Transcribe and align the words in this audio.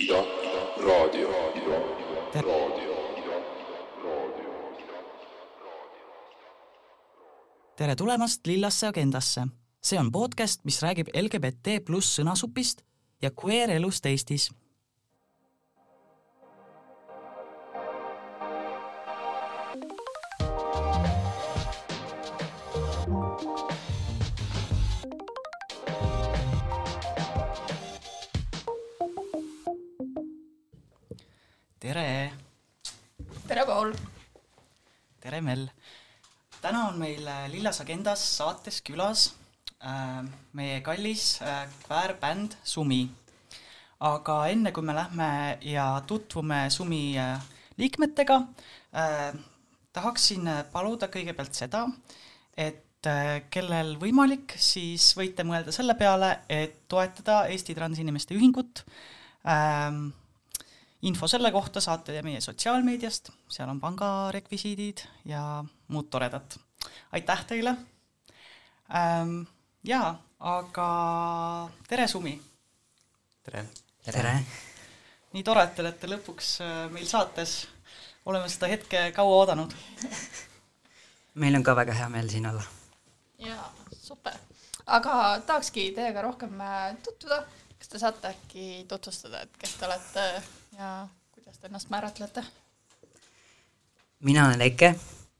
Ida, 0.00 0.24
raadio, 0.86 1.30
raadio. 1.30 2.00
tere 7.76 7.96
tulemast 7.96 8.46
Lillasse 8.46 8.86
agendasse. 8.86 9.40
see 9.82 10.00
on 10.00 10.12
podcast, 10.12 10.64
mis 10.64 10.82
räägib 10.82 11.08
LGBT 11.14 11.84
pluss 11.84 12.16
sõnasupist 12.18 12.80
ja 13.22 13.30
queer 13.44 13.70
elust 13.70 14.06
Eestis. 14.06 14.50
Tere, 31.80 32.32
tere, 33.48 33.62
Paul! 33.64 33.94
tere, 35.20 35.38
Mel. 35.40 35.62
täna 36.60 36.82
on 36.90 36.98
meil 37.00 37.24
äh, 37.24 37.46
Lillas 37.48 37.80
Agendas 37.80 38.20
saates 38.34 38.82
külas 38.84 39.30
äh, 39.80 40.20
meie 40.52 40.82
kallis 40.84 41.38
äh, 41.40 41.64
kväärbänd 41.86 42.58
Sumi. 42.62 43.06
aga 44.04 44.36
enne, 44.52 44.74
kui 44.76 44.84
me 44.84 44.98
lähme 44.98 45.30
ja 45.64 45.86
tutvume 46.04 46.66
Sumi 46.68 47.16
äh, 47.16 47.40
liikmetega 47.80 48.36
äh,, 48.92 49.32
tahaksin 49.96 50.52
äh, 50.52 50.62
paluda 50.68 51.08
kõigepealt 51.08 51.56
seda, 51.56 51.86
et 52.60 53.08
äh, 53.08 53.38
kellel 53.48 53.96
võimalik, 53.96 54.52
siis 54.60 55.14
võite 55.16 55.48
mõelda 55.48 55.72
selle 55.72 55.96
peale, 55.96 56.42
et 56.44 56.82
toetada 56.92 57.46
Eesti 57.48 57.72
Transinimeste 57.78 58.36
Ühingut 58.36 58.84
ähm, 59.48 60.10
info 61.02 61.28
selle 61.28 61.52
kohta 61.52 61.80
saate 61.80 62.12
te 62.12 62.22
meie 62.24 62.40
sotsiaalmeediast, 62.44 63.30
seal 63.48 63.70
on 63.72 63.80
pangarekvisiidid 63.80 65.04
ja 65.28 65.64
muud 65.88 66.10
toredat. 66.10 66.58
aitäh 67.12 67.44
teile 67.44 67.76
ähm,! 68.94 69.42
Jaa, 69.84 70.22
aga 70.40 70.88
tere, 71.88 72.08
Sumi! 72.08 72.34
tere! 73.44 73.64
tere! 74.04 74.34
nii 75.32 75.42
tore, 75.46 75.64
et 75.64 75.74
te 75.74 75.82
olete 75.82 76.10
lõpuks 76.10 76.52
äh, 76.64 76.84
meil 76.92 77.06
saates, 77.08 77.62
oleme 78.28 78.48
seda 78.50 78.68
hetke 78.68 79.06
kaua 79.16 79.40
oodanud. 79.40 79.72
meil 81.40 81.56
on 81.56 81.64
ka 81.64 81.76
väga 81.78 81.96
hea 81.96 82.08
meel 82.12 82.28
siin 82.28 82.50
olla. 82.50 82.64
jaa, 83.40 83.72
super. 83.96 84.36
aga 84.86 85.40
tahakski 85.46 85.90
teiega 85.96 86.28
rohkem 86.28 86.60
äh, 86.60 86.96
tutvuda, 87.04 87.44
kas 87.78 87.88
te 87.88 88.02
saate 88.02 88.34
äkki 88.34 88.66
tutvustada, 88.88 89.46
et 89.46 89.62
kes 89.62 89.78
te 89.78 89.88
olete 89.88 90.26
ja 90.80 91.08
kuidas 91.32 91.58
te 91.58 91.66
ennast 91.66 91.90
määratlete? 91.90 92.44
mina 94.20 94.46
olen 94.46 94.60
Eke, 94.60 94.94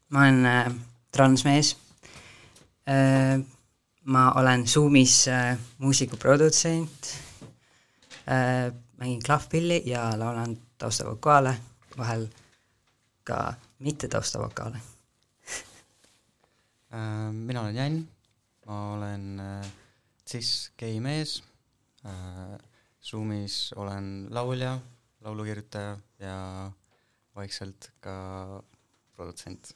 ma 0.09 0.19
olen 0.19 0.47
äh, 0.47 0.75
transmees. 1.13 1.77
Äh,. 2.89 3.41
ma 4.05 4.33
olen 4.33 4.67
Zoomis 4.69 5.29
äh, 5.29 5.59
muusikuprodutsent. 5.79 7.17
Äh,, 8.29 8.73
mängin 8.97 9.23
klahvpilli 9.23 9.83
ja 9.87 10.19
laulan 10.19 10.57
taustavokaale, 10.79 11.57
vahel 11.97 12.29
ka 13.25 13.55
mitte 13.79 14.09
taustavokaale 14.09 14.81
Äh, 16.93 17.33
mina 17.33 17.61
olen 17.61 17.75
Jan, 17.75 18.09
ma 18.67 18.93
olen 18.93 19.41
äh, 19.41 19.67
cis-gei 20.27 21.01
mees. 21.01 21.43
Äh,, 22.05 22.59
Zoomis 23.03 23.73
olen 23.77 24.27
laulja, 24.31 24.81
laulukirjutaja 25.21 25.99
ja 26.19 26.37
vaikselt 27.37 27.91
ka 28.01 28.15
produtsent. 29.17 29.73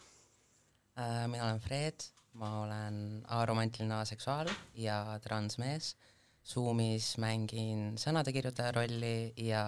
Äh, 0.99 1.27
mina 1.29 1.45
olen 1.45 1.61
Fred, 1.61 2.09
ma 2.33 2.51
olen 2.63 2.99
aromantiline 3.29 3.95
aseksuaal 4.01 4.51
ja 4.75 5.19
transmees. 5.23 5.95
Zoomis 6.45 7.15
mängin 7.23 7.95
sõnade 7.97 8.33
kirjutaja 8.37 8.75
rolli 8.77 9.33
ja 9.41 9.65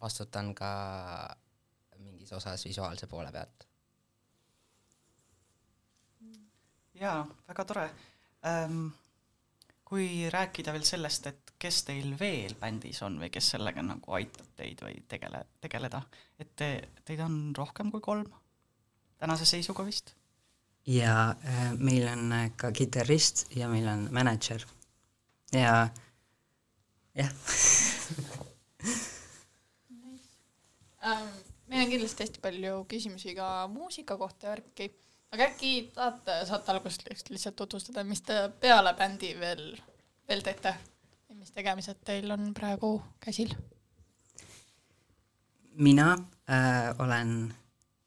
vastutan 0.00 0.54
ka 0.56 0.72
mingis 2.00 2.32
osas 2.32 2.64
visuaalse 2.64 3.06
poole 3.06 3.32
pealt. 3.32 3.68
jaa, 7.02 7.26
väga 7.48 7.64
tore 7.64 7.84
ähm,. 8.46 8.88
Kui 9.92 10.30
rääkida 10.32 10.72
veel 10.72 10.86
sellest, 10.88 11.26
et 11.28 11.50
kes 11.60 11.82
teil 11.84 12.14
veel 12.16 12.54
bändis 12.56 13.02
on 13.04 13.18
või 13.20 13.28
kes 13.32 13.50
sellega 13.52 13.82
nagu 13.84 14.14
aitab 14.16 14.48
teid 14.56 14.80
või 14.80 15.02
tegele, 15.08 15.42
tegeleda, 15.60 16.00
et 16.40 16.54
te, 16.56 16.68
teid 17.04 17.20
on 17.20 17.34
rohkem 17.58 17.90
kui 17.92 18.00
kolm 18.00 18.30
tänase 19.20 19.44
seisuga 19.46 19.84
vist? 19.84 20.14
ja 20.88 21.34
äh, 21.44 21.74
meil 21.76 22.08
on 22.08 22.32
äh, 22.32 22.48
ka 22.56 22.72
kitarrist 22.72 23.44
ja 23.54 23.68
meil 23.70 23.86
on 23.86 24.08
mänedžer. 24.10 24.64
Ja 25.52 25.88
jah. 27.14 27.36
Ähm, 31.02 31.28
meil 31.66 31.84
on 31.84 31.92
kindlasti 31.92 32.24
hästi 32.24 32.40
palju 32.42 32.84
küsimusi 32.90 33.36
ka 33.36 33.68
muusika 33.68 34.16
kohta 34.18 34.46
ja 34.46 34.56
värki, 34.56 34.88
aga 35.32 35.48
äkki 35.50 35.74
tahate 35.94 36.38
saate 36.46 36.72
algust 36.72 37.04
lihtsalt 37.08 37.56
tutvustada, 37.56 38.04
mis 38.04 38.22
te 38.22 38.48
peale 38.60 38.94
bändi 38.98 39.34
veel, 39.40 39.68
veel 40.28 40.42
teete 40.44 40.76
mis 41.42 41.50
tegemised 41.50 41.98
teil 42.06 42.30
on 42.30 42.52
praegu 42.54 42.96
käsil? 43.22 43.50
mina 45.74 46.12
äh, 46.46 46.92
olen 47.02 47.54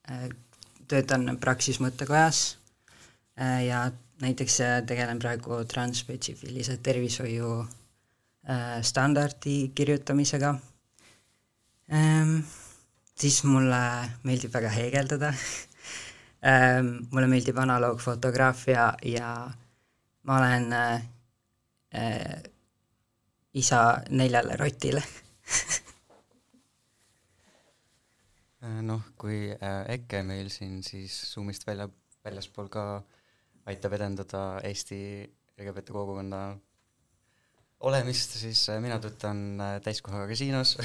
äh,, 0.08 0.30
töötan 0.88 1.38
Praxis 1.42 1.82
mõttekojas 1.84 2.58
äh, 3.42 3.66
ja 3.66 3.80
näiteks 4.22 4.60
äh, 4.62 4.76
tegelen 4.88 5.20
praegu 5.20 5.58
transspetsiifilise 5.68 6.78
tervishoiu 6.78 7.50
äh, 7.60 8.80
standardi 8.82 9.72
kirjutamisega 9.76 10.54
ähm,. 11.92 12.40
siis 13.20 13.44
mulle 13.44 13.82
meeldib 14.24 14.54
väga 14.54 14.70
heegeldada 14.70 15.34
ähm,. 16.44 17.08
mulle 17.12 17.28
meeldib 17.28 17.58
analoogfotograafia 17.58 18.94
ja 19.06 19.52
ma 20.24 20.38
olen 20.38 20.74
äh, 20.74 21.02
äh, 21.96 22.44
isa 23.54 24.02
neljale 24.10 24.58
rotile 24.58 25.04
Äh, 28.66 28.82
noh, 28.82 29.04
kui 29.20 29.52
äh, 29.54 29.84
Eke 29.94 30.24
meil 30.26 30.50
siin 30.54 30.80
siis 30.86 31.14
Zoomist 31.34 31.68
välja, 31.68 31.86
väljaspool 32.26 32.70
ka 32.74 32.86
aitab 33.70 33.94
edendada 33.98 34.42
Eesti 34.66 34.98
LGBT 35.60 35.94
kogukonna 35.94 36.40
olemist, 37.86 38.38
siis 38.40 38.64
äh, 38.74 38.80
mina 38.82 38.98
töötan 39.04 39.60
äh, 39.62 39.76
täiskohaga 39.86 40.26
kasiinos 40.32 40.78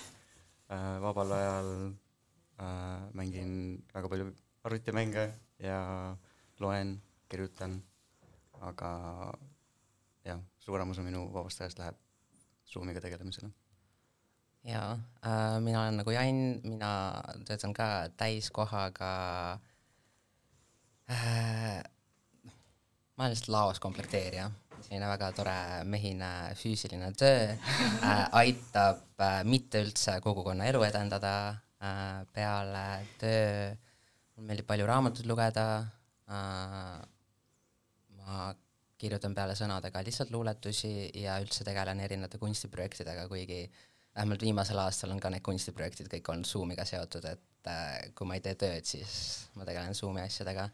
äh, 0.72 0.94
vabal 1.04 1.34
ajal 1.36 1.72
äh, 2.62 3.02
mängin 3.18 3.52
väga 3.92 4.12
palju 4.14 4.30
arvutimänge 4.64 5.30
ja 5.58 6.16
loen, 6.60 6.96
kirjutan, 7.28 7.78
aga 8.60 8.90
jah, 10.24 10.40
suurem 10.58 10.90
osa 10.90 11.04
minu 11.06 11.28
vabast 11.32 11.62
ajast 11.62 11.80
läheb 11.82 11.96
Zoomiga 12.68 13.00
tegelemisele. 13.00 13.48
Jaa 14.68 14.92
äh,, 15.24 15.60
mina 15.64 15.82
olen 15.82 16.00
nagu 16.02 16.12
Jan, 16.12 16.60
mina 16.64 16.92
töötan 17.46 17.72
ka 17.72 18.08
täiskohaga 18.18 19.12
äh,, 21.10 21.78
ma 23.16 23.24
olen 23.24 23.32
lihtsalt 23.32 23.54
laos 23.54 23.80
komplekteerija, 23.80 24.50
selline 24.82 25.08
väga 25.08 25.30
tore 25.32 25.58
mehine 25.88 26.30
füüsiline 26.58 27.12
töö 27.16 27.54
äh,, 27.54 28.26
aitab 28.42 29.06
äh, 29.22 29.40
mitte 29.44 29.80
üldse 29.86 30.18
kogukonna 30.20 30.66
elu 30.68 30.82
edendada 30.90 31.34
äh,, 31.80 32.26
peale 32.34 32.86
töö 33.22 33.76
mulle 34.38 34.52
meeldib 34.52 34.68
palju 34.70 34.86
raamatuid 34.86 35.26
lugeda 35.26 35.66
äh,, 36.30 36.98
ma 38.22 38.48
kirjutan 38.98 39.34
peale 39.34 39.54
sõnade 39.58 39.90
ka 39.94 40.02
lihtsalt 40.06 40.30
luuletusi 40.34 41.10
ja 41.22 41.38
üldse 41.42 41.66
tegelen 41.66 42.00
erinevate 42.02 42.38
kunstiprojektidega, 42.42 43.26
kuigi 43.30 43.64
vähemalt 44.14 44.42
viimasel 44.42 44.78
aastal 44.82 45.14
on 45.14 45.22
ka 45.22 45.30
need 45.34 45.44
kunstiprojektid 45.46 46.10
kõik 46.14 46.30
olnud 46.32 46.48
Zoomiga 46.48 46.86
seotud, 46.88 47.26
et 47.30 47.70
äh, 47.70 48.10
kui 48.18 48.26
ma 48.30 48.38
ei 48.38 48.44
tee 48.44 48.54
tööd, 48.58 48.86
siis 48.86 49.12
ma 49.58 49.66
tegelen 49.68 49.94
Zoomi 49.94 50.22
asjadega. 50.22 50.68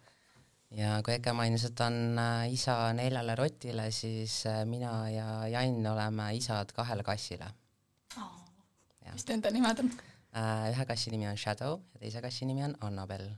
ja 0.77 0.97
kui 1.05 1.17
Eke 1.19 1.33
mainis, 1.37 1.67
et 1.69 1.85
on 1.85 2.19
äh, 2.21 2.53
isa 2.53 2.79
neljale 2.97 3.37
rotile, 3.41 3.91
siis 3.93 4.43
äh, 4.49 4.65
mina 4.69 4.95
ja 5.13 5.29
Jan 5.53 5.81
oleme 5.93 6.33
isad 6.37 6.73
kahele 6.77 7.05
kassile 7.05 7.53
oh. 8.21 8.33
Mis 9.13 9.29
nende 9.29 9.53
nimed 9.53 9.85
on? 9.85 9.95
äh,. 10.37 10.69
ühe 10.73 10.89
kassi 10.89 11.13
nimi 11.13 11.29
on 11.29 11.41
Shadow 11.41 11.81
ja 11.95 12.05
teise 12.07 12.25
kassi 12.25 12.49
nimi 12.49 12.65
on 12.65 12.77
Annabel 12.81 13.29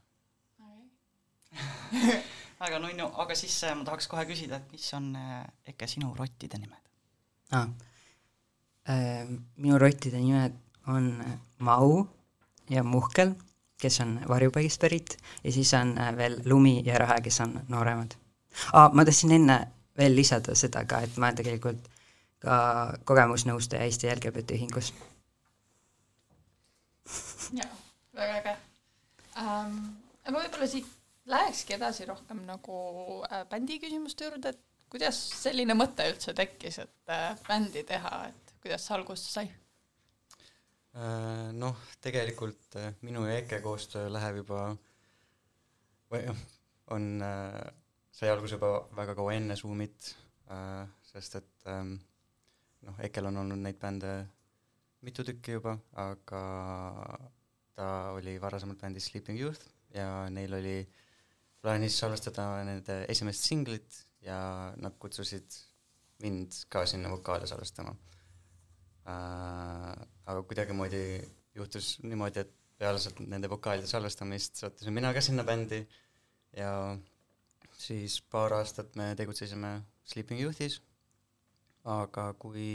väga 2.62 2.80
nunnu, 2.82 3.08
aga 3.22 3.36
siis 3.38 3.56
äh, 3.64 3.74
ma 3.76 3.84
tahaks 3.84 4.08
kohe 4.10 4.24
küsida, 4.28 4.60
et 4.60 4.72
mis 4.72 4.86
on 4.96 5.10
äh, 5.16 5.44
Eke 5.72 5.88
sinu 5.90 6.14
rottide 6.18 6.60
nimed? 6.60 6.82
ah. 7.54 7.68
minu 9.56 9.78
rottide 9.78 10.18
nimed 10.18 10.54
on 10.86 11.10
Mau 11.58 12.06
ja 12.70 12.82
Muhkel, 12.82 13.34
kes 13.80 14.00
on 14.00 14.20
varjupaigist 14.28 14.80
pärit, 14.80 15.16
ja 15.44 15.52
siis 15.52 15.72
on 15.74 15.94
veel 16.16 16.40
Lumi 16.44 16.82
ja 16.86 16.98
Rahe, 16.98 17.20
kes 17.22 17.40
on 17.40 17.60
nooremad 17.68 18.16
ah,. 18.72 18.90
ma 18.92 19.04
tahtsin 19.04 19.36
enne 19.38 19.60
veel 19.98 20.16
lisada 20.16 20.54
seda 20.54 20.84
ka, 20.84 21.00
et 21.04 21.16
ma 21.16 21.30
olen 21.30 21.38
tegelikult 21.40 21.88
ka 22.42 22.56
kogemusnõustaja 23.08 23.86
Eesti 23.86 24.10
LGBT 24.12 24.56
ühingus. 24.58 24.92
jaa, 27.56 27.70
väga 28.14 28.40
äge 28.40 28.56
ähm,. 29.40 29.78
aga 30.26 30.38
võib-olla 30.40 30.68
siit 30.68 30.95
lähekski 31.30 31.76
edasi 31.76 32.06
rohkem 32.08 32.44
nagu 32.46 32.78
äh, 33.26 33.44
bändi 33.50 33.80
küsimuste 33.82 34.28
juurde, 34.28 34.54
et 34.54 34.90
kuidas 34.92 35.18
selline 35.42 35.74
mõte 35.74 36.06
üldse 36.10 36.34
tekkis, 36.36 36.80
et 36.84 37.12
äh, 37.12 37.32
bändi 37.48 37.82
teha, 37.86 38.18
et 38.30 38.58
kuidas 38.62 38.86
see 38.86 38.96
alguse 38.96 39.30
sai? 39.30 39.48
Äh, 40.96 41.50
noh, 41.52 41.76
tegelikult 42.00 42.78
äh, 42.80 42.94
minu 43.04 43.26
ja 43.26 43.40
Eke 43.42 43.60
koostöö 43.64 44.08
läheb 44.08 44.40
juba 44.40 44.60
või 46.12 46.22
noh, 46.24 46.38
on, 46.96 47.08
äh, 47.20 47.58
sai 48.16 48.30
alguse 48.32 48.56
juba 48.56 48.70
väga 48.96 49.16
kaua 49.18 49.34
enne 49.36 49.58
Zoomit, 49.60 50.14
sest 51.02 51.34
et 51.40 51.68
ähm, 51.68 51.96
noh, 52.86 52.98
Ekel 53.02 53.26
on 53.28 53.42
olnud 53.42 53.58
neid 53.58 53.80
bände 53.82 54.12
mitu 55.04 55.24
tükki 55.26 55.56
juba, 55.56 55.74
aga 55.98 56.42
ta 57.76 57.88
oli 58.14 58.36
varasemalt 58.40 58.80
bändis 58.80 59.10
Sleeping 59.10 59.40
Youth 59.42 59.66
ja 59.92 60.30
neil 60.32 60.54
oli 60.54 60.76
plaanis 61.66 61.96
salvestada 61.98 62.44
nende 62.62 63.00
esimest 63.10 63.48
singlit 63.48 64.02
ja 64.22 64.38
nad 64.78 64.94
kutsusid 65.02 65.56
mind 66.22 66.60
ka 66.70 66.84
sinna 66.86 67.10
vokaale 67.10 67.48
salvestama 67.50 67.94
äh,. 69.10 69.96
aga 70.26 70.42
kuidagimoodi 70.42 71.02
juhtus 71.58 71.96
niimoodi, 72.02 72.44
et 72.44 72.54
peale 72.78 73.00
sealt 73.02 73.18
nende 73.32 73.50
vokaalide 73.50 73.88
salvestamist 73.90 74.62
sattusin 74.62 74.94
mina 74.94 75.12
ka 75.16 75.22
sinna 75.24 75.44
bändi 75.48 75.80
ja 76.56 76.70
siis 77.76 78.20
paar 78.22 78.54
aastat 78.60 78.94
me 78.96 79.14
tegutsesime 79.18 79.80
Sleeping 80.06 80.40
Youthis, 80.40 80.78
aga 81.84 82.28
kui 82.38 82.68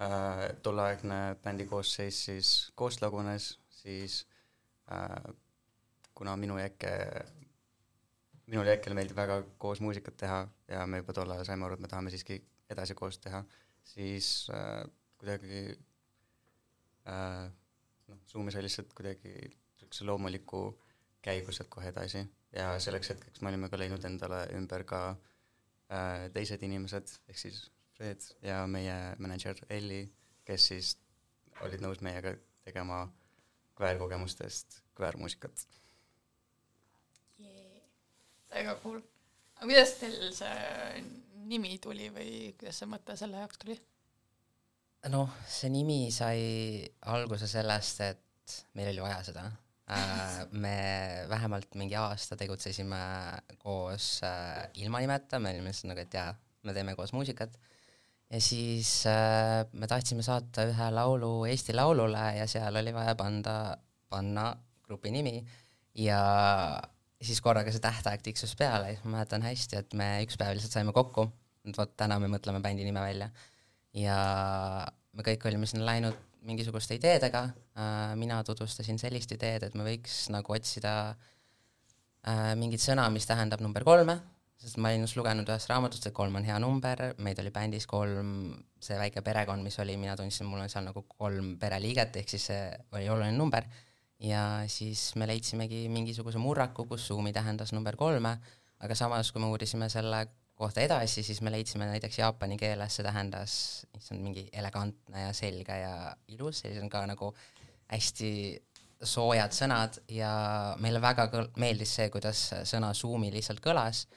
äh, 0.00 0.44
tolleaegne 0.64 1.18
bändi 1.44 1.66
koosseis 1.68 2.22
siis 2.28 2.52
koost 2.74 3.04
lagunes, 3.04 3.50
siis 3.82 4.22
äh, 4.92 5.34
kuna 6.14 6.36
minu 6.40 6.56
Eke, 6.58 6.94
minul 8.48 8.68
ja 8.68 8.76
Ekkel 8.78 8.96
meeldib 8.96 9.16
väga 9.18 9.42
koos 9.60 9.80
muusikat 9.84 10.16
teha 10.24 10.40
ja 10.72 10.86
me 10.86 11.02
juba 11.02 11.14
tol 11.16 11.30
ajal 11.34 11.46
saime 11.48 11.66
aru, 11.66 11.76
et 11.76 11.84
me 11.84 11.90
tahame 11.90 12.12
siiski 12.12 12.40
edasi 12.72 12.96
koos 12.96 13.20
teha, 13.24 13.42
siis 13.84 14.48
äh, 14.54 14.82
kuidagi 15.20 15.62
äh, 17.08 17.46
noh, 18.08 18.20
Zoomi 18.28 18.52
sai 18.54 18.64
lihtsalt 18.64 18.92
kuidagi 18.96 19.34
niisuguse 19.38 20.06
loomuliku 20.08 20.62
käigu 21.24 21.52
sealt 21.52 21.70
kohe 21.72 21.90
edasi 21.92 22.24
ja 22.54 22.70
selleks 22.80 23.12
hetkeks 23.14 23.42
me 23.42 23.52
olime 23.52 23.68
ka 23.68 23.80
leidnud 23.80 24.04
endale 24.08 24.44
ümber 24.56 24.84
ka 24.88 25.02
äh, 25.12 26.28
teised 26.34 26.64
inimesed, 26.64 27.18
ehk 27.28 27.40
siis 27.40 27.66
Fred 27.98 28.22
ja 28.46 28.62
meie 28.70 28.94
mänedžer 29.18 29.58
Elli, 29.74 30.04
kes 30.46 30.68
siis 30.70 30.92
olid 31.66 31.82
nõus 31.82 31.98
meiega 32.04 32.36
tegema 32.62 33.02
kväärkogemustest 33.78 34.82
kväärmuusikat. 34.98 35.66
Väga 38.52 38.74
cool. 38.82 39.00
aga 39.56 39.66
kuidas 39.66 39.94
teil 40.00 40.18
see 40.34 41.04
nimi 41.48 41.78
tuli 41.82 42.10
või 42.14 42.32
kuidas 42.58 42.82
see 42.82 42.90
mõte 42.90 43.16
selle 43.18 43.40
jaoks 43.42 43.60
tuli? 43.62 43.78
noh, 45.12 45.30
see 45.46 45.70
nimi 45.72 46.08
sai 46.14 46.82
alguse 47.12 47.46
sellest, 47.48 48.02
et 48.02 48.56
meil 48.76 48.90
oli 48.92 49.04
vaja 49.04 49.22
seda. 49.28 49.44
Äh, 49.88 50.42
me 50.64 50.76
vähemalt 51.30 51.78
mingi 51.80 51.96
aasta 51.96 52.36
tegutsesime 52.36 53.00
koos 53.62 54.18
äh, 54.26 54.66
ilma 54.82 55.00
nimeta, 55.00 55.40
me 55.40 55.54
olime 55.54 55.72
nagu, 55.72 56.04
et 56.04 56.18
jaa, 56.18 56.32
me 56.66 56.74
teeme 56.76 56.96
koos 56.98 57.14
muusikat. 57.16 57.56
ja 58.28 58.40
siis 58.44 59.06
äh, 59.08 59.64
me 59.72 59.86
tahtsime 59.88 60.22
saata 60.22 60.66
ühe 60.68 60.90
laulu 60.92 61.46
Eesti 61.48 61.72
Laulule 61.72 62.26
ja 62.36 62.46
seal 62.46 62.76
oli 62.76 62.92
vaja 62.92 63.14
panda, 63.16 63.78
panna 64.10 64.50
grupi 64.84 65.10
nimi 65.10 65.38
ja 65.96 66.20
siis 67.22 67.40
korraga 67.42 67.72
see 67.74 67.82
tähtaeg 67.82 68.22
tiksus 68.22 68.54
peale 68.58 68.92
ja 68.92 68.96
siis 68.96 69.04
ma 69.06 69.16
mäletan 69.16 69.42
hästi, 69.42 69.82
et 69.82 69.94
me 69.98 70.08
üks 70.24 70.38
päev 70.38 70.54
lihtsalt 70.56 70.76
saime 70.78 70.94
kokku, 70.96 71.26
et 71.66 71.78
vot 71.78 71.96
täna 71.98 72.18
me 72.22 72.30
mõtleme 72.30 72.62
bändi 72.64 72.86
nime 72.86 73.02
välja. 73.02 73.30
Ja 73.96 74.18
me 75.16 75.26
kõik 75.26 75.46
olime 75.48 75.66
sinna 75.66 75.86
läinud 75.88 76.16
mingisuguste 76.46 76.96
ideedega. 76.98 77.48
Äh,, 77.78 78.14
mina 78.20 78.38
tutvustasin 78.46 79.00
sellist 79.00 79.32
ideed, 79.34 79.66
et 79.66 79.74
me 79.78 79.86
võiks 79.86 80.28
nagu 80.32 80.54
otsida 80.54 80.94
äh, 81.10 82.54
mingit 82.58 82.82
sõna, 82.84 83.08
mis 83.12 83.26
tähendab 83.26 83.62
number 83.64 83.84
kolme, 83.86 84.18
sest 84.58 84.78
ma 84.78 84.92
olin 84.92 85.06
just 85.06 85.18
lugenud 85.18 85.48
ühest 85.50 85.70
raamatust, 85.70 86.08
et 86.08 86.14
kolm 86.14 86.38
on 86.38 86.46
hea 86.46 86.56
number, 86.62 87.02
meid 87.22 87.42
oli 87.42 87.52
bändis 87.54 87.86
kolm, 87.90 88.30
see 88.82 88.98
väike 88.98 89.22
perekond, 89.26 89.62
mis 89.66 89.78
oli, 89.82 89.98
mina 90.00 90.16
tundsin, 90.18 90.48
mul 90.50 90.62
on 90.64 90.70
seal 90.72 90.86
nagu 90.86 91.04
kolm 91.10 91.56
pereliiget, 91.60 92.16
ehk 92.22 92.32
siis 92.34 92.48
see 92.50 92.64
oli 92.94 93.10
oluline 93.10 93.36
number, 93.38 93.66
ja 94.20 94.42
siis 94.70 95.12
me 95.16 95.28
leidsimegi 95.30 95.86
mingisuguse 95.92 96.40
murraku, 96.42 96.86
kus 96.90 97.06
suumi 97.06 97.32
tähendas 97.32 97.72
number 97.72 97.96
kolme, 97.96 98.34
aga 98.82 98.94
samas, 98.98 99.32
kui 99.32 99.42
me 99.42 99.50
uurisime 99.52 99.88
selle 99.92 100.26
kohta 100.58 100.82
edasi, 100.82 101.22
siis 101.22 101.40
me 101.46 101.52
leidsime 101.54 101.86
näiteks 101.86 102.18
jaapani 102.18 102.56
keeles, 102.58 102.96
see 102.98 103.06
tähendas, 103.06 103.52
issand, 103.94 104.22
mingi 104.24 104.48
elegantne 104.52 105.28
ja 105.28 105.34
selge 105.36 105.76
ja 105.84 105.92
ilus, 106.34 106.64
sellised 106.64 106.82
on 106.82 106.90
ka 106.90 107.04
nagu 107.06 107.30
hästi 107.92 108.30
soojad 109.06 109.54
sõnad 109.54 110.00
ja 110.10 110.30
meile 110.82 111.02
väga 111.02 111.28
kõl-, 111.30 111.52
meeldis 111.62 111.92
see, 112.00 112.08
kuidas 112.10 112.40
sõna 112.66 112.90
suumi 112.94 113.30
lihtsalt 113.34 113.62
kõlas. 113.62 114.08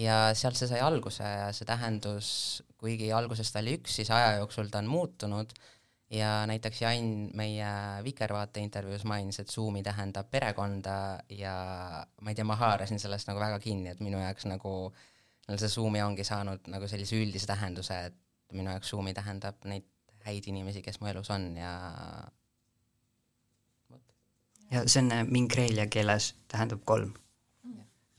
Ja 0.00 0.30
sealt 0.32 0.56
see 0.56 0.70
sai 0.70 0.80
alguse 0.80 1.26
ja 1.26 1.50
see 1.52 1.68
tähendus, 1.68 2.62
kuigi 2.80 3.10
alguses 3.12 3.52
ta 3.52 3.60
oli 3.60 3.76
üks, 3.76 3.98
siis 3.98 4.08
aja 4.08 4.38
jooksul 4.38 4.72
ta 4.72 4.80
on 4.80 4.88
muutunud 4.88 5.52
ja 6.12 6.46
näiteks 6.46 6.82
Jan 6.82 7.30
meie 7.34 7.68
Vikervaate 8.04 8.60
intervjuus 8.60 9.04
mainis, 9.08 9.40
et 9.40 9.48
suumi 9.48 9.82
tähendab 9.82 10.28
perekonda 10.30 10.96
ja 11.28 11.54
ma 12.20 12.30
ei 12.30 12.36
tea, 12.36 12.44
ma 12.44 12.56
haarasin 12.60 13.00
sellest 13.00 13.30
nagu 13.30 13.40
väga 13.40 13.58
kinni, 13.62 13.90
et 13.92 14.00
minu 14.04 14.20
jaoks 14.20 14.46
nagu 14.50 14.74
see 15.48 15.68
Zoomi 15.68 16.02
ongi 16.02 16.24
saanud 16.24 16.68
nagu 16.72 16.88
sellise 16.88 17.16
üldise 17.18 17.48
tähenduse, 17.48 17.98
et 18.10 18.20
minu 18.52 18.70
jaoks 18.70 18.92
Zoomi 18.92 19.14
tähendab 19.16 19.64
neid 19.64 19.88
häid 20.26 20.46
inimesi, 20.46 20.82
kes 20.82 21.00
mu 21.00 21.08
elus 21.10 21.30
on 21.34 21.48
ja 21.56 21.72
ja 24.72 24.84
see 24.86 25.02
on 25.02 25.12
äh, 25.12 25.24
mingreelia 25.28 25.86
keeles, 25.86 26.34
tähendab 26.48 26.84
kolm. 26.84 27.12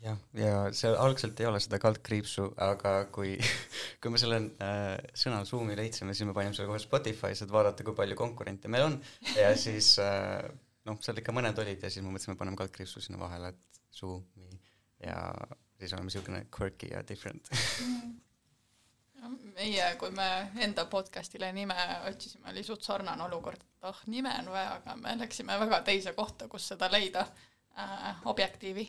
Jah, 0.04 0.20
ja 0.38 0.56
see 0.76 0.92
algselt 1.00 1.40
ei 1.40 1.48
ole 1.48 1.60
seda 1.64 1.80
kaldkriipsu, 1.82 2.50
aga 2.66 2.94
kui, 3.14 3.36
kui 4.04 4.14
me 4.14 4.22
selle 4.22 4.40
äh, 4.64 4.98
sõna 5.18 5.44
Zoomi 5.48 5.78
leidsime, 5.80 6.16
siis 6.16 6.28
me 6.30 6.36
panime 6.36 6.56
selle 6.58 6.70
kohe 6.72 6.82
Spotify'sse, 6.84 7.48
et 7.48 7.54
vaadata, 7.54 7.86
kui 7.88 7.96
palju 7.98 8.18
konkurente 8.20 8.72
meil 8.72 8.90
on. 8.90 8.98
Ja 9.38 9.54
siis 9.60 9.96
äh, 10.04 10.42
noh, 10.90 11.00
seal 11.04 11.22
ikka 11.22 11.36
mõned 11.36 11.60
olid 11.64 11.84
ja 11.84 11.92
siis 11.92 12.04
me 12.04 12.12
mõtlesime, 12.12 12.38
paneme 12.40 12.60
kaldkriipsu 12.60 13.04
sinna 13.04 13.22
vahele, 13.22 13.54
et 13.54 13.82
Zoomi 13.94 14.60
ja 15.04 15.18
siis 15.80 15.94
oleme 15.96 16.10
niisugune 16.10 16.46
quirky 16.54 16.92
ja 16.94 17.04
different. 17.08 17.50
Meie, 19.54 19.86
kui 19.96 20.12
me 20.12 20.26
enda 20.66 20.84
podcast'ile 20.92 21.48
nime 21.56 21.78
otsisime, 22.10 22.50
oli 22.52 22.64
suht 22.66 22.84
sarnane 22.84 23.24
olukord, 23.24 23.62
et 23.64 23.88
oh, 23.88 24.02
nime 24.12 24.34
on 24.42 24.50
vaja, 24.52 24.74
aga 24.82 24.98
me 25.00 25.14
läksime 25.22 25.56
väga 25.62 25.80
teise 25.88 26.12
kohta, 26.18 26.50
kus 26.52 26.66
seda 26.74 26.90
leida 26.92 27.24
äh,, 27.80 28.26
Objektiivi 28.28 28.84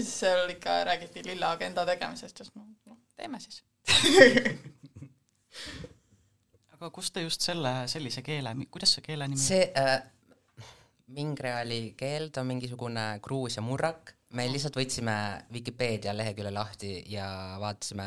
siis 0.03 0.21
seal 0.21 0.51
ikka 0.51 0.85
räägiti 0.85 1.23
lilla 1.27 1.51
agenda 1.57 1.87
tegemisest 1.87 2.43
siis 2.43 2.55
noh, 2.55 2.67
noh, 2.87 2.99
teeme 3.17 3.41
siis. 3.41 3.63
Aga 6.77 6.91
kust 6.91 7.15
te 7.15 7.23
just 7.23 7.41
selle, 7.45 7.73
sellise 7.91 8.23
keele, 8.27 8.55
kuidas 8.71 8.97
see 8.97 9.05
keele 9.07 9.29
nimi 9.29 9.43
see 9.43 9.65
äh, 9.79 10.03
Mingreali 11.13 11.95
keel, 11.99 12.31
ta 12.33 12.41
on 12.41 12.49
mingisugune 12.49 13.05
Gruusia 13.23 13.63
murrak, 13.65 14.15
me 14.33 14.47
lihtsalt 14.49 14.77
võtsime 14.79 15.17
Vikipeedia 15.53 16.15
lehekülje 16.17 16.53
lahti 16.55 16.93
ja 17.13 17.27
vaatasime 17.61 18.07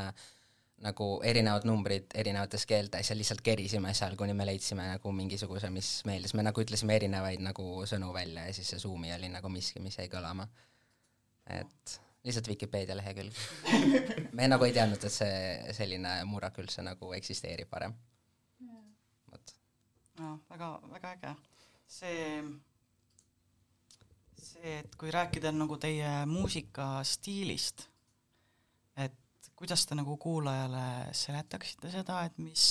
nagu 0.85 1.07
erinevad 1.25 1.65
numbrid 1.65 2.13
erinevates 2.17 2.65
keeltes 2.69 3.09
ja 3.09 3.17
lihtsalt 3.17 3.41
kerisime 3.45 3.93
seal, 3.97 4.15
kuni 4.19 4.35
me 4.37 4.45
leidsime 4.45 4.85
nagu 4.91 5.11
mingisuguse, 5.15 5.71
mis 5.73 5.89
meeldis, 6.05 6.35
me 6.37 6.45
nagu 6.45 6.61
ütlesime 6.61 6.97
erinevaid 6.99 7.41
nagu 7.45 7.65
sõnu 7.89 8.11
välja 8.13 8.45
ja 8.47 8.55
siis 8.55 8.69
see 8.73 8.81
Zoomi 8.83 9.13
oli 9.15 9.31
nagu 9.33 9.49
miski, 9.49 9.81
mis 9.83 9.97
jäi 9.99 10.09
kõlama. 10.11 10.47
et 11.45 11.99
lihtsalt 12.25 12.47
Vikipeedia 12.47 12.97
lehekülg. 12.97 13.33
me 14.37 14.47
nagu 14.47 14.65
ei 14.65 14.73
teadnud, 14.73 15.03
et 15.03 15.13
see 15.13 15.73
selline 15.77 16.17
murrak 16.29 16.57
üldse 16.61 16.85
nagu 16.85 17.13
eksisteerib 17.17 17.71
varem. 17.71 17.97
vot. 19.31 19.57
no 20.19 20.37
väga, 20.49 20.71
väga 20.93 21.17
äge. 21.17 21.35
see 21.87 22.23
see, 24.65 24.79
et 24.79 24.95
kui 24.99 25.11
rääkida 25.13 25.51
nagu 25.53 25.77
teie 25.81 26.09
muusikastiilist, 26.29 27.87
kuidas 29.55 29.85
te 29.85 29.95
nagu 29.95 30.17
kuulajale 30.21 31.13
seletaksite 31.15 31.91
seda, 31.93 32.21
et 32.27 32.37
mis, 32.43 32.65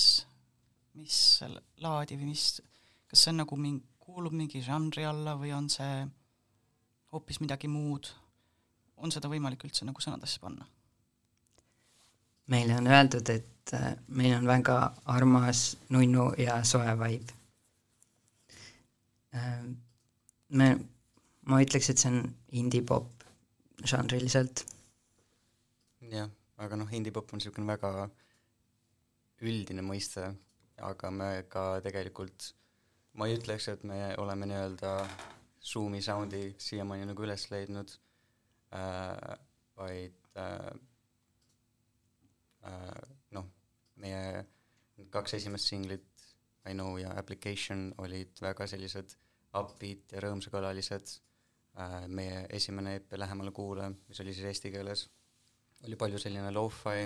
mis 0.99 1.19
laadi 1.81 2.17
või 2.19 2.31
mis, 2.33 2.45
kas 3.09 3.25
see 3.25 3.33
on 3.33 3.41
nagu 3.43 3.57
mingi, 3.59 3.83
kuulub 4.05 4.35
mingi 4.37 4.61
žanri 4.61 5.05
alla 5.09 5.33
või 5.39 5.53
on 5.57 5.69
see 5.73 6.05
hoopis 7.13 7.41
midagi 7.41 7.69
muud, 7.71 8.11
on 9.01 9.11
seda 9.11 9.31
võimalik 9.31 9.65
üldse 9.65 9.87
nagu 9.87 10.01
sõnadesse 10.03 10.41
panna? 10.43 10.67
meile 12.45 12.75
on 12.77 12.87
öeldud, 12.87 13.29
et 13.29 13.73
äh, 13.73 13.95
meil 14.07 14.35
on 14.37 14.47
väga 14.47 14.75
armas, 15.09 15.77
nunnu 15.89 16.27
ja 16.37 16.59
soe 16.63 16.93
vibe. 16.99 17.33
Äh, 19.33 19.63
me, 20.49 20.67
ma 21.49 21.61
ütleks, 21.63 21.89
et 21.89 22.01
see 22.01 22.11
on 22.13 22.21
indie-pop 22.61 23.25
žanriliselt. 23.81 24.65
jah, 26.11 26.29
aga 26.63 26.77
noh, 26.79 26.91
indie-pop 26.95 27.33
on 27.33 27.41
niisugune 27.41 27.67
väga 27.67 27.91
üldine 29.43 29.83
mõiste, 29.83 30.29
aga 30.83 31.11
me 31.11 31.29
ka 31.51 31.65
tegelikult, 31.83 32.51
ma 33.19 33.27
ei 33.27 33.37
ütleks, 33.39 33.69
et 33.71 33.83
me 33.87 33.99
oleme 34.21 34.47
nii-öelda 34.51 34.93
Zoomi 35.65 36.01
soundi 36.05 36.51
siiamaani 36.61 37.07
nagu 37.09 37.23
üles 37.25 37.47
leidnud 37.49 37.89
äh,, 38.77 39.37
vaid 39.75 40.37
äh, 40.37 40.75
äh, 42.69 43.07
noh, 43.33 43.47
meie 44.03 44.45
kaks 45.11 45.39
esimest 45.39 45.71
singlit, 45.71 46.05
I 46.69 46.73
know 46.73 46.97
ja 46.97 47.11
Application 47.17 47.89
olid 48.01 48.37
väga 48.41 48.67
sellised 48.69 49.17
upbeat 49.57 50.13
ja 50.13 50.21
rõõmsakõlalised 50.25 51.15
äh,, 51.81 52.05
meie 52.07 52.45
esimene 52.53 52.99
EP 52.99 53.17
Lähemale 53.17 53.53
kuule, 53.55 53.89
mis 54.07 54.21
oli 54.21 54.37
siis 54.37 54.51
eesti 54.51 54.71
keeles, 54.75 55.07
oli 55.85 55.97
palju 55.99 56.19
selline 56.21 56.51
lo-fi 56.53 57.01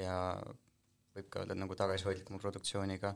ja 0.00 0.16
võib 1.14 1.28
ka 1.30 1.42
öelda, 1.42 1.56
nagu 1.58 1.76
tagasihoidlikuma 1.78 2.40
produktsiooniga, 2.42 3.12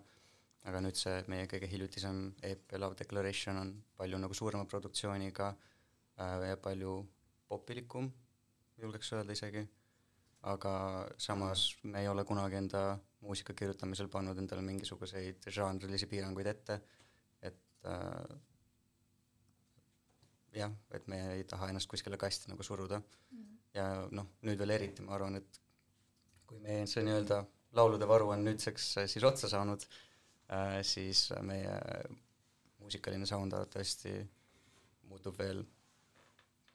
aga 0.68 0.82
nüüd 0.84 0.98
see 0.98 1.22
meie 1.32 1.48
kõige 1.50 1.70
hiljutisem 1.70 2.20
EP 2.46 2.76
Love 2.78 2.98
Declaration 2.98 3.58
on 3.62 3.72
palju 3.98 4.20
nagu 4.20 4.36
suurema 4.36 4.66
produktsiooniga 4.68 5.48
äh, 5.50 6.48
ja 6.52 6.60
palju 6.62 7.00
popilikum, 7.48 8.10
julgeks 8.78 9.12
öelda 9.16 9.34
isegi, 9.34 9.64
aga 10.52 10.72
samas 11.18 11.70
me 11.82 12.02
ei 12.02 12.10
ole 12.10 12.24
kunagi 12.28 12.60
enda 12.60 12.82
muusika 13.24 13.54
kirjutamisel 13.56 14.10
pannud 14.12 14.38
endale 14.38 14.62
mingisuguseid 14.62 15.48
žanrilisi 15.54 16.06
piiranguid 16.10 16.52
ette, 16.52 16.78
et 17.42 17.88
äh, 17.88 18.36
jah, 20.54 20.74
et 20.94 21.06
me 21.10 21.18
ei 21.34 21.46
taha 21.48 21.72
ennast 21.72 21.90
kuskile 21.90 22.20
kasti 22.20 22.52
nagu 22.52 22.62
suruda. 22.66 23.00
Mm. 23.34 23.57
Ja 23.74 23.86
noh, 24.10 24.32
nüüd 24.46 24.58
veel 24.60 24.74
eriti 24.76 25.04
ma 25.04 25.16
arvan, 25.16 25.38
et 25.40 25.60
kui 26.48 26.60
meie 26.64 26.86
see 26.88 27.04
nii-öelda 27.04 27.42
laulude 27.76 28.08
varu 28.08 28.32
on 28.34 28.44
nüüdseks 28.46 28.88
äh, 29.02 29.08
siis 29.10 29.24
otsa 29.28 29.50
saanud 29.52 29.84
äh,, 29.84 30.80
siis 30.82 31.28
meie 31.44 31.74
muusikaline 32.78 33.26
sound 33.26 33.52
arvatavasti 33.52 34.14
muutub 35.08 35.38
veel, 35.38 35.64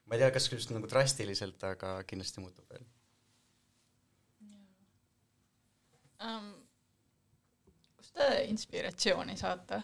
ma 0.06 0.16
ei 0.16 0.22
tea, 0.22 0.34
kas 0.36 0.50
just 0.52 0.74
nagu 0.74 0.90
drastiliselt, 0.90 1.64
aga 1.70 1.96
kindlasti 2.10 2.44
muutub 2.44 2.70
veel. 2.74 2.86
Um,. 6.24 6.54
kust 7.98 8.14
te 8.16 8.28
inspiratsiooni 8.48 9.36
saate, 9.40 9.82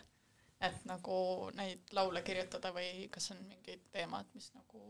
et 0.64 0.86
nagu 0.88 1.18
neid 1.58 1.92
laule 1.98 2.22
kirjutada 2.24 2.72
või 2.76 3.08
kas 3.12 3.32
on 3.34 3.42
mingid 3.48 3.84
teemad, 3.92 4.30
mis 4.36 4.52
nagu 4.56 4.84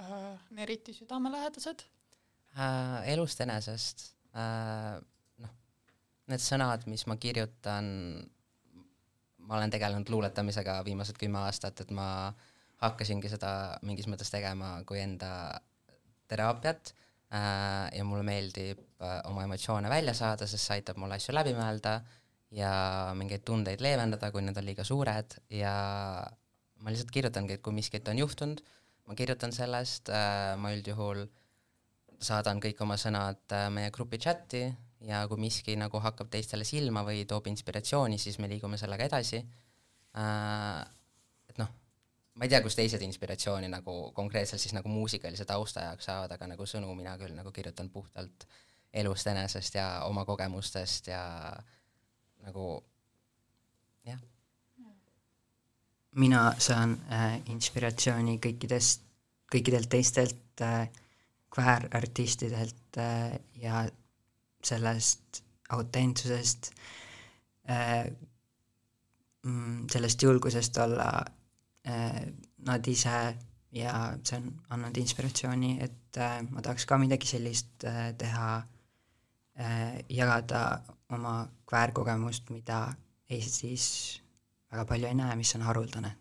on 0.00 0.62
eriti 0.64 0.94
südamelähedased 0.96 1.84
uh,? 1.84 3.00
elust 3.12 3.40
enesest 3.44 4.04
uh, 4.34 4.98
noh, 5.42 5.56
need 6.32 6.44
sõnad, 6.44 6.86
mis 6.90 7.06
ma 7.10 7.16
kirjutan, 7.20 7.90
ma 9.46 9.58
olen 9.58 9.74
tegelenud 9.74 10.12
luuletamisega 10.12 10.80
viimased 10.86 11.18
kümme 11.20 11.42
aastat, 11.44 11.84
et 11.84 11.92
ma 11.94 12.30
hakkasingi 12.80 13.28
seda 13.28 13.52
mingis 13.84 14.08
mõttes 14.08 14.32
tegema 14.32 14.78
kui 14.88 15.02
enda 15.02 15.30
teraapiat 16.30 16.92
äh, 17.34 17.90
ja 17.96 18.06
mulle 18.06 18.24
meeldib 18.26 18.80
äh, 19.02 19.18
oma 19.28 19.44
emotsioone 19.44 19.90
välja 19.92 20.14
saada, 20.16 20.48
sest 20.48 20.64
see 20.64 20.78
aitab 20.78 21.00
mul 21.02 21.12
asju 21.16 21.34
läbi 21.36 21.52
mõelda 21.56 21.98
ja 22.54 22.72
mingeid 23.18 23.44
tundeid 23.46 23.82
leevendada, 23.84 24.30
kui 24.32 24.42
need 24.42 24.58
on 24.58 24.66
liiga 24.66 24.86
suured 24.86 25.36
ja 25.54 25.74
ma 26.80 26.92
lihtsalt 26.92 27.12
kirjutangi, 27.14 27.58
et 27.58 27.64
kui 27.64 27.76
miskit 27.76 28.08
on 28.08 28.22
juhtunud, 28.22 28.62
ma 29.06 29.16
kirjutan 29.18 29.52
sellest 29.54 30.10
äh,, 30.12 30.56
ma 30.60 30.72
üldjuhul 30.76 31.24
saadan 32.20 32.60
kõik 32.60 32.80
oma 32.84 32.98
sõnad 33.00 33.42
äh, 33.56 33.68
meie 33.72 33.90
grupi 33.94 34.20
chati 34.20 34.64
ja 35.06 35.22
kui 35.28 35.40
miski 35.40 35.76
nagu 35.80 36.00
hakkab 36.04 36.30
teistele 36.32 36.66
silma 36.68 37.04
või 37.06 37.24
toob 37.28 37.48
inspiratsiooni, 37.48 38.18
siis 38.20 38.38
me 38.38 38.50
liigume 38.50 38.78
sellega 38.80 39.08
edasi 39.08 39.40
äh,. 39.40 40.80
et 41.48 41.60
noh, 41.60 41.70
ma 42.34 42.46
ei 42.46 42.52
tea, 42.52 42.62
kust 42.64 42.78
teised 42.80 43.02
inspiratsiooni 43.06 43.70
nagu 43.72 43.96
konkreetselt 44.16 44.62
siis 44.62 44.76
nagu 44.76 44.92
muusikalise 44.92 45.46
tausta 45.48 45.88
jaoks 45.88 46.10
saavad, 46.10 46.36
aga 46.36 46.52
nagu 46.52 46.66
sõnu 46.68 46.92
mina 46.94 47.16
küll 47.20 47.36
nagu 47.36 47.52
kirjutan 47.52 47.90
puhtalt 47.90 48.46
elust 48.92 49.26
enesest 49.30 49.76
ja 49.78 49.86
oma 50.06 50.24
kogemustest 50.26 51.10
ja 51.12 51.22
nagu 52.44 52.66
jah. 54.06 54.20
Mina 56.16 56.54
saan 56.58 56.96
äh, 57.12 57.38
inspiratsiooni 57.52 58.38
kõikidest, 58.42 59.04
kõikidelt 59.52 59.90
teistelt 59.90 60.62
äh, 60.64 60.88
kväärartistidelt 61.54 62.98
äh, 62.98 63.38
ja 63.62 63.84
sellest 64.64 65.42
autentsusest 65.70 66.72
äh,, 67.70 68.10
mm, 69.42 69.86
sellest 69.92 70.22
julgusest 70.22 70.76
olla 70.82 71.10
äh, 71.86 72.22
nad 72.66 72.86
ise 72.86 73.36
ja 73.72 73.94
see 74.26 74.40
on 74.40 74.50
andnud 74.74 74.98
inspiratsiooni, 74.98 75.76
et 75.80 76.18
äh, 76.18 76.40
ma 76.50 76.62
tahaks 76.62 76.86
ka 76.90 76.98
midagi 76.98 77.30
sellist 77.30 77.86
äh, 77.86 78.10
teha 78.18 78.48
äh,, 79.58 80.02
jagada 80.08 80.82
oma 81.14 81.44
kväärkogemust, 81.70 82.50
mida 82.50 82.88
Eestis 83.30 83.86
väga 84.72 84.84
palju 84.84 85.08
ei 85.08 85.14
näe, 85.14 85.36
mis 85.36 85.54
on 85.54 85.62
haruldane. 85.66 86.12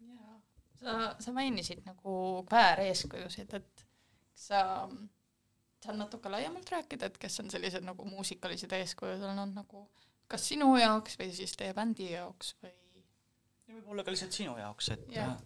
jaa, 0.00 0.40
sa, 0.82 1.14
sa 1.18 1.32
mainisid 1.32 1.84
nagu 1.86 2.44
kvääreeskujusid, 2.48 3.54
et 3.54 3.86
kas 4.30 4.46
sa 4.48 4.88
saad 5.84 5.96
natuke 5.96 6.28
laiemalt 6.32 6.70
rääkida, 6.70 7.06
et 7.06 7.18
kes 7.18 7.40
on 7.40 7.50
sellised 7.50 7.84
nagu 7.84 8.04
muusikalised 8.04 8.72
eeskujud 8.72 9.22
olnud 9.22 9.54
nagu 9.54 9.88
kas 10.28 10.48
sinu 10.48 10.74
jaoks 10.76 11.18
või 11.18 11.32
siis 11.34 11.56
teie 11.56 11.74
bändi 11.74 12.12
jaoks 12.12 12.54
või? 12.62 12.74
võib-olla 13.70 14.04
ka 14.04 14.12
lihtsalt 14.12 14.34
sinu 14.34 14.56
jaoks, 14.58 14.88
et 14.96 15.12
Jah. 15.14 15.36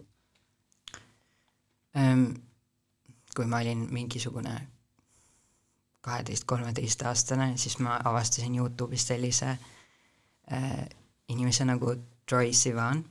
ähm, 1.96 2.30
kui 3.36 3.46
ma 3.46 3.60
olin 3.60 3.86
mingisugune 3.92 4.54
kaheteist-kolmeteistaastane, 6.04 7.56
siis 7.56 7.78
ma 7.78 7.98
avastasin 8.04 8.56
Youtube'ist 8.56 9.12
sellise 9.12 9.50
äh, 9.50 9.73
inimese 11.28 11.64
nagu 11.64 11.94
Troy 12.26 12.52
Sivan. 12.52 13.04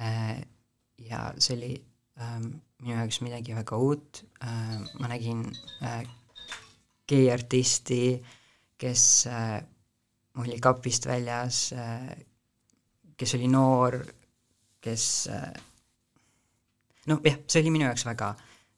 Äh, 0.00 0.42
ja 0.98 1.32
see 1.38 1.56
oli 1.56 1.72
ähm, 2.20 2.50
minu 2.82 2.94
jaoks 2.94 3.20
midagi 3.22 3.54
väga 3.56 3.76
uut. 3.76 4.24
Äh,, 4.42 4.78
ma 5.00 5.10
nägin 5.10 5.44
äh, 5.82 6.04
gei-artisti, 7.08 8.18
kes 8.78 9.26
äh, 9.26 9.62
oli 10.38 10.60
kapist 10.60 11.06
väljas 11.06 11.72
äh,, 11.72 12.14
kes 13.16 13.34
oli 13.34 13.48
noor, 13.50 13.98
kes 14.80 15.26
äh, 15.34 15.52
noh, 17.06 17.22
jah, 17.24 17.38
see 17.46 17.62
oli 17.62 17.74
minu 17.74 17.88
jaoks 17.88 18.06
väga, 18.06 18.34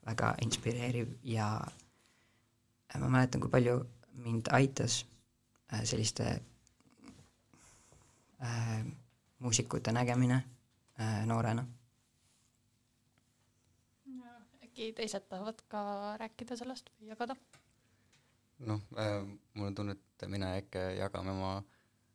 väga 0.09 0.35
inspireeriv 0.45 1.19
ja 1.29 1.53
äh, 1.61 3.01
ma 3.01 3.09
mäletan, 3.09 3.41
kui 3.41 3.53
palju 3.53 3.81
mind 4.25 4.49
aitas 4.57 5.03
äh, 5.73 5.85
selliste 5.85 6.39
äh, 8.43 8.85
muusikute 9.39 9.93
nägemine 9.93 10.43
äh, 11.01 11.27
noorena. 11.27 11.67
äkki 14.65 14.93
teised 14.97 15.27
tahavad 15.29 15.61
ka 15.69 15.81
rääkida 16.21 16.57
sellest 16.57 16.91
või 17.01 17.11
jagada? 17.11 17.37
noh 18.61 18.81
äh,, 18.97 19.25
mul 19.55 19.71
on 19.71 19.75
tunne, 19.75 19.93
et 19.97 20.29
mina 20.29 20.55
ja 20.55 20.63
Eke 20.63 20.83
jagame 20.99 21.33
oma 21.33 21.53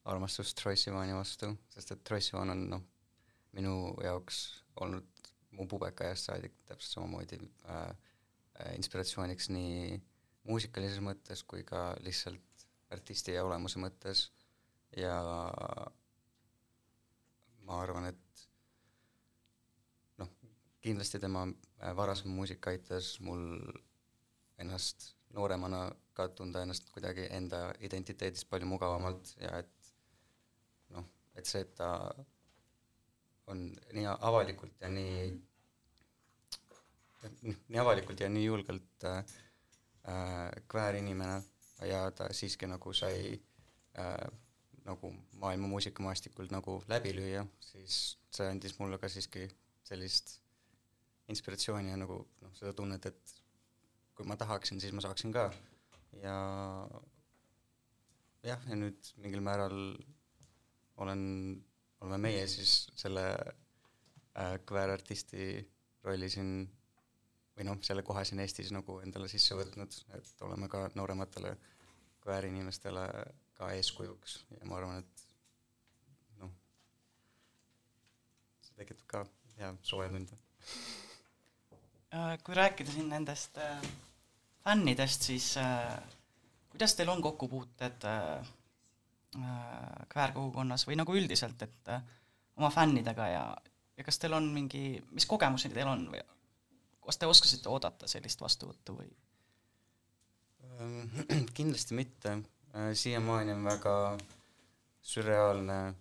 armastust 0.06 0.58
Troye 0.58 0.78
Sivani 0.78 1.14
vastu, 1.18 1.50
sest 1.74 1.92
et 1.92 2.04
Troye 2.06 2.22
Sivan 2.22 2.54
on 2.54 2.64
noh, 2.70 2.84
minu 3.58 3.96
jaoks 4.04 4.42
olnud 4.82 5.32
mu 5.56 5.68
pubekaajast 5.72 6.30
saadik 6.30 6.56
täpselt 6.68 6.98
samamoodi 6.98 7.40
äh, 7.42 7.82
äh, 7.82 8.76
inspiratsiooniks 8.76 9.50
nii 9.50 10.00
muusikalises 10.46 11.02
mõttes 11.02 11.44
kui 11.48 11.64
ka 11.68 11.94
lihtsalt 12.06 12.66
artisti 12.94 13.34
ja 13.36 13.46
olemuse 13.46 13.80
mõttes 13.82 14.28
ja 14.98 15.16
ma 17.66 17.82
arvan, 17.82 18.10
et 18.12 18.46
noh, 20.22 20.30
kindlasti 20.86 21.22
tema 21.24 21.46
äh, 21.48 21.92
varasem 21.98 22.32
muusika 22.32 22.74
aitas 22.74 23.16
mul 23.26 23.46
ennast 24.62 25.12
nooremana 25.36 25.90
ka 26.16 26.28
tunda 26.38 26.62
ennast 26.64 26.90
kuidagi 26.94 27.28
enda 27.38 27.66
identiteedist 27.88 28.48
palju 28.50 28.70
mugavamalt 28.70 29.34
ja 29.42 29.58
et 29.64 29.92
noh, 30.96 31.10
et 31.36 31.50
see, 31.50 31.66
et 31.66 31.76
ta 31.76 31.90
on 33.52 33.68
nii 33.94 34.08
avalikult 34.16 34.82
ja 34.82 34.90
nii 34.90 35.26
nii 37.70 37.82
avalikult 37.82 38.22
ja 38.22 38.30
nii 38.30 38.46
julgelt 38.46 39.06
äh, 39.10 39.18
äh, 39.18 40.64
kväärinimene 40.72 41.42
ja 41.90 42.12
ta 42.12 42.30
siiski 42.34 42.68
nagu 42.70 42.94
sai 42.94 43.40
äh, 44.00 44.28
nagu 44.86 45.12
maailma 45.42 45.70
muusikamaastikul 45.72 46.50
nagu 46.54 46.78
läbi 46.92 47.14
lüüa, 47.18 47.46
siis 47.72 48.18
see 48.34 48.48
andis 48.52 48.78
mulle 48.80 49.00
ka 49.02 49.10
siiski 49.10 49.48
sellist 49.86 50.38
inspiratsiooni 51.32 51.90
ja 51.90 51.98
nagu 51.98 52.20
noh, 52.42 52.54
seda 52.58 52.74
tunnet, 52.78 53.06
et 53.10 53.36
kui 54.16 54.28
ma 54.30 54.38
tahaksin, 54.40 54.80
siis 54.82 54.94
ma 54.94 55.04
saaksin 55.04 55.34
ka. 55.36 55.50
ja 56.22 56.36
jah, 58.46 58.62
ja 58.70 58.78
nüüd 58.78 59.10
mingil 59.24 59.42
määral 59.44 59.78
olen, 61.02 61.24
oleme 62.06 62.22
meie 62.30 62.46
siis 62.48 62.86
selle 62.96 63.26
äh, 63.34 64.56
kväärartisti 64.70 65.48
rolli 66.06 66.30
siin 66.30 66.52
või 67.56 67.66
noh, 67.68 67.80
selle 67.88 68.04
koha 68.06 68.24
siin 68.28 68.44
Eestis 68.44 68.72
nagu 68.76 69.00
endale 69.04 69.28
sisse 69.32 69.58
võtnud, 69.58 69.98
et 70.18 70.46
oleme 70.46 70.70
ka 70.72 70.86
noorematele 70.96 71.56
kväärinimestele 72.24 73.06
ka 73.56 73.72
eeskujuks 73.76 74.38
ja 74.60 74.68
ma 74.70 74.80
arvan, 74.80 75.04
et 75.04 75.24
noh, 76.42 76.52
see 78.66 78.82
tekitab 78.82 79.08
ka 79.14 79.24
hea 79.60 79.72
soe 79.88 80.10
tunde. 80.12 80.40
Äh, 82.16 82.36
kui 82.44 82.56
rääkida 82.56 82.92
siin 82.92 83.10
nendest 83.12 83.58
äh, 83.58 83.88
fännidest, 84.64 85.28
siis 85.30 85.56
äh, 85.58 85.98
kuidas 86.72 86.96
teil 86.96 87.12
on 87.12 87.24
kokkupuuted 87.24 88.08
kväärkogukonnas 90.12 90.86
või 90.88 90.96
nagu 90.96 91.12
üldiselt, 91.12 91.60
et 91.66 91.90
oma 92.56 92.70
fännidega 92.72 93.26
ja, 93.28 93.42
ja 93.98 94.06
kas 94.08 94.20
teil 94.20 94.38
on 94.38 94.48
mingi, 94.54 95.02
mis 95.12 95.28
kogemusi 95.28 95.68
teil 95.74 95.90
on 95.92 96.06
või 96.14 96.22
kas 97.06 97.20
te 97.20 97.30
oskasite 97.30 97.70
oodata 97.70 98.08
sellist 98.10 98.42
vastuvõttu 98.42 98.96
või? 98.98 99.10
Ähm, 100.80 101.20
kindlasti 101.58 101.98
mitte, 101.98 102.38
siiamaani 102.94 103.54
on 103.56 103.64
väga 103.64 103.96
sürreaalne 105.06 105.78
äh, 105.88 105.96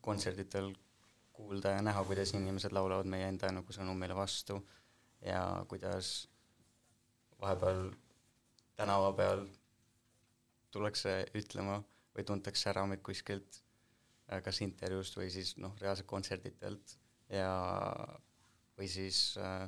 kontserditel 0.00 0.72
kuulda 1.32 1.72
ja 1.76 1.82
näha, 1.82 2.04
kuidas 2.04 2.34
inimesed 2.38 2.72
laulavad 2.72 3.08
meie 3.10 3.26
enda 3.28 3.50
nagu 3.50 3.74
sõnu 3.74 3.94
meile 3.98 4.14
vastu 4.14 4.60
ja 5.24 5.42
kuidas 5.68 6.12
vahepeal 7.40 7.88
tänava 8.78 9.12
peal 9.18 9.46
tullakse 10.70 11.16
ütlema 11.38 11.80
või 12.14 12.26
tuntakse 12.28 12.70
ära 12.70 12.84
meid 12.86 13.02
kuskilt 13.02 13.58
äh, 14.30 14.42
kas 14.44 14.62
intervjuust 14.62 15.18
või 15.18 15.30
siis 15.34 15.56
noh, 15.58 15.74
reaalselt 15.80 16.10
kontserditelt 16.12 16.96
ja 17.32 17.50
või 18.78 18.88
siis 18.92 19.24
äh, 19.40 19.66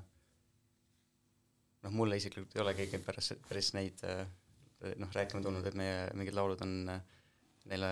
noh, 1.83 1.93
mulle 1.93 2.21
isiklikult 2.21 2.57
ei 2.57 2.63
ole 2.63 2.79
keegi 2.79 3.01
pärast, 3.05 3.41
päris 3.49 3.73
neid 3.77 4.05
äh, 4.07 4.25
noh, 5.01 5.11
rääkima 5.15 5.43
tulnud, 5.45 5.67
et 5.67 5.77
meie 5.79 6.07
mingid 6.19 6.37
laulud 6.37 6.61
on 6.65 6.75
neile 6.85 7.91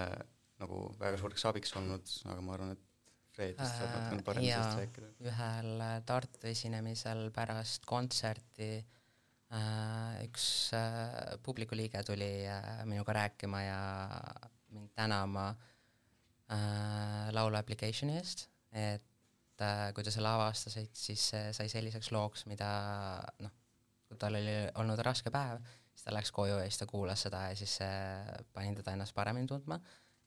nagu 0.62 0.87
väga 1.01 1.19
suureks 1.21 1.45
abiks 1.51 1.77
olnud, 1.79 2.17
aga 2.31 2.41
ma 2.45 2.57
arvan, 2.57 2.75
et 2.77 2.89
Fred 3.33 3.57
vist 3.57 3.79
saab 3.79 3.93
natukene 3.95 4.25
paremini 4.27 4.53
sellest 4.53 4.81
rääkida. 4.83 5.11
ühel 5.31 5.85
Tartu 6.09 6.49
esinemisel 6.51 7.31
pärast 7.33 7.87
kontserti 7.89 8.73
äh, 8.77 10.19
üks 10.27 10.47
äh, 10.77 11.39
publiku 11.45 11.79
liige 11.79 12.03
tuli 12.05 12.45
äh, 12.45 12.83
minuga 12.89 13.17
rääkima 13.23 13.62
ja 13.65 13.81
mind 14.77 14.92
tänama 14.99 15.49
äh, 16.53 17.33
laulu 17.33 17.57
application'i 17.57 18.18
eest, 18.21 18.47
et 18.73 19.64
äh, 19.64 19.88
kui 19.97 20.05
ta 20.05 20.12
selle 20.12 20.29
avastas, 20.29 20.77
et 20.85 20.92
siis 20.97 21.31
see 21.33 21.57
sai 21.57 21.73
selliseks 21.73 22.12
looks, 22.12 22.45
mida 22.53 22.68
noh, 23.40 23.57
tal 24.21 24.37
oli 24.37 24.59
olnud 24.83 25.01
raske 25.09 25.33
päev, 25.33 25.64
siis 25.92 26.05
ta 26.05 26.14
läks 26.14 26.33
koju 26.33 26.59
ja 26.59 26.68
siis 26.68 26.78
ta 26.78 26.87
kuulas 26.87 27.22
seda 27.26 27.42
ja 27.50 27.57
siis 27.57 27.76
see 27.81 28.38
pani 28.52 28.74
teda 28.76 28.96
ennast 28.96 29.14
paremini 29.14 29.46
tundma. 29.46 29.81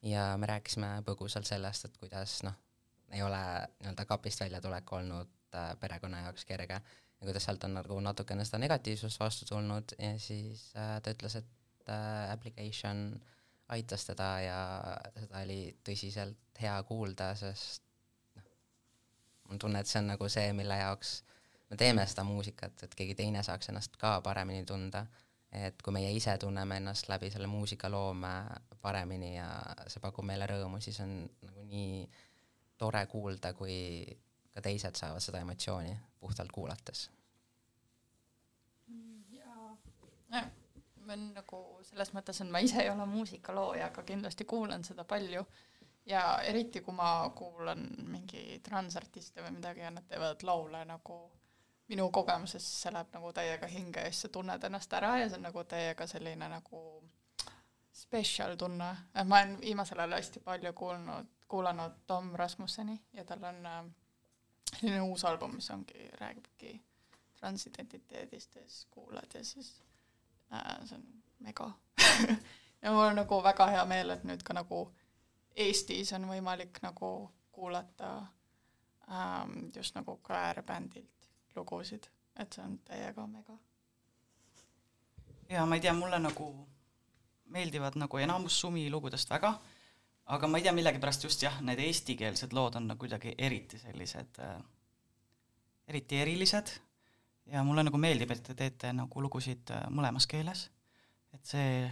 Ja 0.06 0.36
me 0.38 0.46
rääkisime 0.46 1.00
põgusalt 1.08 1.48
sellest, 1.50 1.88
et 1.88 1.98
kuidas 1.98 2.38
noh, 2.46 2.54
ei 3.12 3.24
ole 3.26 3.42
nii-öelda 3.80 4.06
kapist 4.06 4.44
väljatulek 4.44 4.92
olnud 4.94 5.32
äh, 5.56 5.72
perekonna 5.80 6.26
jaoks 6.28 6.46
kerge. 6.46 6.80
Ja 7.22 7.28
kuidas 7.28 7.48
sealt 7.48 7.64
on 7.64 7.74
nagu 7.80 8.00
natukene 8.04 8.46
seda 8.46 8.60
negatiivsust 8.62 9.20
vastu 9.20 9.48
tulnud 9.50 9.96
ja 10.00 10.14
siis 10.20 10.68
äh, 10.78 11.00
ta 11.02 11.16
ütles, 11.16 11.40
et 11.42 11.90
äh, 11.90 12.32
application 12.34 13.08
aitas 13.74 14.06
teda 14.06 14.30
ja 14.46 14.60
seda 15.18 15.42
oli 15.42 15.60
tõsiselt 15.88 16.62
hea 16.62 16.76
kuulda, 16.86 17.32
sest 17.40 17.82
noh, 18.38 18.50
mul 19.46 19.58
on 19.58 19.64
tunne, 19.66 19.82
et 19.82 19.90
see 19.90 20.04
on 20.04 20.12
nagu 20.14 20.30
see, 20.30 20.52
mille 20.54 20.78
jaoks 20.78 21.18
me 21.70 21.78
teeme 21.78 22.06
seda 22.08 22.24
muusikat, 22.28 22.84
et 22.86 22.96
keegi 22.96 23.16
teine 23.18 23.42
saaks 23.44 23.72
ennast 23.72 23.98
ka 24.02 24.20
paremini 24.26 24.66
tunda, 24.70 25.06
et 25.56 25.82
kui 25.82 25.94
meie 25.96 26.12
ise 26.12 26.38
tunneme 26.38 26.78
ennast 26.82 27.10
läbi 27.10 27.30
selle 27.32 27.48
muusikaloome 27.48 28.34
paremini 28.82 29.36
ja 29.36 29.50
see 29.88 30.04
pakub 30.04 30.26
meile 30.28 30.48
rõõmu, 30.50 30.82
siis 30.84 31.00
on 31.04 31.18
nagu 31.48 31.64
nii 31.70 32.02
äh, 32.04 32.24
tore 32.78 33.06
kuulda, 33.06 33.54
kui 33.54 33.78
ka 34.54 34.64
teised 34.64 34.98
saavad 35.00 35.24
seda 35.24 35.42
emotsiooni 35.44 35.96
puhtalt 36.20 36.52
kuulates. 36.52 37.10
jaa, 39.32 39.78
ma 40.30 40.42
olen 41.06 41.32
nagu 41.36 41.62
selles 41.84 42.12
mõttes, 42.16 42.42
et 42.42 42.52
ma 42.52 42.60
ise 42.64 42.82
ei 42.84 42.90
ole 42.90 43.06
muusikalooja, 43.10 43.90
aga 43.92 44.04
kindlasti 44.04 44.46
kuulan 44.46 44.84
seda 44.84 45.04
palju 45.04 45.46
ja 46.10 46.24
eriti, 46.44 46.82
kui 46.82 46.94
ma 46.94 47.30
kuulan 47.36 47.88
mingi 48.12 48.60
transartiste 48.64 49.44
või 49.44 49.58
midagi 49.60 49.86
ja 49.86 49.92
nad 49.92 50.08
teevad 50.10 50.44
laule 50.44 50.86
nagu 50.86 51.20
minu 51.88 52.10
kogemuses, 52.12 52.66
see 52.82 52.94
läheb 52.94 53.14
nagu 53.14 53.34
täiega 53.34 53.68
hinge 53.68 54.02
ja 54.02 54.12
siis 54.12 54.26
sa 54.26 54.30
tunned 54.34 54.64
ennast 54.64 54.94
ära 54.94 55.18
ja 55.20 55.30
see 55.30 55.38
on 55.38 55.48
nagu 55.50 55.64
täiega 55.64 56.08
selline 56.08 56.50
nagu 56.50 56.82
special 57.96 58.56
tunne, 58.60 58.90
et 59.16 59.28
ma 59.28 59.40
olen 59.40 59.60
viimasel 59.62 60.00
ajal 60.00 60.18
hästi 60.18 60.42
palju 60.44 60.74
kuulnud 60.74 61.36
kuulanud 61.48 61.92
Tom 62.08 62.32
Rasmusseni 62.36 63.02
ja 63.14 63.26
tal 63.26 63.44
on 63.44 63.66
äh, 63.66 63.86
selline 64.80 65.02
uus 65.02 65.26
album, 65.26 65.56
mis 65.56 65.72
ongi, 65.72 66.10
räägibki 66.20 66.82
transidentiteedist 67.40 68.56
ja 68.56 68.62
siis 68.62 68.88
kuulad 68.92 69.34
ja 69.34 69.44
siis 69.46 69.84
äh, 70.54 70.86
see 70.86 70.98
on 70.98 71.06
mega 71.40 71.72
ja 72.82 72.92
mul 72.92 73.06
on 73.06 73.16
nagu 73.16 73.44
väga 73.44 73.68
hea 73.68 73.86
meel, 73.86 74.10
et 74.10 74.24
nüüd 74.24 74.44
ka 74.44 74.54
nagu 74.54 74.88
Eestis 75.56 76.12
on 76.14 76.26
võimalik 76.28 76.82
nagu 76.84 77.32
kuulata 77.52 78.10
ähm, 79.08 79.70
just 79.76 79.96
nagu 79.96 80.20
Queer-bändilt 80.28 81.15
lugusid, 81.56 82.10
et 82.40 82.54
see 82.54 82.64
on 82.64 82.78
täiega 82.88 83.28
mega. 83.28 83.58
ja 85.50 85.66
ma 85.66 85.76
ei 85.76 85.82
tea, 85.82 85.94
mulle 85.94 86.20
nagu 86.20 86.50
meeldivad 87.54 87.98
nagu 88.02 88.18
enamus 88.18 88.60
Sumi 88.60 88.90
lugudest 88.90 89.30
väga 89.30 89.54
aga 90.26 90.48
ma 90.50 90.58
ei 90.58 90.66
tea, 90.66 90.74
millegipärast 90.74 91.28
just 91.28 91.44
jah, 91.44 91.60
need 91.62 91.80
eestikeelsed 91.84 92.54
lood 92.58 92.80
on 92.80 92.90
nagu 92.90 93.00
kuidagi 93.02 93.36
eriti 93.38 93.78
sellised 93.82 94.40
äh,, 94.42 94.58
eriti 95.88 96.22
erilised 96.22 96.72
ja 97.52 97.64
mulle 97.64 97.86
nagu 97.86 98.00
meeldib, 98.02 98.34
et 98.34 98.44
te 98.44 98.56
teete 98.58 98.94
nagu 98.96 99.22
lugusid 99.22 99.74
äh, 99.74 99.86
mõlemas 99.94 100.26
keeles, 100.30 100.68
et 101.36 101.46
see, 101.46 101.90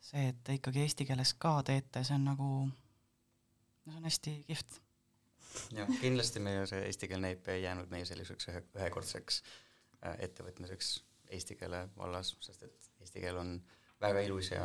see, 0.00 0.30
et 0.32 0.38
te 0.44 0.56
ikkagi 0.56 0.86
eesti 0.86 1.06
keeles 1.08 1.34
ka 1.40 1.58
teete, 1.68 2.04
see 2.06 2.16
on 2.16 2.30
nagu, 2.32 2.50
no 2.70 3.92
see 3.92 4.00
on 4.00 4.08
hästi 4.08 4.36
kihvt. 4.48 4.80
Jah, 5.76 5.92
kindlasti 6.00 6.42
meie 6.44 6.64
see 6.70 6.80
eestikeelne 6.88 7.34
EP 7.36 7.52
ei 7.54 7.62
jäänud 7.64 7.90
meie 7.92 8.06
selliseks 8.08 8.50
ühe, 8.52 8.62
ühekordseks 8.78 9.42
äh, 10.04 10.16
ettevõtmiseks 10.26 10.96
eesti 11.36 11.56
keele 11.58 11.84
vallas, 11.96 12.34
sest 12.42 12.66
et 12.66 12.90
eesti 13.00 13.22
keel 13.22 13.38
on 13.40 13.54
väga 14.02 14.22
ilus 14.26 14.50
ja 14.52 14.64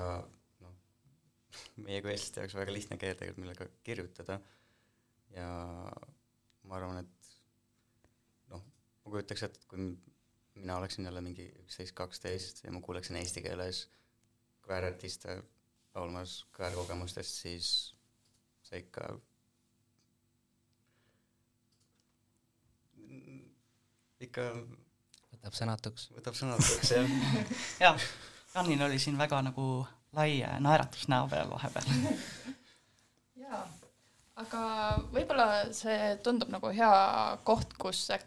meie 1.86 2.02
kui 2.04 2.14
eestlaste 2.14 2.44
jaoks 2.44 2.58
väga 2.58 2.74
lihtne 2.76 2.98
keel 3.02 3.18
tegelikult, 3.20 3.44
millega 3.44 3.68
kirjutada. 3.86 4.40
Ja 5.36 5.48
ma 6.66 6.78
arvan, 6.78 7.02
et 7.04 7.30
noh, 8.52 8.64
ma 9.04 9.14
kujutaks 9.14 9.46
ette, 9.48 9.62
et 9.62 9.70
kui 9.70 9.90
mina 10.56 10.78
oleksin 10.80 11.08
jälle 11.08 11.22
mingi 11.22 11.48
üksteist, 11.66 11.96
kaksteist 11.98 12.64
ja 12.64 12.74
ma 12.74 12.82
kuuleksin 12.84 13.20
eesti 13.20 13.44
keeles 13.46 13.86
kväärartiste 14.66 15.42
laulmas 15.96 16.44
kväärkogemustest, 16.56 17.42
siis 17.44 17.70
see 18.66 18.82
ikka 18.82 19.14
ikka 24.28 24.50
võtab 25.32 25.58
sõnatuks. 25.58 26.10
võtab 26.18 26.38
sõnatuks, 26.38 26.92
jah. 26.92 27.16
jah, 27.86 28.08
Janil 28.56 28.86
oli 28.88 29.00
siin 29.02 29.18
väga 29.20 29.42
nagu 29.46 29.86
lai 30.16 30.44
naeratus 30.60 31.08
näo 31.12 31.28
peal 31.28 31.50
vahepeal. 31.52 31.90
jaa, 33.44 33.64
aga 34.42 34.62
võib-olla 35.14 35.48
see 35.76 36.16
tundub 36.24 36.52
nagu 36.54 36.72
hea 36.76 36.96
koht, 37.48 37.76
kus 37.82 38.08
äh, 38.16 38.24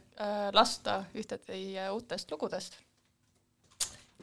lasta 0.53 1.01
ühte 1.17 1.41
teie 1.43 1.89
uutest 1.95 2.31
lugudest. 2.31 2.79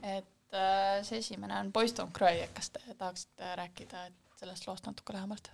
et 0.01 0.53
äh, 0.53 1.01
see 1.03 1.19
esimene 1.23 1.59
on 1.59 1.73
Boys 1.73 1.95
Don't 1.97 2.13
Cry, 2.13 2.43
et 2.45 2.53
kas 2.53 2.69
te 2.69 2.85
tahaksite 2.97 3.55
rääkida 3.61 4.07
et 4.11 4.39
sellest 4.39 4.67
loost 4.67 4.85
natuke 4.85 5.13
lähemalt? 5.13 5.51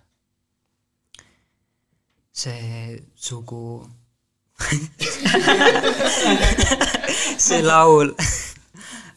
see 2.32 3.00
sugu 3.14 3.84
see 7.46 7.62
laul 7.62 8.14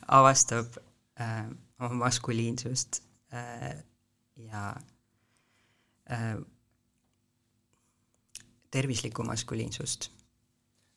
avastab 0.07 0.77
äh, 1.21 1.45
oma 1.79 1.93
maskuliinsust 2.05 3.01
äh, 3.33 3.75
ja 4.35 4.75
äh, 6.11 6.37
tervislikku 8.71 9.23
maskuliinsust. 9.23 10.11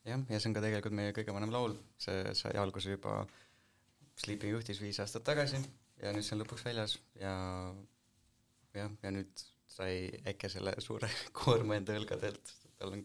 jah, 0.05 0.21
ja 0.29 0.41
see 0.41 0.51
on 0.51 0.57
ka 0.57 0.65
tegelikult 0.65 0.97
meie 0.97 1.13
kõige 1.17 1.35
vanem 1.35 1.53
laul, 1.53 1.77
see 2.01 2.35
sai 2.39 2.57
alguse 2.61 2.97
juba 2.97 3.21
Sleeping 4.19 4.51
juhtis 4.51 4.81
viis 4.83 4.99
aastat 4.99 5.23
tagasi 5.29 5.61
ja 6.03 6.11
nüüd 6.15 6.27
see 6.27 6.35
on 6.35 6.43
lõpuks 6.43 6.65
väljas 6.67 6.97
ja 7.21 7.35
jah, 8.75 8.91
ja 9.03 9.13
nüüd 9.15 9.45
sai 9.71 10.09
Eke 10.27 10.51
selle 10.51 10.75
suure 10.83 11.11
koorma 11.39 11.79
enda 11.79 11.95
õlgadelt, 11.99 12.55
tal 12.81 12.97
on 12.97 13.05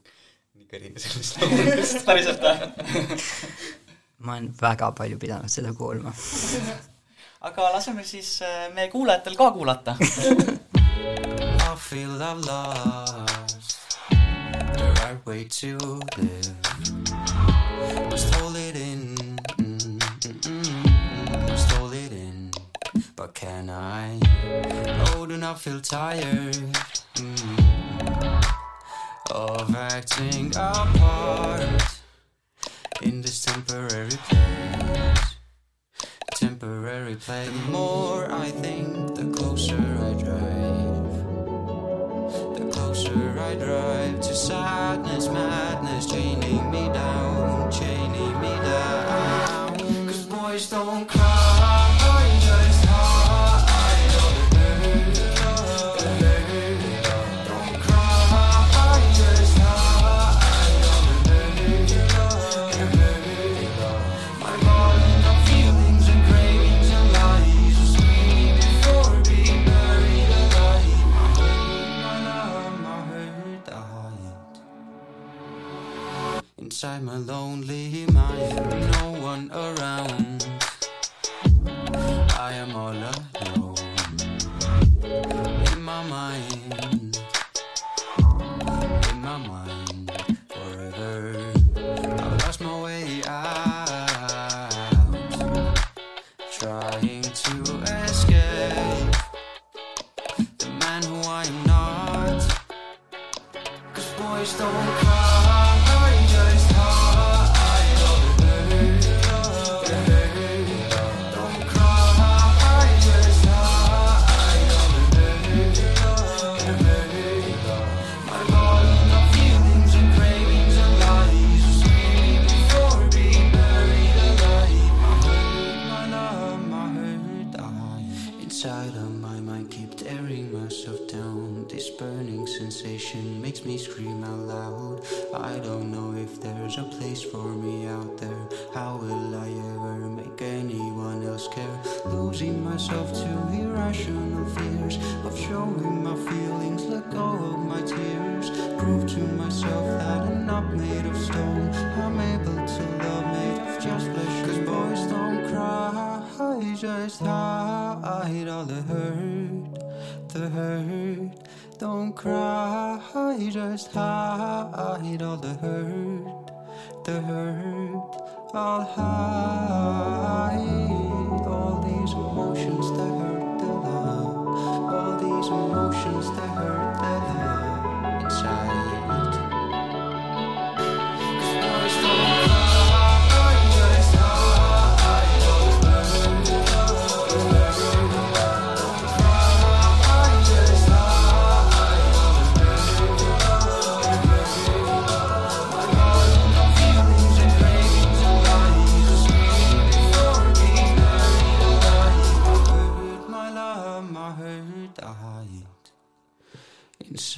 nii 0.53 0.67
kõrini 0.69 1.01
sellest 1.01 1.39
laulust. 1.41 2.03
päriselt 2.07 2.43
või? 2.43 2.55
ma 4.25 4.35
olen 4.37 4.51
väga 4.59 4.91
palju 4.97 5.17
pidanud 5.21 5.49
seda 5.51 5.73
kuulma. 5.77 6.13
aga 7.47 7.69
laseme 7.73 8.05
siis 8.05 8.35
äh, 8.45 8.67
meie 8.75 8.91
kuulajatel 8.93 9.37
ka 9.39 9.49
kuulata. 9.55 9.97
I 9.99 11.75
feel 11.77 12.21
I've 12.21 12.45
lost 12.45 13.97
the 14.77 14.87
right 15.01 15.25
way 15.25 15.45
to 15.45 15.77
live. 16.21 16.53
Must 18.11 18.35
hold 18.35 18.55
it 18.55 18.75
in, 18.77 19.17
mm, 19.57 19.99
mm, 20.45 21.49
must 21.49 21.71
hold 21.71 21.93
it 21.93 22.11
in. 22.11 22.51
But 23.15 23.33
can 23.33 23.69
I? 23.69 24.19
Oh, 25.09 25.25
do 25.25 25.37
not 25.37 25.59
feel 25.59 25.81
tired 25.81 26.55
mm, 27.15 27.62
of 29.33 29.75
acting 29.75 30.51
a 30.55 30.85
part 30.99 31.99
in 33.01 33.21
this 33.21 33.43
temporary 33.43 34.11
place. 34.29 35.35
Temporary 36.35 37.15
place. 37.15 37.49
The 37.49 37.71
more 37.71 38.31
I 38.31 38.49
think, 38.51 39.15
the 39.15 39.25
closer 39.35 39.75
I 39.75 40.13
drive. 40.21 41.13
The 42.57 42.69
closer 42.71 43.39
I 43.39 43.55
drive 43.55 44.21
to 44.21 44.35
sadness, 44.35 45.27
madness, 45.29 46.05
chaining 46.11 46.69
me 46.69 46.89
down, 46.93 47.71
chaining 47.71 48.39
me 48.39 48.49
down. 48.49 49.79
Cause 50.05 50.25
boys 50.25 50.69
don't 50.69 51.07
cry, 51.09 51.22
inside 76.83 77.07
a 77.07 77.17
lonely 77.17 78.05
mind. 78.11 78.91
No 78.91 79.11
one 79.21 79.49
around. 79.53 80.45
I 82.37 82.51
am 82.55 82.75
all 82.75 82.91
alone 82.91 83.12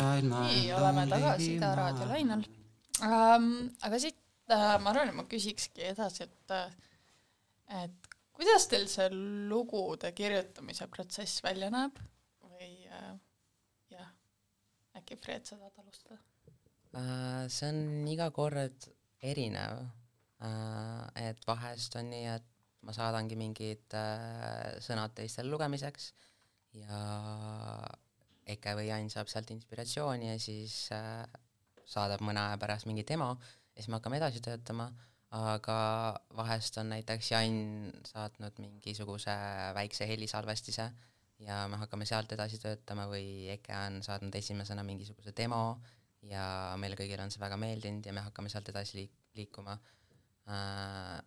nii, 0.04 0.74
oleme 0.76 1.06
tagasi 1.12 1.56
Ida 1.56 1.72
raadio 1.78 2.08
lainel 2.10 2.44
ähm,. 3.04 3.48
aga 3.82 4.00
siit 4.02 4.18
äh, 4.52 4.76
ma 4.82 4.92
arvan, 4.92 5.12
et 5.12 5.18
ma 5.18 5.26
küsikski 5.30 5.86
edasi, 5.92 6.28
et 6.28 6.56
äh, 6.56 6.76
et 7.84 8.10
kuidas 8.36 8.68
teil 8.72 8.88
see 8.92 9.08
lugude 9.50 10.12
kirjutamise 10.16 10.88
protsess 10.92 11.44
välja 11.46 11.72
näeb 11.74 12.00
või 12.46 12.72
äh, 12.92 13.14
jah, 13.94 14.12
äkki 15.00 15.20
Fred, 15.22 15.48
sa 15.48 15.60
tahad 15.60 15.84
alustada? 15.84 16.20
Äh, 16.96 17.46
see 17.52 17.72
on 17.72 18.10
iga 18.12 18.32
kord 18.36 18.90
erinev. 19.22 19.86
et 21.16 21.40
vahest 21.48 21.96
on 21.98 22.10
nii, 22.12 22.26
et 22.36 22.46
ma 22.86 22.94
saadangi 22.94 23.38
mingid 23.40 23.96
äh, 23.98 24.76
sõnad 24.84 25.16
teistele 25.18 25.50
lugemiseks 25.50 26.12
ja 26.78 27.00
Eke 28.46 28.76
või 28.78 28.90
Jan 28.90 29.10
saab 29.10 29.30
sealt 29.32 29.50
inspiratsiooni 29.56 30.30
ja 30.30 30.38
siis 30.42 30.92
äh, 30.94 31.24
saadab 31.86 32.22
mõne 32.26 32.44
aja 32.44 32.60
pärast 32.62 32.86
mingi 32.90 33.06
demo 33.08 33.34
ja 33.42 33.82
siis 33.82 33.90
me 33.90 33.98
hakkame 33.98 34.20
edasi 34.22 34.42
töötama, 34.46 34.88
aga 35.36 35.78
vahest 36.38 36.78
on 36.82 36.94
näiteks 36.94 37.32
Jan 37.32 37.58
saatnud 38.08 38.62
mingisuguse 38.62 39.36
väikse 39.78 40.08
helisalvestise 40.10 40.90
ja 41.44 41.66
me 41.72 41.80
hakkame 41.82 42.08
sealt 42.08 42.32
edasi 42.32 42.60
töötama 42.62 43.08
või 43.12 43.50
Eke 43.56 43.76
on 43.76 44.02
saatnud 44.06 44.36
esimesena 44.40 44.86
mingisuguse 44.88 45.34
demo 45.38 45.80
ja 46.26 46.46
meile 46.82 46.98
kõigile 47.00 47.26
on 47.26 47.34
see 47.34 47.42
väga 47.44 47.58
meeldinud 47.62 48.06
ja 48.06 48.14
me 48.16 48.24
hakkame 48.26 48.50
sealt 48.54 48.70
edasi 48.72 49.02
liik-, 49.02 49.18
liikuma 49.38 49.78
äh,. 50.50 51.18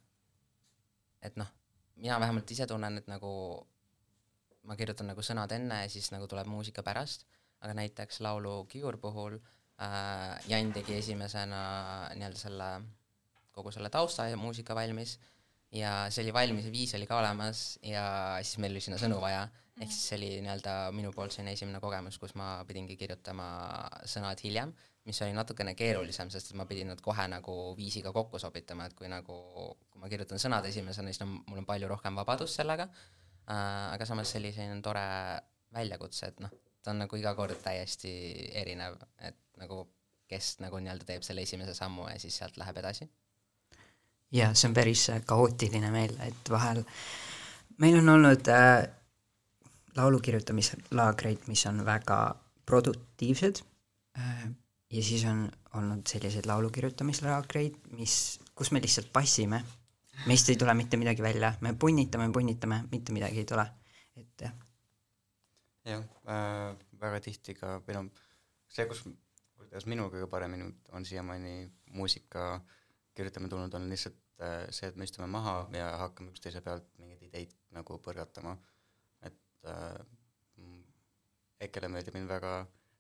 et 1.22 1.36
noh, 1.36 1.50
mina 1.98 2.18
vähemalt 2.22 2.50
ise 2.50 2.66
tunnen, 2.66 2.98
et 2.98 3.10
nagu 3.10 3.30
ma 4.66 4.76
kirjutan 4.78 5.10
nagu 5.12 5.22
sõnad 5.24 5.52
enne 5.54 5.82
ja 5.84 5.92
siis 5.92 6.10
nagu 6.14 6.26
tuleb 6.30 6.48
muusika 6.50 6.84
pärast, 6.86 7.26
aga 7.64 7.74
näiteks 7.78 8.20
laulu 8.24 8.62
Kiur 8.70 8.98
puhul 9.02 9.38
äh, 9.38 10.36
Jan 10.50 10.72
tegi 10.74 10.98
esimesena 10.98 11.62
nii-öelda 12.14 12.40
selle, 12.40 12.68
kogu 13.54 13.72
selle 13.74 13.90
tausta 13.90 14.28
ja 14.30 14.38
muusika 14.40 14.76
valmis. 14.78 15.18
Ja 15.74 16.06
see 16.08 16.22
oli 16.24 16.32
valmis 16.32 16.64
ja 16.64 16.72
viis 16.72 16.94
oli 16.96 17.06
ka 17.06 17.18
olemas 17.20 17.78
ja 17.84 18.02
siis 18.40 18.56
meil 18.62 18.72
oli 18.72 18.80
sinna 18.80 18.96
sõnu 18.96 19.18
vaja, 19.20 19.42
ehk 19.76 19.90
siis 19.92 20.06
see 20.08 20.16
oli 20.16 20.30
nii-öelda 20.46 20.76
minu 20.96 21.10
poolt 21.12 21.34
selline 21.34 21.52
esimene 21.58 21.80
kogemus, 21.82 22.16
kus 22.22 22.32
ma 22.40 22.54
pidingi 22.64 22.96
kirjutama 22.96 23.48
sõnad 24.08 24.40
hiljem, 24.40 24.72
mis 25.04 25.20
oli 25.26 25.36
natukene 25.36 25.74
keerulisem, 25.76 26.32
sest 26.32 26.54
et 26.54 26.56
ma 26.56 26.64
pidin 26.68 26.88
nad 26.88 27.02
kohe 27.04 27.28
nagu 27.28 27.58
viisiga 27.76 28.14
kokku 28.16 28.40
sobitama, 28.40 28.88
et 28.88 28.96
kui 28.96 29.12
nagu, 29.12 29.36
kui 29.92 30.00
ma 30.00 30.08
kirjutan 30.08 30.40
sõnad 30.40 30.64
esimesena, 30.72 31.12
siis 31.12 31.20
no 31.20 31.28
mul 31.36 31.60
on 31.60 31.68
palju 31.68 31.92
rohkem 31.92 32.16
vabadust 32.16 32.62
sellega 32.62 32.88
aga 33.48 34.04
samas 34.04 34.34
selline 34.34 34.80
tore 34.84 35.04
väljakutse, 35.72 36.32
et 36.32 36.42
noh, 36.44 36.52
ta 36.82 36.92
on 36.92 37.04
nagu 37.04 37.16
iga 37.16 37.34
kord 37.38 37.56
täiesti 37.64 38.10
erinev, 38.60 38.98
et 39.24 39.38
nagu 39.60 39.86
kes 40.28 40.58
nagu 40.60 40.76
nii-öelda 40.82 41.06
teeb 41.08 41.24
selle 41.24 41.42
esimese 41.46 41.72
sammu 41.76 42.10
ja 42.10 42.18
siis 42.20 42.36
sealt 42.36 42.58
läheb 42.60 42.76
edasi 42.82 43.08
jaa, 44.34 44.52
see 44.54 44.68
on 44.68 44.76
päris 44.76 45.08
äh, 45.12 45.22
kaootiline 45.26 45.90
meil, 45.92 46.14
et 46.24 46.50
vahel 46.52 46.82
meil 47.82 47.98
on 48.00 48.12
olnud 48.16 48.50
äh, 48.52 48.82
laulu 49.96 50.20
kirjutamislaagreid, 50.24 51.48
mis 51.50 51.64
on 51.70 51.82
väga 51.86 52.18
produktiivsed 52.68 53.62
äh, 54.18 54.44
ja 54.92 55.02
siis 55.04 55.24
on 55.28 55.46
olnud 55.78 56.06
selliseid 56.08 56.48
laulu 56.48 56.70
kirjutamislaagreid, 56.74 57.76
mis, 57.96 58.38
kus 58.54 58.72
me 58.72 58.82
lihtsalt 58.82 59.12
passime. 59.12 59.62
Meist 60.26 60.48
ei 60.50 60.56
tule 60.56 60.74
mitte 60.74 60.98
midagi 61.00 61.22
välja, 61.22 61.52
me 61.60 61.74
punnitame, 61.74 62.30
punnitame, 62.32 62.82
mitte 62.92 63.12
midagi 63.12 63.42
ei 63.42 63.48
tule, 63.48 63.66
et 64.16 64.44
jah. 64.46 64.54
jah 65.84 66.04
äh,, 66.28 66.76
väga 67.00 67.20
tihti 67.24 67.54
ka, 67.58 67.78
või 67.86 67.98
noh, 67.98 68.24
see, 68.68 68.86
kus, 68.90 69.04
kuidas 69.58 69.86
minul 69.86 70.10
kõige 70.12 70.28
paremini 70.30 70.66
on 70.96 71.06
siiamaani 71.06 71.68
muusika 71.94 72.58
kirjutama 73.14 73.50
tulnud, 73.50 73.74
on 73.74 73.88
lihtsalt 73.90 74.18
äh, 74.42 74.64
see, 74.70 74.90
et 74.90 74.96
me 74.96 75.06
istume 75.08 75.28
maha 75.30 75.60
ja 75.74 75.90
hakkame 76.04 76.32
üksteise 76.34 76.62
pealt 76.64 76.88
mingeid 76.98 77.24
ideid 77.28 77.54
nagu 77.74 77.98
põrgatama. 78.02 78.56
et 79.22 79.66
äh, 79.66 79.98
Ekele 81.58 81.88
meeldib 81.90 82.14
mind 82.14 82.30
väga 82.30 82.52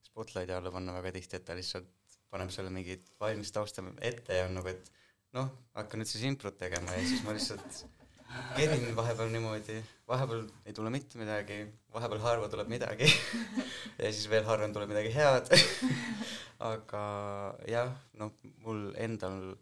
Spotlighti 0.02 0.50
alla 0.50 0.70
panna 0.74 0.96
väga 0.96 1.12
tihti, 1.14 1.38
et 1.38 1.44
ta 1.46 1.54
lihtsalt 1.54 2.16
paneb 2.32 2.50
sulle 2.50 2.72
mingit 2.74 3.12
valmis 3.20 3.52
tausta 3.54 3.84
ette 4.02 4.34
ja 4.34 4.48
on 4.48 4.56
nagu, 4.58 4.72
et 4.72 4.90
noh, 5.36 5.52
hakka 5.76 6.00
nüüd 6.00 6.08
siis 6.10 6.24
improt 6.28 6.58
tegema 6.60 6.96
ja 6.96 7.04
siis 7.06 7.24
ma 7.26 7.34
lihtsalt 7.36 7.84
kerin 8.56 8.92
vahepeal 8.96 9.30
niimoodi, 9.32 9.78
vahepeal 10.08 10.44
ei 10.68 10.74
tule 10.76 10.90
mitte 10.92 11.20
midagi, 11.20 11.62
vahepeal 11.94 12.22
harva 12.24 12.50
tuleb 12.52 12.70
midagi. 12.72 13.08
Ja 13.98 14.12
siis 14.14 14.28
veel 14.30 14.44
harvem 14.46 14.70
tuleb 14.70 14.92
midagi 14.92 15.10
head. 15.10 15.48
Aga 16.68 17.00
jah, 17.66 17.88
noh, 18.20 18.30
mul 18.62 18.92
endal 18.94 19.56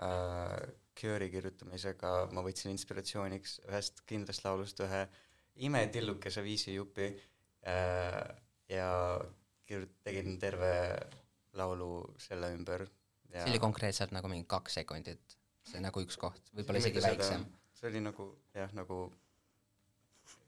äh, 0.00 0.54
Cure'i 0.96 1.28
kirjutamisega 1.28 2.12
ma 2.32 2.44
võtsin 2.46 2.72
inspiratsiooniks 2.72 3.58
ühest 3.68 4.00
kindlast 4.08 4.46
laulust 4.46 4.80
ühe 4.86 5.02
imetillukese 5.68 6.40
viisijupi 6.46 7.10
äh, 7.68 8.22
ja 8.72 8.88
kirjut-, 9.68 9.98
tegin 10.06 10.38
terve 10.40 10.72
laulu 11.60 12.06
selle 12.24 12.54
ümber 12.56 12.86
see 13.42 13.50
oli 13.50 13.60
konkreetselt 13.62 14.14
nagu 14.14 14.30
mingi 14.30 14.46
kaks 14.48 14.80
sekundit, 14.80 15.36
see 15.66 15.82
nagu 15.82 16.02
üks 16.04 16.18
koht, 16.20 16.52
võib-olla 16.54 16.82
isegi 16.82 17.02
väiksem. 17.02 17.44
see 17.74 17.90
oli 17.90 18.02
nagu 18.04 18.30
jah, 18.54 18.72
nagu 18.78 19.06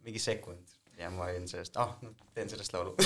mingi 0.06 0.22
sekund. 0.22 0.74
Ja 0.96 1.10
ma 1.12 1.26
olin 1.28 1.44
sellest, 1.48 1.76
ah, 1.76 1.92
no 2.00 2.14
teen 2.34 2.48
sellest 2.48 2.72
laulu. 2.72 2.94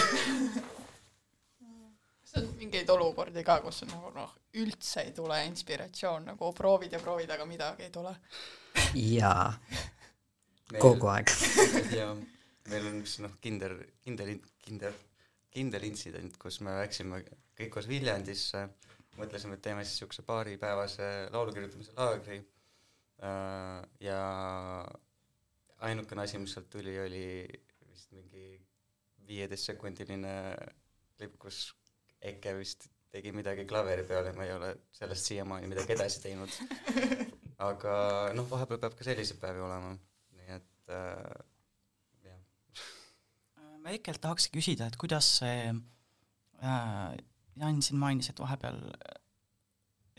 Kas 2.21 2.37
on 2.39 2.53
mingeid 2.61 2.91
olukordi 2.95 3.43
ka, 3.43 3.57
kus 3.65 3.81
on 3.83 3.89
nagu 3.91 4.11
noh, 4.15 4.35
üldse 4.63 5.03
ei 5.03 5.11
tule 5.17 5.41
inspiratsioon, 5.49 6.29
nagu 6.31 6.53
proovid 6.55 6.93
ja 6.95 7.01
proovid, 7.03 7.31
aga 7.35 7.47
midagi 7.49 7.89
ei 7.89 7.91
tule? 7.91 8.13
jaa, 9.17 9.49
kogu 10.79 11.11
aeg. 11.11 11.33
ja 11.99 12.13
meil 12.71 12.87
on 12.87 13.01
üks 13.01 13.17
noh, 13.25 13.35
kindel, 13.43 13.75
kindel, 14.07 14.37
kindel, 14.63 14.95
kindel 15.51 15.89
intsident, 15.89 16.39
kus 16.39 16.61
me 16.63 16.77
läksime 16.79 17.25
kõik 17.59 17.73
koos 17.75 17.91
Viljandisse, 17.91 18.69
mõtlesime, 19.21 19.57
et 19.57 19.65
teeme 19.65 19.85
siis 19.85 19.99
niisuguse 19.99 20.25
paaripäevase 20.27 21.11
laulu 21.35 21.55
kirjutamise 21.57 21.95
laagri 21.97 22.41
äh, 22.41 23.81
ja 24.05 24.21
ainukene 25.87 26.25
asi, 26.25 26.41
mis 26.41 26.55
sealt 26.57 26.71
tuli, 26.73 26.97
oli 27.01 27.25
vist 27.91 28.13
mingi 28.17 28.55
viieteistsekundiline 29.31 30.35
klipp, 31.17 31.37
kus 31.41 31.69
Eke 32.21 32.53
vist 32.59 32.91
tegi 33.11 33.33
midagi 33.33 33.65
klaveri 33.69 34.05
peal 34.07 34.27
ja 34.29 34.33
ma 34.37 34.45
ei 34.45 34.53
ole 34.55 34.75
sellest 34.95 35.31
siiamaani 35.31 35.71
midagi 35.71 35.95
edasi 35.97 36.21
teinud. 36.27 36.59
aga 37.71 37.95
noh, 38.37 38.47
vahepeal 38.51 38.81
peab 38.83 38.97
ka 38.99 39.07
selliseid 39.07 39.41
päevi 39.41 39.63
olema, 39.65 39.95
nii 40.37 40.53
et 40.57 40.93
äh, 40.97 41.41
jah. 42.29 42.39
ma 43.83 43.97
Ekelt 43.97 44.23
tahaks 44.23 44.51
küsida, 44.53 44.91
et 44.91 45.01
kuidas 45.01 45.29
see 45.41 45.73
äh, 45.73 47.17
Jan 47.61 47.83
siin 47.85 48.01
mainis, 48.01 48.31
et 48.33 48.41
vahepeal 48.41 48.81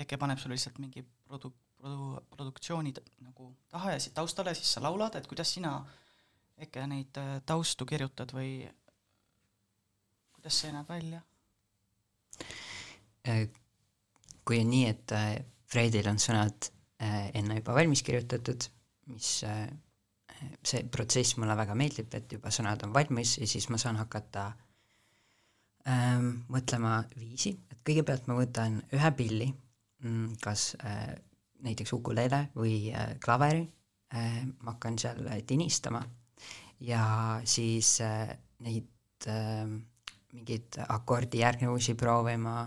Eke 0.02 0.18
paneb 0.18 0.40
sulle 0.42 0.56
lihtsalt 0.56 0.80
mingi 0.82 1.04
produ-, 1.04 1.54
produ-, 1.78 2.22
produktsiooni 2.34 2.94
nagu 3.26 3.52
taha 3.70 3.96
ja 3.96 4.00
siis 4.02 4.16
taustale, 4.18 4.54
siis 4.58 4.72
sa 4.74 4.82
laulad, 4.82 5.18
et 5.18 5.28
kuidas 5.30 5.54
sina, 5.54 5.76
Eke, 6.62 6.86
neid 6.90 7.18
äh, 7.18 7.40
taustu 7.46 7.86
kirjutad 7.90 8.34
või 8.34 8.62
kuidas 10.38 10.62
see 10.62 10.74
näeb 10.74 10.90
välja? 10.90 11.22
Äh, 13.30 13.46
kui 14.46 14.62
on 14.62 14.70
nii, 14.74 14.86
et 14.90 15.14
äh, 15.18 15.32
Fredil 15.72 16.10
on 16.12 16.20
sõnad 16.22 16.70
äh, 17.02 17.30
enne 17.38 17.60
juba 17.60 17.76
valmis 17.78 18.04
kirjutatud, 18.06 18.68
mis 19.12 19.30
äh, 19.48 19.66
see 20.66 20.84
protsess 20.92 21.38
mulle 21.38 21.56
väga 21.58 21.76
meeldib, 21.78 22.14
et 22.18 22.34
juba 22.34 22.52
sõnad 22.54 22.84
on 22.86 22.94
valmis 22.96 23.38
ja 23.40 23.48
siis 23.50 23.70
ma 23.70 23.80
saan 23.82 24.00
hakata 24.02 24.52
ähm, 25.90 26.32
mõtlema 26.52 27.02
viisi, 27.18 27.54
et 27.72 27.80
kõigepealt 27.86 28.28
ma 28.30 28.38
võtan 28.38 28.80
ühe 28.94 29.12
pilli 29.18 29.50
mm, 30.04 30.38
kas 30.44 30.72
äh, 30.86 31.14
näiteks 31.66 31.94
ukulele 31.98 32.48
või 32.56 32.92
äh, 32.94 33.16
klaveri. 33.24 33.66
Äh,, 34.12 34.44
ma 34.64 34.76
hakkan 34.76 34.98
seal 35.00 35.24
äh, 35.28 35.42
tinistama. 35.48 36.02
Ja 36.82 37.04
siis 37.46 38.00
äh, 38.02 38.34
neid 38.66 39.28
äh, 39.30 39.68
mingeid 40.34 40.80
akordijärgnevusi 40.88 41.96
proovima. 42.00 42.66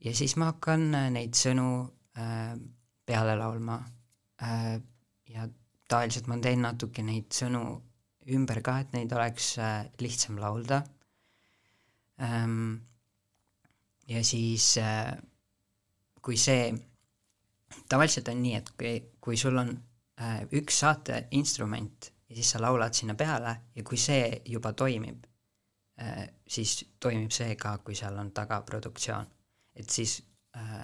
Ja 0.00 0.14
siis 0.16 0.36
ma 0.36 0.52
hakkan 0.52 0.88
äh, 0.94 1.08
neid 1.14 1.36
sõnu 1.38 1.66
äh, 2.18 2.54
peale 3.06 3.36
laulma. 3.40 3.80
Äh, 4.42 4.78
ja 5.30 5.48
tavaliselt 5.90 6.28
ma 6.30 6.38
teen 6.42 6.62
natuke 6.64 7.02
neid 7.02 7.32
sõnu 7.34 7.64
ümber 8.30 8.60
ka, 8.62 8.78
et 8.82 8.92
neid 8.94 9.12
oleks 9.16 9.56
äh, 9.58 9.84
lihtsam 10.02 10.38
laulda. 10.40 10.82
Ja 14.10 14.24
siis 14.24 14.74
äh, 14.78 15.16
kui 16.22 16.36
see, 16.36 16.70
tavaliselt 17.88 18.28
on 18.28 18.42
nii, 18.42 18.54
et 18.58 18.72
kui, 18.76 18.94
kui 19.22 19.38
sul 19.40 19.60
on 19.60 19.72
äh, 20.20 20.40
üks 20.58 20.82
saateinstrument 20.82 22.10
ja 22.28 22.36
siis 22.36 22.54
sa 22.54 22.62
laulad 22.62 22.96
sinna 22.96 23.16
peale 23.18 23.54
ja 23.74 23.84
kui 23.86 23.98
see 23.98 24.42
juba 24.46 24.72
toimib 24.72 25.24
äh,, 26.00 26.26
siis 26.46 26.76
toimib 27.00 27.32
see 27.34 27.56
ka, 27.56 27.78
kui 27.84 27.96
seal 27.98 28.18
on 28.18 28.32
taga 28.36 28.60
produktsioon. 28.66 29.26
et 29.74 29.90
siis 29.90 30.20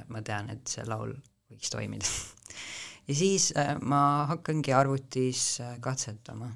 ma 0.09 0.21
tean, 0.23 0.47
et 0.51 0.69
see 0.71 0.85
laul 0.87 1.11
võiks 1.51 1.71
toimida 1.75 2.07
ja 3.09 3.15
siis 3.19 3.49
ma 3.83 4.01
hakkangi 4.31 4.73
arvutis 4.73 5.59
katsetama 5.83 6.53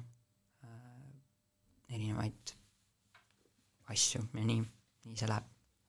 erinevaid 1.91 2.55
asju 3.91 4.23
ja 4.23 4.45
nii, 4.47 4.63
nii 5.05 5.19
see 5.19 5.29
läheb. 5.29 5.47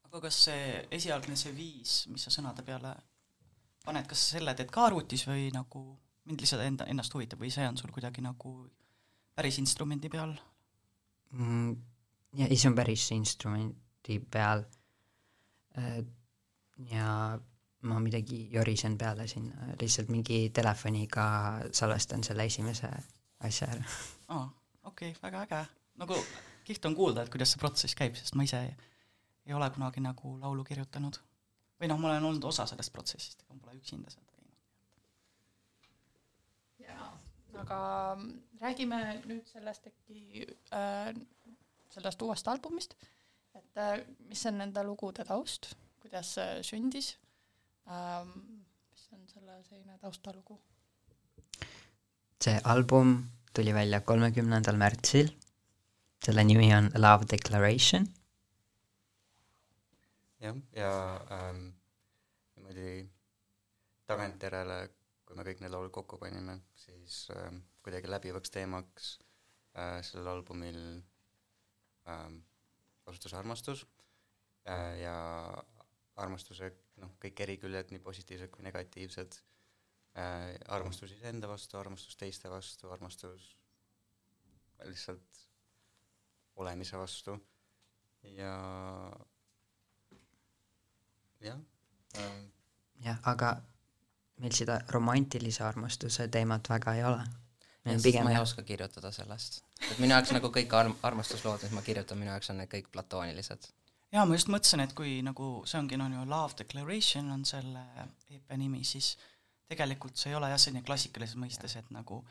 aga 0.09 0.21
kas 0.27 0.39
see 0.49 0.69
esialgne, 0.99 1.37
see 1.41 1.55
viis, 1.57 1.97
mis 2.13 2.27
sa 2.27 2.35
sõnade 2.35 2.65
peale 2.67 2.95
paned, 3.85 4.07
kas 4.11 4.29
selle 4.35 4.55
teed 4.59 4.71
ka 4.73 4.87
arvutis 4.91 5.27
või 5.29 5.49
nagu 5.55 5.85
mind 6.29 6.43
lihtsalt 6.45 6.65
enda, 6.65 6.87
ennast 6.91 7.15
huvitab 7.15 7.41
või 7.43 7.51
see 7.55 7.67
on 7.67 7.79
sul 7.81 7.91
kuidagi 7.95 8.23
nagu 8.25 8.53
päris 9.35 9.59
instrumendi 9.63 10.11
peal? 10.13 10.35
mm, 11.33 11.73
ja 12.39 12.49
ei, 12.49 12.59
see 12.59 12.71
on 12.71 12.77
päris 12.79 13.09
instrumendi 13.17 14.19
peal 14.31 14.67
äh, 15.79 16.03
ja 16.93 17.09
ma 17.83 17.99
midagi 17.99 18.45
jorisen 18.53 18.95
peale 18.99 19.27
sinna, 19.27 19.73
lihtsalt 19.81 20.13
mingi 20.15 20.45
telefoniga 20.55 21.27
salvestan 21.75 22.23
selle 22.23 22.47
esimese 22.47 22.91
asja 23.43 23.69
ära. 23.75 23.85
aa, 24.29 24.47
okei 24.85 25.11
okay,, 25.11 25.23
väga 25.23 25.43
äge. 25.47 25.63
nagu 26.03 26.19
kihvt 26.73 26.89
on 26.89 26.97
kuulda, 26.97 27.27
et 27.27 27.33
kuidas 27.33 27.53
see 27.53 27.61
protsess 27.61 27.99
käib, 27.99 28.17
sest 28.19 28.37
ma 28.39 28.47
ise 28.49 28.63
ei, 28.65 28.73
ei 29.49 29.57
ole 29.57 29.69
kunagi 29.75 30.03
nagu 30.05 30.37
laulu 30.41 30.65
kirjutanud. 30.65 31.21
või 31.83 31.91
noh, 31.91 31.99
ma 31.99 32.13
olen 32.13 32.29
olnud 32.29 32.45
osa 32.47 32.67
sellest 32.71 32.93
protsessist, 32.95 33.43
ega 33.43 33.55
ma 33.57 33.65
pole 33.65 33.81
üksinda 33.81 34.11
seda 34.13 34.27
teinud. 34.31 34.59
jaa, 36.87 37.09
aga 37.65 37.79
räägime 38.63 39.01
nüüd 39.27 39.47
sellest 39.51 39.89
äkki 39.91 40.47
äh, 40.73 41.13
sellest 41.93 42.23
uuest 42.23 42.49
albumist, 42.49 42.97
et 43.59 43.83
äh, 43.83 43.99
mis 44.31 44.47
on 44.49 44.61
nende 44.63 44.85
lugude 44.87 45.27
taust, 45.29 45.75
kuidas 46.03 46.35
see 46.39 46.63
sündis 46.67 47.15
ähm,, 47.91 48.37
mis 48.93 49.09
on 49.13 49.27
selle 49.31 49.61
selline 49.69 49.99
taustalugu? 50.01 50.61
see 52.43 52.59
album 52.67 53.21
tuli 53.55 53.75
välja 53.75 54.01
kolmekümnendal 54.01 54.79
märtsil, 54.81 55.29
selle 56.23 56.45
nimi 56.45 56.71
on 56.75 56.91
Love 56.97 57.27
Declaration. 57.31 58.07
Jah, 60.43 60.57
ja 60.75 60.93
ähm, 61.31 61.69
niimoodi 62.57 63.09
tagantjärele, 64.11 64.79
kui 65.27 65.39
me 65.39 65.47
kõik 65.47 65.63
need 65.63 65.75
laulud 65.75 65.93
kokku 65.95 66.19
panime, 66.19 66.59
siis 66.79 67.25
ähm, 67.35 67.63
kuidagi 67.83 68.11
läbivaks 68.11 68.55
teemaks 68.55 69.13
äh, 69.79 70.01
sellel 70.07 70.33
albumil 70.35 70.81
ähm, 72.11 72.41
osutus 73.07 73.35
armastus 73.39 73.85
äh, 74.67 75.03
ja 75.03 75.17
armastuse 76.23 76.73
noh, 77.03 77.15
kõik 77.23 77.43
eriküljed, 77.47 77.91
nii 77.95 78.03
positiivsed 78.03 78.51
kui 78.53 78.67
negatiivsed 78.67 79.39
äh,, 80.19 80.55
armastus 80.75 81.15
iseenda 81.15 81.51
vastu, 81.51 81.79
armastus 81.79 82.19
teiste 82.19 82.51
vastu, 82.51 82.91
armastus 82.95 83.55
lihtsalt 84.83 85.32
olemise 86.63 86.99
vastu 86.99 87.37
ja 88.39 88.55
jah 91.43 91.61
ähm, 92.19 92.49
jah, 93.05 93.19
aga 93.27 93.57
meil 94.43 94.55
seda 94.57 94.79
romantilise 94.95 95.65
armastuse 95.67 96.29
teemat 96.33 96.69
väga 96.71 96.95
ei 96.99 97.05
ole. 97.05 97.23
pigem 98.03 98.25
ma 98.27 98.35
ei 98.35 98.41
oska 98.41 98.63
kirjutada 98.63 99.13
sellest. 99.13 99.63
et 99.91 99.99
minu 99.99 100.15
jaoks 100.15 100.33
nagu 100.37 100.51
kõik 100.55 100.75
arm-, 100.79 100.99
armastuslood, 101.03 101.63
mis 101.67 101.75
ma 101.77 101.83
kirjutan, 101.83 102.19
minu 102.19 102.31
jaoks 102.31 102.51
on 102.51 102.63
need 102.63 102.71
kõik 102.71 102.91
platoonilised. 102.95 103.69
jaa, 104.13 104.25
ma 104.27 104.39
just 104.39 104.53
mõtlesin, 104.53 104.85
et 104.87 104.95
kui 104.99 105.19
nagu 105.27 105.51
see 105.67 105.81
ongi 105.83 105.99
no 106.01 106.09
ju 106.13 106.25
Love 106.29 106.59
Declaration 106.63 107.31
on 107.35 107.45
selle 107.49 107.85
EP 108.31 108.57
nimi, 108.57 108.85
siis 108.85 109.17
tegelikult 109.69 110.17
see 110.17 110.33
ei 110.33 110.39
ole 110.39 110.51
jah, 110.53 110.61
selline 110.61 110.85
klassikalises 110.87 111.39
mõistes, 111.41 111.77
et 111.79 111.91
nagu 111.91 112.23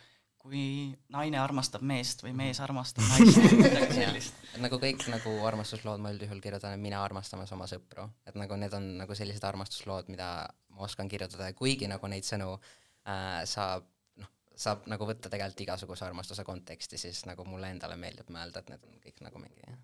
kui 0.41 0.89
naine 1.13 1.37
armastab 1.37 1.83
meest 1.85 2.23
või 2.25 2.33
mees 2.37 2.59
armastab 2.63 3.05
naist 3.05 3.37
midagi 3.61 3.97
sellist. 3.99 4.39
et 4.55 4.63
nagu 4.63 4.79
kõik 4.81 5.05
nagu 5.13 5.33
armastuslood 5.47 6.01
ma 6.01 6.13
üldjuhul 6.15 6.41
kirjutan, 6.43 6.73
et 6.75 6.81
mina 6.81 7.01
armastamas 7.05 7.53
oma 7.53 7.67
sõpru, 7.69 8.07
et 8.25 8.37
nagu 8.39 8.57
need 8.57 8.73
on 8.77 8.87
nagu 9.03 9.17
sellised 9.17 9.45
armastuslood, 9.47 10.09
mida 10.13 10.31
ma 10.73 10.85
oskan 10.87 11.11
kirjutada 11.11 11.51
ja 11.51 11.57
kuigi 11.57 11.89
nagu 11.91 12.09
neid 12.09 12.25
sõnu 12.25 12.55
äh, 12.57 13.43
saab 13.49 13.85
noh, 14.21 14.33
saab 14.65 14.89
nagu 14.89 15.07
võtta 15.09 15.29
tegelikult 15.29 15.65
igasuguse 15.67 16.07
armastuse 16.07 16.45
konteksti, 16.47 16.97
siis 17.01 17.21
nagu 17.29 17.45
mulle 17.45 17.69
endale 17.75 17.99
meeldib 18.01 18.33
mõelda, 18.33 18.63
et 18.63 18.73
need 18.73 18.89
on 18.89 18.97
kõik 19.05 19.21
nagu 19.27 19.43
mingi 19.45 19.77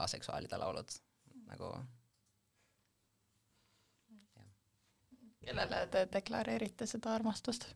aseksuaalide 0.00 0.56
laulud. 0.60 0.96
Nagu 1.50 1.74
kellele 5.44 5.84
te 5.92 6.06
deklareerite 6.12 6.86
seda 6.88 7.12
armastust? 7.18 7.68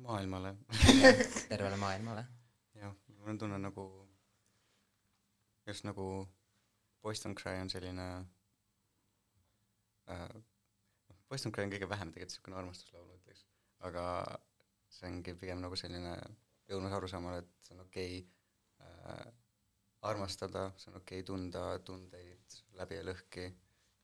Maailmale 0.00 0.54
tervele 1.50 1.76
maailmale. 1.76 2.24
jah, 2.74 2.94
mul 3.16 3.32
on 3.32 3.38
tunne 3.38 3.58
nagu, 3.58 3.86
just 5.66 5.84
nagu 5.84 6.06
Boys 7.02 7.24
Don't 7.24 7.34
Cry 7.42 7.60
on 7.60 7.70
selline 7.70 8.06
äh, 10.08 10.28
Boys 11.28 11.46
Don't 11.46 11.54
Cry 11.54 11.64
on 11.64 11.74
kõige 11.74 11.88
vähem 11.88 12.12
tegelikult 12.12 12.36
niisugune 12.36 12.60
armastuslaul, 12.60 13.10
ütleks, 13.18 13.44
aga 13.88 14.04
see 14.90 15.08
ongi 15.10 15.36
pigem 15.38 15.60
nagu 15.62 15.78
selline 15.78 16.16
jõudnud 16.70 16.96
arusaamale, 16.96 17.44
et 17.44 17.66
see 17.66 17.76
on 17.76 17.84
okei 17.84 18.16
okay, 18.18 18.86
äh, 18.86 19.28
armastada, 20.10 20.70
see 20.80 20.90
on 20.92 21.00
okei 21.02 21.20
okay 21.22 21.28
tunda 21.28 21.64
tundeid 21.84 22.58
läbi 22.80 22.98
ja 22.98 23.06
lõhki 23.06 23.46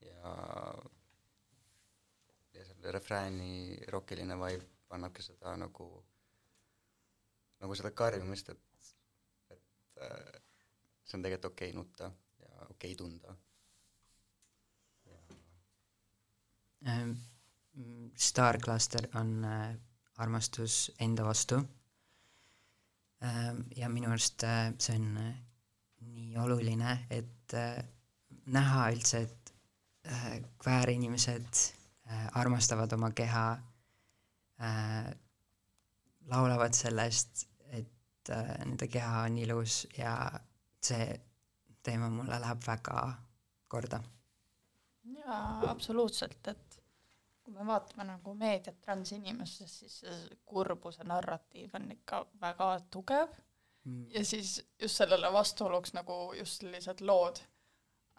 ja 0.05 0.33
ja 2.57 2.65
selle 2.65 2.91
refrääni 2.95 3.77
rokiline 3.93 4.37
vibe 4.39 4.76
annabki 4.95 5.23
seda 5.25 5.55
nagu, 5.59 5.87
nagu 7.61 7.75
seda 7.75 7.91
karjumist, 7.91 8.49
et, 8.49 8.93
et 9.55 10.01
äh, 10.03 10.39
see 11.03 11.17
on 11.17 11.25
tegelikult 11.25 11.51
okei 11.51 11.69
okay 11.71 11.79
nutta 11.79 12.11
ja 12.43 12.53
okei 12.69 12.91
okay 12.91 12.95
tunda. 12.95 13.35
ähm, 16.87 17.11
Star 18.15 18.57
Cluster 18.57 19.07
on 19.15 19.43
äh, 19.43 19.75
armastus 20.17 20.91
enda 20.99 21.25
vastu 21.25 21.55
ähm, 23.21 23.61
ja 23.75 23.89
minu 23.89 24.09
arust 24.09 24.43
äh, 24.43 24.73
see 24.79 24.95
on 24.95 25.13
nii 26.07 26.37
oluline, 26.37 27.07
et 27.09 27.53
äh, 27.53 27.83
näha 28.45 28.89
üldse, 28.93 29.21
et 29.27 29.53
kväärinimesed 30.63 31.57
armastavad 32.39 32.93
oma 32.95 33.09
keha 33.11 33.57
äh,, 34.61 35.13
laulavad 36.27 36.73
sellest, 36.73 37.47
et 37.71 38.29
äh, 38.29 38.53
nende 38.65 38.87
keha 38.91 39.23
on 39.27 39.37
ilus 39.37 39.85
ja 39.97 40.17
see 40.83 41.07
teema 41.83 42.09
mulle 42.11 42.39
läheb 42.41 42.61
väga 42.67 43.07
korda 43.67 44.01
jaa, 45.15 45.69
absoluutselt, 45.69 46.47
et 46.47 46.79
kui 47.43 47.53
me 47.55 47.65
vaatame 47.67 48.07
nagu 48.09 48.33
meediat 48.35 48.79
transinimestest, 48.83 49.81
siis 49.83 49.99
see 50.03 50.39
kurbuse 50.45 51.05
narratiiv 51.07 51.75
on 51.79 51.91
ikka 51.95 52.23
väga 52.41 52.69
tugev 52.91 53.29
mm. 53.83 54.07
ja 54.15 54.25
siis 54.25 54.57
just 54.81 54.99
sellele 55.03 55.31
vastuoluks 55.33 55.95
nagu 55.95 56.17
just 56.37 56.61
sellised 56.61 57.03
lood 57.07 57.39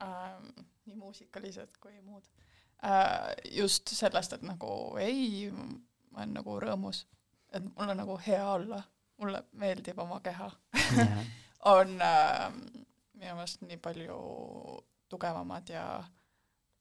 ähm,, 0.03 0.49
nii 0.87 0.97
muusikalised 0.97 1.77
kui 1.83 2.01
muud 2.01 2.25
äh,, 2.85 3.35
just 3.61 3.93
sellest, 3.93 4.39
et 4.39 4.49
nagu 4.49 4.73
ei, 5.03 5.53
ma 6.19 6.25
olen 6.25 6.35
nagu 6.35 6.55
rõõmus, 6.61 7.05
et 7.55 7.63
mul 7.63 7.93
on 7.95 8.01
nagu 8.03 8.17
hea 8.27 8.45
olla, 8.51 8.81
mulle 9.23 9.43
meeldib 9.53 9.99
oma 10.03 10.19
keha. 10.25 10.51
On 11.71 11.95
äh, 12.03 12.49
minu 13.19 13.35
meelest 13.35 13.63
nii 13.67 13.79
palju 13.83 14.19
tugevamad 15.11 15.71
ja, 15.71 15.85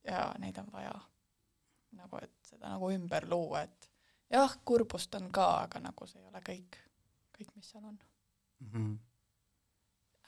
ja 0.06 0.23
neid 0.41 0.58
on 0.62 0.67
vaja. 0.73 0.93
Nagu, 1.97 2.19
et 2.21 2.34
seda 2.45 2.69
nagu 2.69 2.89
ümber 2.93 3.26
luua, 3.30 3.63
et 3.65 3.89
jah, 4.34 4.58
kurbust 4.65 5.15
on 5.17 5.32
ka, 5.34 5.47
aga 5.65 5.82
nagu 5.82 6.08
see 6.10 6.21
ei 6.21 6.28
ole 6.30 6.41
kõik, 6.45 6.78
kõik, 7.38 7.54
mis 7.56 7.71
seal 7.71 7.86
on. 7.86 7.97
Mhm. 8.65 8.91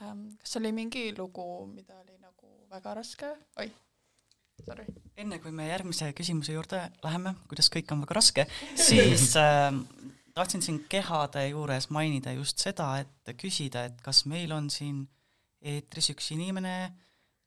ähm,. 0.02 0.26
kas 0.40 0.58
oli 0.58 0.72
mingi 0.72 1.10
lugu, 1.18 1.46
mida 1.68 2.00
oli 2.00 2.18
nagu 2.18 2.50
väga 2.70 2.94
raske, 3.02 3.30
oi, 3.58 3.70
sorry. 4.70 4.86
enne 5.20 5.42
kui 5.44 5.54
me 5.56 5.68
järgmise 5.70 6.12
küsimuse 6.18 6.56
juurde 6.56 6.86
läheme, 7.04 7.36
kuidas 7.52 7.72
kõik 7.74 7.92
on 7.96 8.06
väga 8.06 8.20
raske, 8.20 8.48
siis 8.80 9.34
äh, 9.42 9.70
tahtsin 10.38 10.66
siin 10.66 10.82
kehade 10.92 11.48
juures 11.50 11.90
mainida 11.94 12.34
just 12.38 12.62
seda, 12.64 12.94
et 13.04 13.36
küsida, 13.40 13.88
et 13.90 14.02
kas 14.06 14.26
meil 14.30 14.56
on 14.56 14.72
siin 14.74 15.04
eetris 15.60 16.14
üks 16.16 16.32
inimene, 16.38 16.78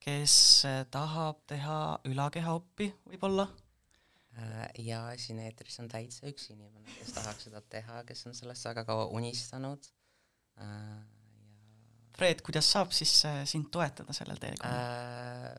kes 0.03 0.37
äh, 0.69 0.83
tahab 0.93 1.45
teha 1.49 1.83
ülakehaoppi 2.11 2.93
võib-olla 3.09 3.49
Äh, 4.39 4.69
ja 4.79 5.01
siin 5.21 5.43
eetris 5.45 5.77
on 5.83 5.91
täitsa 5.93 6.25
üks 6.31 6.47
inimene, 6.55 6.87
kes 6.97 7.13
tahaks 7.13 7.49
seda 7.49 7.61
teha, 7.75 8.01
kes 8.09 8.25
on 8.31 8.37
sellest 8.37 8.65
väga 8.65 8.87
kaua 8.89 9.11
unistanud. 9.13 9.89
ja 10.57 10.69
Fred, 12.17 12.43
kuidas 12.45 12.69
saab 12.73 12.93
siis 12.93 13.13
äh, 13.25 13.43
sind 13.49 13.71
toetada 13.73 14.13
sellel 14.17 14.41
teekonnal 14.41 14.81
äh,? 14.81 15.53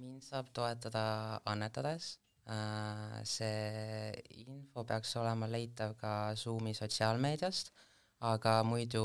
Mind 0.00 0.24
saab 0.24 0.48
toetada 0.56 1.04
annetades 1.52 2.16
äh,. 2.48 3.20
see 3.24 4.10
info 4.42 4.84
peaks 4.88 5.14
olema 5.20 5.48
leitav 5.50 5.94
ka 6.00 6.12
Zoomi 6.42 6.72
sotsiaalmeediast, 6.74 7.72
aga 8.32 8.54
muidu 8.70 9.04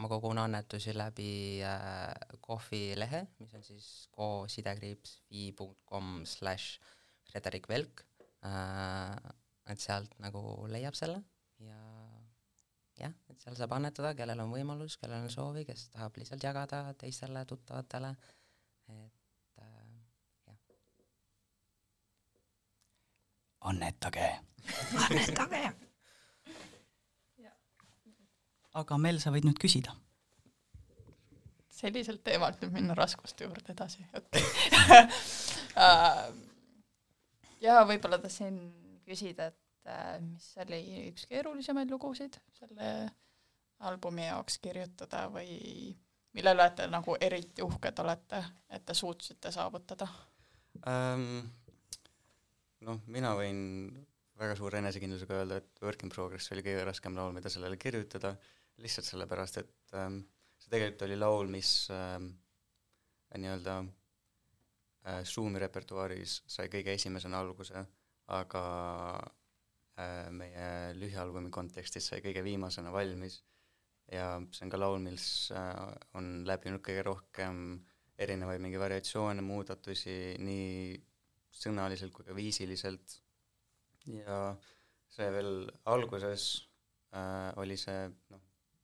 ma 0.00 0.10
kogun 0.12 0.38
annetusi 0.42 0.94
läbi 0.96 1.30
äh, 1.66 2.12
Kohvi 2.46 2.82
lehe, 3.02 3.22
mis 3.40 3.54
on 3.58 3.64
siis 3.70 3.88
ko-sidekriips 4.16 5.16
fi.com 5.28 6.20
slaš 6.34 6.68
Frederik 7.30 7.68
Velk 7.72 8.04
äh,. 8.50 9.16
et 9.72 9.82
sealt 9.82 10.12
nagu 10.22 10.42
leiab 10.70 10.94
selle 10.98 11.22
ja 11.58 11.80
jah, 13.00 13.12
et 13.30 13.40
seal 13.42 13.56
saab 13.58 13.74
annetada, 13.76 14.14
kellel 14.18 14.40
on 14.44 14.52
võimalus, 14.54 14.96
kellel 15.00 15.26
on 15.26 15.32
soovi, 15.32 15.64
kes 15.68 15.88
tahab 15.94 16.16
lihtsalt 16.20 16.44
jagada 16.48 16.82
teistele 17.00 17.44
tuttavatele, 17.48 18.14
et 18.94 19.15
annetage. 23.70 24.30
annetage. 25.04 25.62
aga 28.76 28.98
Mel, 29.00 29.20
sa 29.22 29.32
võid 29.32 29.46
nüüd 29.48 29.60
küsida. 29.60 29.94
selliselt 31.76 32.22
teemalt 32.24 32.62
nüüd 32.62 32.72
minna 32.72 32.96
raskuste 32.96 33.44
juurde 33.44 33.72
edasi, 33.72 34.06
okei 34.18 34.44
okay.. 34.80 35.04
ja 37.60 37.82
võib-olla 37.88 38.18
tahtsin 38.22 38.58
küsida, 39.06 39.50
et 39.52 39.92
äh, 39.92 40.16
mis 40.24 40.48
oli 40.64 40.80
üks 41.10 41.28
keerulisemaid 41.30 41.92
lugusid 41.92 42.40
selle 42.56 42.90
albumi 43.84 44.24
jaoks 44.26 44.58
kirjutada 44.64 45.26
või 45.32 45.92
mille 46.36 46.52
üle 46.56 46.66
te 46.76 46.86
nagu 46.92 47.16
eriti 47.20 47.64
uhked 47.64 48.02
olete, 48.04 48.42
et 48.70 48.84
te 48.86 48.94
suutsite 48.94 49.52
saavutada? 49.52 50.08
ähm, 50.88 51.46
noh, 52.86 53.02
mina 53.12 53.32
võin 53.38 53.58
väga 54.36 54.56
suure 54.58 54.80
enesekindlusega 54.82 55.40
öelda, 55.40 55.60
et 55.60 55.82
Work 55.84 56.04
in 56.06 56.12
Progress 56.12 56.52
oli 56.54 56.64
kõige 56.64 56.84
raskem 56.86 57.16
laul, 57.16 57.34
mida 57.36 57.50
sellele 57.52 57.78
kirjutada, 57.80 58.34
lihtsalt 58.84 59.08
sellepärast, 59.08 59.62
et 59.62 59.96
ähm, 59.96 60.20
see 60.60 60.72
tegelikult 60.72 61.06
oli 61.06 61.16
laul, 61.18 61.50
mis 61.52 61.70
ähm, 61.94 62.28
nii-öelda 63.36 63.78
äh, 63.80 65.22
Zoomi 65.24 65.62
repertuaaris 65.62 66.42
sai 66.52 66.68
kõige 66.72 66.94
esimesena 66.96 67.40
alguse, 67.40 67.82
aga 68.36 68.62
äh, 69.96 70.28
meie 70.36 70.70
lühialbumi 71.00 71.52
kontekstis 71.54 72.12
sai 72.12 72.22
kõige 72.24 72.44
viimasena 72.44 72.92
valmis. 72.92 73.40
Ja 74.12 74.36
see 74.54 74.66
on 74.66 74.70
ka 74.70 74.78
laul, 74.78 75.00
mis 75.02 75.50
äh, 75.56 75.74
on 76.18 76.44
läbinud 76.46 76.84
kõige 76.84 77.08
rohkem 77.08 77.80
erinevaid 78.20 78.62
mingi 78.62 78.78
variatsioone, 78.80 79.42
muudatusi 79.44 80.36
nii 80.44 81.00
sõnaliselt 81.56 82.14
kui 82.14 82.26
ka 82.26 82.36
viisiliselt. 82.36 83.18
Ja 84.12 84.54
see 85.12 85.28
veel 85.34 85.66
alguses 85.90 86.48
äh, 87.16 87.50
oli 87.60 87.78
see 87.80 88.06
noh, 88.32 88.42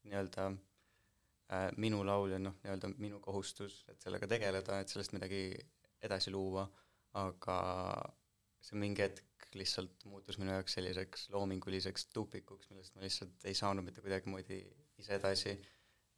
nii-öelda 0.08 0.48
äh, 0.50 1.68
minu 1.82 2.02
laul 2.06 2.34
ja 2.34 2.40
noh, 2.42 2.56
nii-öelda 2.64 2.92
minu 2.96 3.20
kohustus, 3.22 3.82
et 3.92 4.02
sellega 4.02 4.28
tegeleda, 4.30 4.80
et 4.80 4.92
sellest 4.92 5.14
midagi 5.16 5.44
edasi 6.02 6.32
luua, 6.34 6.64
aga 7.20 7.58
see 8.62 8.78
mingi 8.80 9.04
hetk 9.04 9.28
lihtsalt 9.58 10.06
muutus 10.08 10.38
minu 10.40 10.54
jaoks 10.54 10.78
selliseks 10.78 11.28
loominguliseks 11.34 12.08
tupikuks, 12.14 12.70
millest 12.72 12.96
ma 12.96 13.04
lihtsalt 13.04 13.46
ei 13.50 13.58
saanud 13.58 13.84
mitte 13.84 14.02
kuidagimoodi 14.04 14.62
ise 15.02 15.18
edasi. 15.18 15.54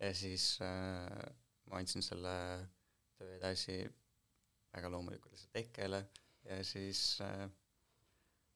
Ja 0.00 0.10
siis 0.14 0.56
äh, 0.62 1.08
ma 1.70 1.80
andsin 1.80 2.02
selle 2.02 2.34
töö 3.18 3.36
edasi 3.38 3.78
väga 4.74 4.90
loomulikult 4.90 5.34
lihtsalt 5.34 5.60
Ekkele 5.62 6.02
ja 6.44 6.64
siis 6.64 7.18
äh, 7.24 7.48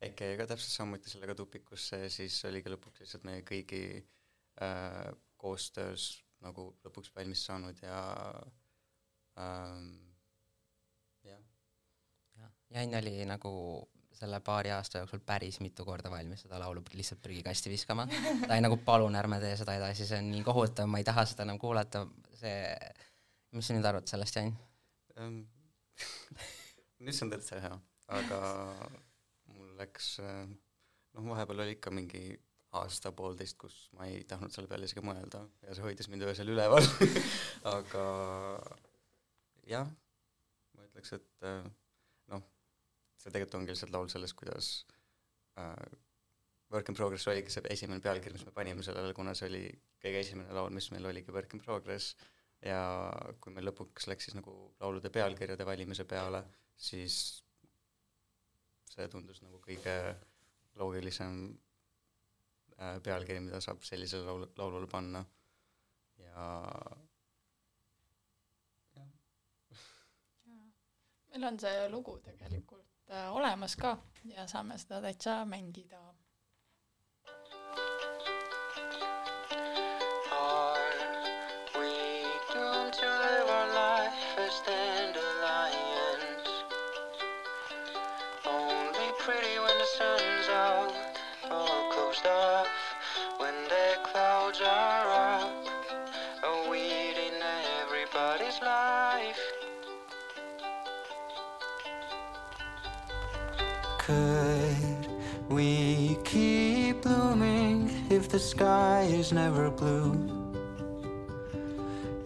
Eke 0.01 0.37
ka 0.39 0.47
täpselt 0.47 0.71
samuti 0.71 1.11
sellega 1.11 1.35
tupikusse 1.35 1.99
ja 2.05 2.11
siis 2.11 2.37
oligi 2.47 2.71
lõpuks 2.71 3.03
lihtsalt 3.03 3.25
meie 3.27 3.43
kõigi 3.47 3.83
äh, 4.63 5.09
koostöös 5.41 6.13
nagu 6.45 6.69
lõpuks 6.87 7.11
valmis 7.17 7.43
saanud 7.49 7.81
ja 7.83 7.99
ähm, 9.43 9.89
jah, 11.27 11.41
jah, 12.39 12.53
Jan 12.77 12.95
oli 13.01 13.15
nagu 13.27 13.53
selle 14.19 14.41
paari 14.43 14.71
aasta 14.75 15.03
jooksul 15.03 15.23
päris 15.27 15.59
mitu 15.63 15.85
korda 15.87 16.11
valmis 16.11 16.45
seda 16.47 16.59
laulu 16.63 16.83
lihtsalt 16.93 17.23
prügikasti 17.23 17.71
viskama. 17.71 18.07
ta 18.47 18.53
oli 18.53 18.65
nagu 18.65 18.79
palun 18.87 19.19
ärme 19.19 19.41
tee 19.43 19.57
seda 19.59 19.77
edasi, 19.79 20.07
see 20.07 20.19
on 20.23 20.31
nii 20.35 20.45
kohutav, 20.47 20.87
ma 20.91 21.03
ei 21.03 21.07
taha 21.07 21.27
seda 21.27 21.47
enam 21.47 21.59
kuulata, 21.63 22.05
see, 22.39 22.55
mis 23.55 23.67
sa 23.67 23.77
nüüd 23.77 23.91
arvad 23.91 24.11
sellest, 24.11 24.39
Jan? 24.39 24.55
ähm, 25.19 25.43
nüüd 27.05 27.17
see 27.17 27.27
on 27.27 27.33
täitsa 27.35 27.61
hea, 27.63 27.79
aga 28.19 28.41
mul 29.55 29.75
läks 29.81 30.17
äh, 30.25 30.45
noh, 31.15 31.31
vahepeal 31.31 31.65
oli 31.65 31.77
ikka 31.77 31.93
mingi 31.95 32.23
aasta-poolteist, 32.79 33.57
kus 33.61 33.77
ma 33.97 34.09
ei 34.11 34.25
tahtnud 34.29 34.53
selle 34.53 34.69
peale 34.71 34.89
isegi 34.89 35.05
mõelda 35.05 35.41
ja 35.65 35.77
see 35.77 35.87
hoidis 35.87 36.11
mind 36.13 36.27
öösel 36.29 36.53
üleval 36.53 36.85
aga 37.77 38.05
jah, 39.69 39.89
ma 40.77 40.85
ütleks, 40.89 41.15
et 41.17 41.49
äh, 41.49 41.65
noh, 42.33 42.45
see 43.17 43.33
tegelikult 43.33 43.61
ongi 43.61 43.73
lihtsalt 43.73 43.95
laul 43.95 44.11
sellest, 44.13 44.37
kuidas 44.39 44.73
äh, 45.61 45.97
Work 46.73 46.91
in 46.93 46.97
Progress 46.99 47.25
oligi 47.31 47.53
see 47.53 47.65
esimene 47.73 48.03
pealkiri, 48.05 48.35
mis 48.37 48.45
me 48.45 48.53
panime 48.53 48.85
sellele, 48.85 49.15
kuna 49.17 49.33
see 49.37 49.49
oli 49.49 49.63
kõige 50.03 50.21
esimene 50.21 50.53
laul, 50.53 50.75
mis 50.75 50.91
meil 50.93 51.07
oligi 51.09 51.33
Work 51.33 51.55
in 51.57 51.63
Progress. 51.65 52.13
Ja 52.61 52.81
kui 53.41 53.55
meil 53.55 53.69
lõpuks 53.71 54.09
läks 54.11 54.27
siis 54.27 54.35
nagu 54.37 54.53
laulude 54.83 55.09
pealkirjade 55.15 55.65
valimise 55.65 56.05
peale, 56.11 56.43
siis 56.79 57.19
see 58.89 59.09
tundus 59.11 59.43
nagu 59.43 59.59
kõige 59.63 59.95
loogilisem 60.79 61.41
äh, 62.79 62.97
pealkiri, 63.03 63.43
mida 63.45 63.61
saab 63.63 63.83
sellisele 63.87 64.27
laul-, 64.27 64.49
laulule 64.59 64.91
panna 64.91 65.25
ja 66.23 66.47
meil 71.31 71.53
on 71.53 71.59
see 71.63 71.89
lugu 71.91 72.19
tegelikult 72.25 73.11
äh, 73.11 73.29
olemas 73.35 73.77
ka 73.77 73.97
ja 74.25 74.47
saame 74.51 74.79
seda 74.79 75.01
täitsa 75.05 75.45
mängida. 75.47 76.01
Are 80.33 80.89
we 81.79 81.93
doomed 82.53 82.93
to 82.93 83.07
live 83.07 83.51
our 83.51 83.69
life 83.75 84.39
as 84.47 84.63
dandelions? 84.67 84.98
The 108.39 108.45
sky 108.45 109.03
is 109.11 109.33
never 109.33 109.69
blue? 109.69 110.15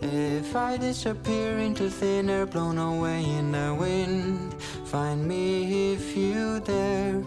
If 0.02 0.54
I 0.54 0.76
disappear 0.76 1.56
into 1.56 1.88
thin 1.88 2.28
air, 2.28 2.44
blown 2.44 2.76
away 2.76 3.24
in 3.24 3.52
the 3.52 3.74
wind, 3.74 4.52
find 4.92 5.26
me 5.26 5.94
if 5.94 6.14
you 6.14 6.60
dare. 6.60 7.24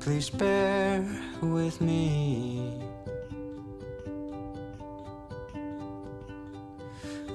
Please 0.00 0.30
bear 0.30 1.04
with 1.42 1.82
me. 1.82 2.72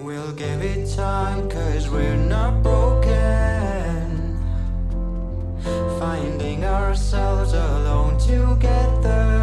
We'll 0.02 0.34
give 0.34 0.62
it 0.74 0.90
time, 0.96 1.52
cause 1.52 1.88
we're 1.88 2.24
not 2.36 2.64
broken. 2.64 4.40
Finding 6.00 6.66
ourselves 6.66 7.54
alone 7.54 8.18
together. 8.18 9.39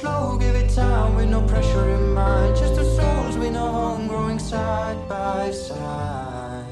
Slow, 0.00 0.38
give 0.38 0.54
it 0.54 0.70
time 0.70 1.14
with 1.14 1.28
no 1.28 1.42
pressure 1.42 1.90
in 1.90 2.14
mind. 2.14 2.56
Just 2.56 2.74
two 2.74 2.84
souls 2.96 3.36
we 3.36 3.50
know 3.50 3.70
home 3.70 4.08
growing 4.08 4.38
side 4.38 4.96
by 5.06 5.50
side. 5.50 6.64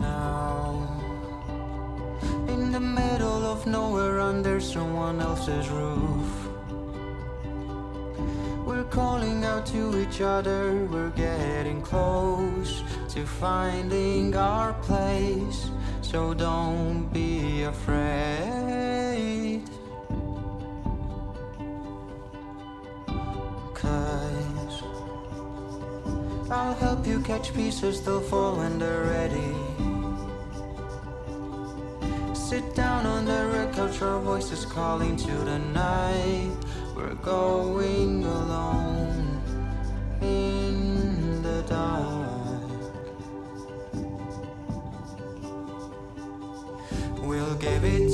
Now, 0.00 1.00
in 2.48 2.72
the 2.72 2.80
middle 2.80 3.44
of 3.46 3.68
nowhere 3.68 4.18
under 4.18 4.58
someone 4.60 5.20
else's 5.20 5.68
roof. 5.68 6.30
We're 8.66 8.90
calling 8.90 9.44
out 9.44 9.64
to 9.66 10.00
each 10.02 10.20
other, 10.20 10.88
we're 10.90 11.10
getting 11.10 11.80
close 11.80 12.82
to 13.10 13.24
finding 13.24 14.34
our 14.34 14.72
place. 14.88 15.70
So 16.00 16.34
don't 16.34 17.10
afraid. 17.64 19.62
Cause 23.74 24.82
I'll 26.50 26.74
help 26.74 27.06
you 27.06 27.20
catch 27.20 27.54
pieces, 27.54 28.02
they'll 28.02 28.20
fall 28.20 28.56
when 28.56 28.78
they're 28.78 29.04
ready. 29.04 29.54
Sit 32.34 32.74
down 32.74 33.06
on 33.06 33.24
the 33.24 33.46
red 33.52 33.74
couch, 33.74 34.02
our 34.02 34.20
voices 34.20 34.64
calling 34.66 35.16
to 35.16 35.32
the 35.32 35.58
night. 35.58 36.52
We're 36.94 37.14
going 37.14 38.24
alone 38.24 39.40
in 40.20 41.42
the 41.42 41.62
dark. 41.68 42.11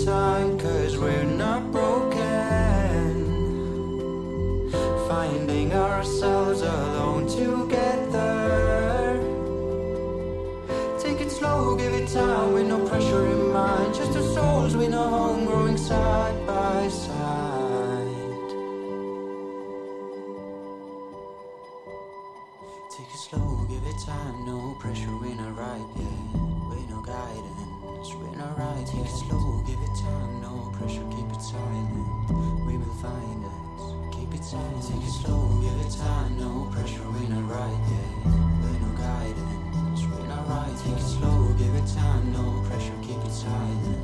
Time, 0.09 0.59
cause 0.59 0.97
we're 0.97 1.31
not 1.45 1.71
broken. 1.71 3.13
Finding 5.07 5.75
ourselves 5.75 6.63
alone 6.63 7.27
together. 7.43 8.33
Take 11.03 11.21
it 11.21 11.31
slow, 11.31 11.77
give 11.77 11.93
it 11.93 12.09
time 12.09 12.53
with 12.55 12.67
no 12.69 12.79
pressure 12.89 13.27
in 13.35 13.53
mind. 13.53 13.95
Just 13.95 14.13
two 14.15 14.27
souls 14.35 14.75
we 14.77 14.87
know 14.89 15.09
home 15.17 15.45
growing 15.45 15.77
side 15.77 16.39
by 16.47 16.89
side. 16.89 18.51
Take 22.97 23.11
it 23.17 23.23
slow, 23.29 23.49
give 23.73 23.85
it 23.93 23.99
time, 24.07 24.37
no 24.47 24.57
pressure, 24.81 25.15
we're 25.21 25.35
not 25.43 25.55
right 25.65 25.89
yet. 26.03 26.19
We're 26.69 26.89
no 26.95 27.03
guidance. 27.03 27.58
Spin 28.09 28.41
a 28.41 28.55
right, 28.57 28.87
take 28.87 29.05
it 29.05 29.11
slow, 29.11 29.63
give 29.67 29.79
it 29.85 29.95
time, 30.01 30.41
no 30.41 30.73
pressure, 30.73 31.05
keep 31.13 31.29
it 31.29 31.43
silent. 31.43 32.09
We 32.65 32.79
will 32.79 32.97
find 33.05 33.45
us. 33.45 34.17
Keep 34.17 34.33
it 34.33 34.43
silent, 34.43 34.81
take 34.89 35.05
it 35.05 35.13
slow, 35.13 35.61
give 35.61 35.77
it 35.85 35.93
time, 35.93 36.41
no 36.41 36.71
pressure, 36.73 37.05
we're 37.05 37.29
not 37.29 37.45
right 37.53 37.81
yet. 37.93 38.33
We're 38.65 38.81
no 38.81 38.91
guidance. 38.97 40.01
Spin 40.01 40.25
a 40.25 40.41
right, 40.49 40.73
take 40.81 40.97
it 40.97 41.05
slow, 41.05 41.53
give 41.59 41.75
it 41.75 41.87
time, 41.93 42.33
no 42.33 42.65
pressure, 42.65 42.97
keep 43.03 43.21
it 43.21 43.31
silent. 43.31 44.01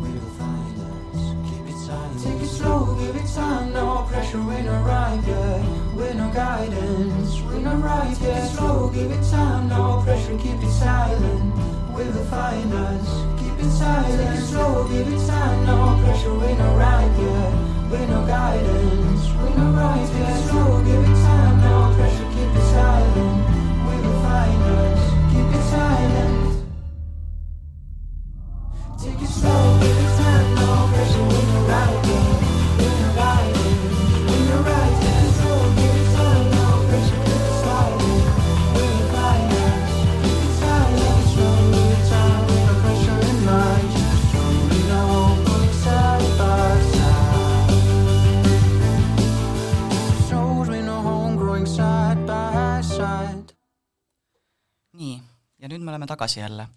We 0.00 0.08
will 0.16 0.32
find 0.40 0.76
us. 0.88 1.20
Keep 1.52 1.68
it 1.68 1.76
silent, 1.76 2.24
take 2.24 2.40
it 2.40 2.48
slow, 2.48 2.96
give 2.96 3.16
it 3.16 3.28
time, 3.36 3.74
no 3.74 4.06
pressure, 4.08 4.40
we're 4.40 4.62
not 4.62 4.80
right 4.86 5.20
yet. 5.28 5.60
We're 5.92 6.14
no 6.14 6.32
guidance. 6.32 7.42
We're 7.42 7.60
not 7.60 7.84
right 7.84 8.16
yet. 8.16 8.18
Take 8.18 8.44
it 8.44 8.56
Slow, 8.56 8.88
give 8.88 9.10
it 9.12 9.22
time, 9.28 9.68
no 9.68 10.00
pressure, 10.02 10.38
keep 10.38 10.56
it 10.56 10.72
silent. 10.72 11.52
We 11.92 12.04
will 12.04 12.24
find 12.32 12.72
us 12.72 13.31
inside, 13.62 14.10
taking 14.18 14.44
slow, 14.44 14.88
give 14.88 15.08
it 15.08 15.26
time, 15.26 15.66
no 15.66 16.00
pressure 16.04 16.44
in 16.44 16.60
around 16.60 17.18
you. 17.20 17.71
Tagasi 56.22 56.40
jälle. 56.40 56.68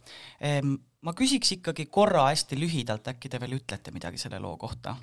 ma 1.01 1.13
küsiks 1.13 1.51
ikkagi 1.51 1.85
korra 1.85 2.23
hästi 2.25 2.57
lühidalt, 2.59 3.07
äkki 3.07 3.29
te 3.29 3.39
veel 3.39 3.59
ütlete 3.59 3.91
midagi 3.91 4.17
selle 4.17 4.39
loo 4.39 4.57
kohta? 4.57 4.95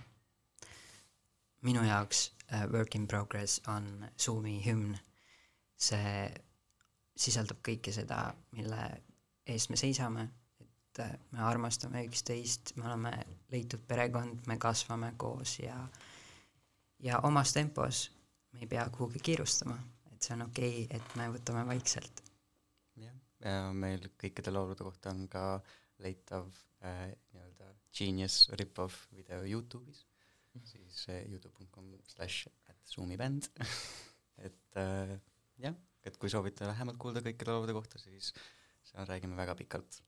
minu 1.62 1.84
jaoks 1.86 2.32
uh, 2.52 2.72
Work 2.72 2.94
in 2.94 3.06
Progress 3.06 3.60
on 3.68 4.08
Zoomi 4.18 4.62
hümn. 4.66 4.98
see 5.78 6.34
sisaldab 7.16 7.58
kõike 7.62 7.92
seda, 7.92 8.34
mille 8.50 9.02
eest 9.46 9.70
me 9.70 9.76
seisame, 9.76 10.26
et 10.60 10.98
uh, 10.98 11.14
me 11.30 11.42
armastame 11.42 12.02
üksteist, 12.08 12.74
me 12.76 12.86
oleme 12.86 13.12
leitud 13.50 13.86
perekond, 13.86 14.42
me 14.46 14.58
kasvame 14.58 15.12
koos 15.16 15.58
ja 15.58 15.76
ja 16.98 17.18
omas 17.22 17.52
tempos 17.52 18.10
me 18.52 18.60
ei 18.60 18.66
pea 18.66 18.90
kuhugi 18.90 19.18
kiirustama, 19.22 19.78
et 20.12 20.22
see 20.22 20.34
on 20.34 20.42
okei 20.48 20.84
okay,, 20.84 20.98
et 20.98 21.16
me 21.16 21.30
võtame 21.30 21.66
vaikselt. 21.66 22.21
Ja 23.42 23.72
meil 23.74 24.06
kõikide 24.20 24.52
laulude 24.54 24.84
kohta 24.86 25.12
on 25.12 25.26
ka 25.30 25.44
leitav 26.02 26.48
äh, 26.86 27.10
nii-öelda 27.32 27.72
Genius 27.92 28.46
rip-off 28.58 29.08
video 29.12 29.42
Youtube'is, 29.46 30.04
siis 30.68 31.06
äh, 31.10 31.24
youtube.com 31.30 31.90
slash 32.08 32.48
at 32.70 32.78
Zoomi 32.88 33.18
bänd, 33.20 33.48
et 34.46 34.80
äh, 34.80 35.16
jah, 35.62 35.76
et 36.04 36.16
kui 36.18 36.30
soovite 36.32 36.68
lähemalt 36.68 37.00
kuulda 37.02 37.22
kõikide 37.24 37.54
laulude 37.54 37.76
kohta, 37.76 38.00
siis 38.02 38.32
seal 38.86 39.06
räägime 39.08 39.38
väga 39.38 39.58
pikalt. 39.58 40.02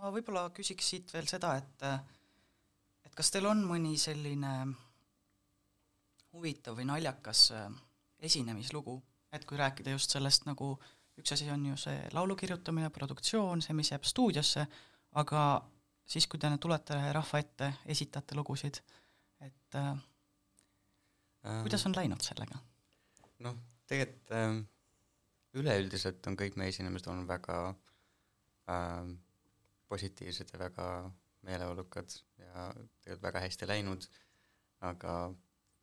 ma 0.00 0.08
võib-olla 0.08 0.46
küsiks 0.56 0.86
siit 0.94 1.10
veel 1.12 1.26
seda, 1.28 1.50
et 1.60 1.82
et 3.04 3.16
kas 3.18 3.28
teil 3.34 3.44
on 3.50 3.60
mõni 3.68 3.98
selline 4.00 4.52
huvitav 6.32 6.78
või 6.78 6.86
naljakas 6.88 7.50
äh, 7.56 7.68
esinemislugu, 8.18 8.96
et 9.32 9.44
kui 9.48 9.58
rääkida 9.58 9.94
just 9.94 10.12
sellest 10.14 10.46
nagu 10.48 10.74
üks 11.20 11.34
asi 11.34 11.50
on 11.52 11.64
ju 11.66 11.76
see 11.80 12.08
laulu 12.16 12.36
kirjutamine, 12.38 12.90
produktsioon, 12.94 13.62
see, 13.64 13.76
mis 13.76 13.92
jääb 13.92 14.06
stuudiosse, 14.08 14.64
aga 15.20 15.42
siis, 16.08 16.26
kui 16.30 16.40
te 16.40 16.50
tulete 16.60 16.98
rahva 17.12 17.42
ette, 17.42 17.72
esitate 17.92 18.38
lugusid, 18.38 18.80
et 19.44 19.78
äh, 19.78 19.94
kuidas 21.62 21.86
on 21.88 21.96
läinud 21.96 22.24
sellega? 22.24 22.60
noh, 23.40 23.56
tegelikult 23.88 24.34
ähm, 24.36 24.62
üleüldiselt 25.56 26.26
on 26.28 26.36
kõik 26.38 26.58
meie 26.60 26.72
esinemised 26.72 27.08
olnud 27.08 27.28
väga 27.28 27.56
ähm, 28.70 29.14
positiivsed 29.88 30.52
ja 30.52 30.60
väga 30.60 30.88
meeleolukad 31.48 32.12
ja 32.38 32.66
tegelikult 33.00 33.24
väga 33.24 33.44
hästi 33.46 33.68
läinud, 33.70 34.04
aga 34.84 35.14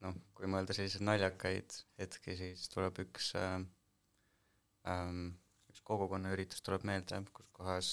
noh, 0.06 0.16
kui 0.38 0.50
mõelda 0.52 0.76
selliseid 0.78 1.06
naljakaid 1.06 1.76
hetki, 2.02 2.36
siis 2.40 2.68
tuleb 2.74 3.00
üks 3.06 3.32
ähm, 3.40 3.68
ähm, 4.90 5.26
üks 5.72 5.82
kogukonnaüritus 5.88 6.64
tuleb 6.66 6.86
meelde, 6.88 7.22
kus 7.34 7.50
kohas 7.56 7.92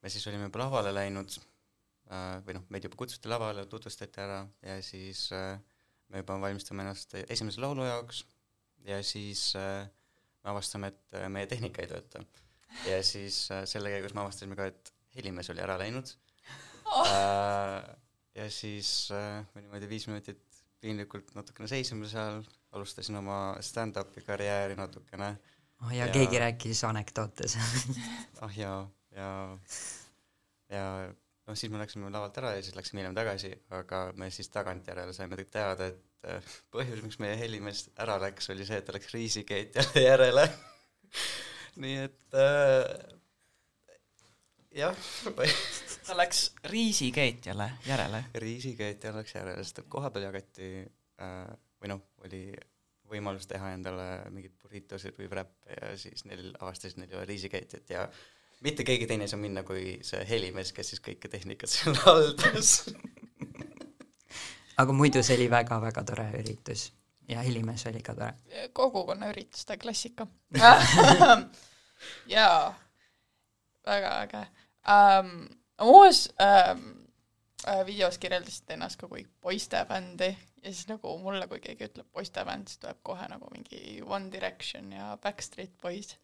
me 0.00 0.12
siis 0.12 0.26
olime 0.30 0.48
juba 0.48 0.64
lavale 0.64 0.92
läinud 0.96 1.36
äh, 1.36 2.40
või 2.46 2.56
noh, 2.56 2.66
meid 2.72 2.86
juba 2.88 2.98
kutsuti 3.00 3.30
lavale, 3.30 3.66
tutvustati 3.70 4.22
ära 4.24 4.42
ja 4.66 4.78
siis 4.84 5.28
äh, 5.36 5.56
me 6.10 6.22
juba 6.24 6.38
valmistame 6.42 6.84
ennast 6.86 7.16
esimese 7.26 7.62
laulu 7.62 7.86
jaoks 7.86 8.24
ja 8.88 9.00
siis 9.06 9.50
äh, 9.60 9.84
me 10.44 10.54
avastame, 10.54 10.92
et 10.92 11.18
äh, 11.18 11.28
meie 11.32 11.48
tehnika 11.50 11.84
ei 11.84 11.90
tööta. 11.90 12.24
ja 12.88 13.00
siis 13.06 13.42
äh, 13.52 13.64
selle 13.68 13.92
käigus 13.92 14.16
me 14.16 14.24
avastasime 14.24 14.58
ka, 14.58 14.70
et 14.70 14.92
helimees 15.16 15.50
oli 15.52 15.64
ära 15.64 15.76
läinud 15.80 16.14
oh.. 16.86 17.06
Äh, 17.06 17.90
ja 18.38 18.46
siis 18.52 19.10
äh, 19.14 19.42
me 19.54 19.64
niimoodi 19.64 19.88
viis 19.90 20.06
minutit 20.08 20.44
piinlikult 20.80 21.34
natukene 21.36 21.68
seisime 21.68 22.08
seal, 22.08 22.42
alustasin 22.72 23.16
oma 23.20 23.38
stand-up'i 23.64 24.22
karjääri 24.26 24.76
natukene 24.78 25.30
oh 25.84 25.90
ja, 25.92 26.04
Ja- 26.04 26.06
ja 26.06 26.12
keegi 26.12 26.38
rääkis 26.42 26.84
anekdoote 26.88 27.48
seal. 27.48 27.96
ah 28.46 28.56
jaa, 28.58 28.78
ja, 29.16 29.30
ja 30.70 30.84
noh, 31.46 31.56
siis 31.58 31.72
me 31.72 31.80
läksime 31.82 32.10
lavalt 32.12 32.38
ära 32.42 32.54
ja 32.56 32.62
siis 32.62 32.76
läksime 32.76 33.02
hiljem 33.02 33.16
tagasi, 33.18 33.52
aga 33.76 34.04
me 34.16 34.30
siis 34.30 34.48
tagantjärele 34.54 35.12
saime 35.16 35.36
kõik 35.40 35.50
teada, 35.52 35.90
et 35.92 36.28
äh, 36.30 36.52
põhjus, 36.72 37.02
miks 37.04 37.18
meie 37.22 37.36
helimees 37.40 37.88
ära 38.00 38.18
läks, 38.22 38.50
oli 38.54 38.66
see, 38.68 38.78
et 38.80 38.86
ta 38.88 38.94
läks 38.96 39.12
riisikeetjale 39.16 40.04
järele. 40.06 40.46
nii 41.82 41.96
et 42.06 42.38
äh, 42.38 43.16
jah, 44.84 44.96
ta 46.10 46.16
läks 46.18 46.42
riisikeetjale 46.66 47.70
järele. 47.86 48.24
riisikeetja 48.34 49.14
läks 49.14 49.34
järele, 49.36 49.62
sest 49.64 49.84
et 49.84 49.88
kohapeal 49.92 50.26
jagati 50.26 50.70
äh, 51.22 51.46
või 51.80 51.92
noh, 51.92 52.02
oli 52.26 52.42
võimalus 53.10 53.46
teha 53.50 53.72
endale 53.74 54.06
mingeid 54.30 54.54
burritosid 54.62 55.16
või 55.18 55.28
wrap'e 55.30 55.76
ja 55.76 55.94
siis 55.98 56.24
neil 56.26 56.52
avastasid, 56.58 56.98
neil 57.00 57.10
ei 57.10 57.18
ole 57.18 57.26
riisikeetjat 57.30 57.92
ja 57.94 58.04
mitte 58.66 58.86
keegi 58.86 59.08
teine 59.10 59.26
ei 59.26 59.32
saa 59.32 59.40
minna 59.40 59.64
kui 59.66 59.98
see 60.06 60.22
helimees, 60.28 60.72
kes 60.76 60.94
siis 60.94 61.02
kõike 61.04 61.30
tehnikat 61.30 61.70
seal 61.72 61.98
haldas. 62.04 62.90
aga 64.80 64.96
muidu 64.96 65.22
see 65.26 65.38
oli 65.38 65.50
väga-väga 65.52 66.04
tore 66.10 66.26
üritus 66.42 66.88
ja 67.30 67.44
helimees 67.46 67.86
oli 67.90 68.02
ka 68.02 68.16
tore. 68.18 68.66
kogukonnaürituste 68.74 69.78
klassika 69.78 70.26
jaa, 72.34 72.74
väga 73.86 74.14
äge 74.26 74.44
um,. 74.86 75.59
Uus 75.80 76.28
um, 76.40 76.84
videos 77.86 78.18
kirjeldasite 78.18 78.74
ennast 78.74 79.00
ka 79.00 79.08
kui 79.08 79.26
poistebändi 79.40 80.30
ja 80.64 80.72
siis 80.72 80.88
nagu 80.88 81.18
mulle, 81.18 81.46
kui 81.48 81.60
keegi 81.60 81.88
ütleb 81.88 82.08
poistebänd, 82.12 82.68
siis 82.68 82.80
tuleb 82.82 83.00
kohe 83.02 83.28
nagu 83.28 83.48
mingi 83.52 84.02
One 84.06 84.32
Direction 84.32 84.92
ja 84.92 85.16
Backstreet 85.22 85.76
Boys. 85.82 86.16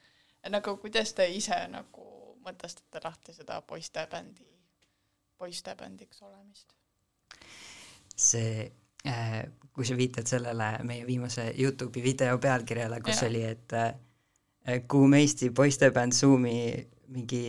nagu 0.49 0.77
kuidas 0.77 1.13
te 1.13 1.27
ise 1.33 1.59
nagu 1.69 2.07
mõtestate 2.47 3.03
lahti 3.05 3.35
seda 3.35 3.61
poistebändi, 3.63 4.47
poistebändiks 5.39 6.23
olemist? 6.23 6.73
see 8.17 8.73
äh,, 9.07 9.43
kui 9.73 9.85
sa 9.85 9.97
viitad 9.97 10.29
sellele 10.29 10.71
meie 10.89 11.07
viimase 11.07 11.51
Youtube'i 11.59 12.03
video 12.03 12.39
pealkirjale, 12.39 13.01
kus 13.05 13.21
Jah. 13.21 13.29
oli, 13.29 13.43
et 13.45 13.73
äh, 13.73 14.81
kuum 14.89 15.15
Eesti 15.15 15.51
poistebänd 15.51 16.13
Zoomi 16.13 16.87
mingi 17.09 17.43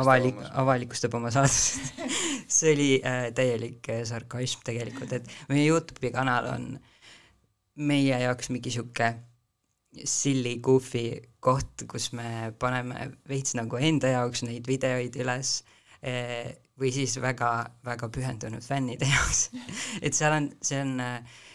avalik, 0.00 0.38
avalikustab 0.62 1.14
oma 1.18 1.32
saadet. 1.34 2.06
see 2.52 2.72
oli 2.74 2.88
äh, 3.00 3.26
täielik 3.34 3.88
äh, 3.92 4.02
sarkasm 4.08 4.64
tegelikult, 4.66 5.12
et 5.18 5.28
meie 5.50 5.66
Youtube'i 5.68 6.12
kanal 6.14 6.48
on 6.52 6.72
meie 7.82 8.18
jaoks 8.24 8.50
mingi 8.52 8.72
sihuke 8.72 9.12
silly 10.08 10.56
goofy 10.64 11.20
koht, 11.40 11.84
kus 11.88 12.12
me 12.16 12.52
paneme 12.58 13.10
veits 13.28 13.56
nagu 13.58 13.76
enda 13.80 14.12
jaoks 14.14 14.44
neid 14.46 14.68
videoid 14.68 15.16
üles 15.20 15.58
eh, 16.00 16.48
või 16.80 16.92
siis 16.94 17.18
väga, 17.20 17.50
väga 17.84 18.08
pühendunud 18.12 18.64
fännide 18.64 19.08
jaoks. 19.14 19.50
et 20.00 20.16
seal 20.16 20.36
on, 20.38 20.50
see 20.64 20.80
on, 20.80 20.96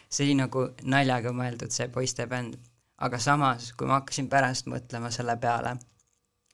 see 0.10 0.28
oli 0.28 0.38
nagu 0.38 0.68
naljaga 0.86 1.34
mõeldud, 1.34 1.74
see 1.74 1.90
poistebänd, 1.94 2.60
aga 3.06 3.20
samas, 3.22 3.72
kui 3.78 3.90
ma 3.90 4.02
hakkasin 4.02 4.30
pärast 4.30 4.70
mõtlema 4.70 5.12
selle 5.14 5.38
peale, 5.42 5.78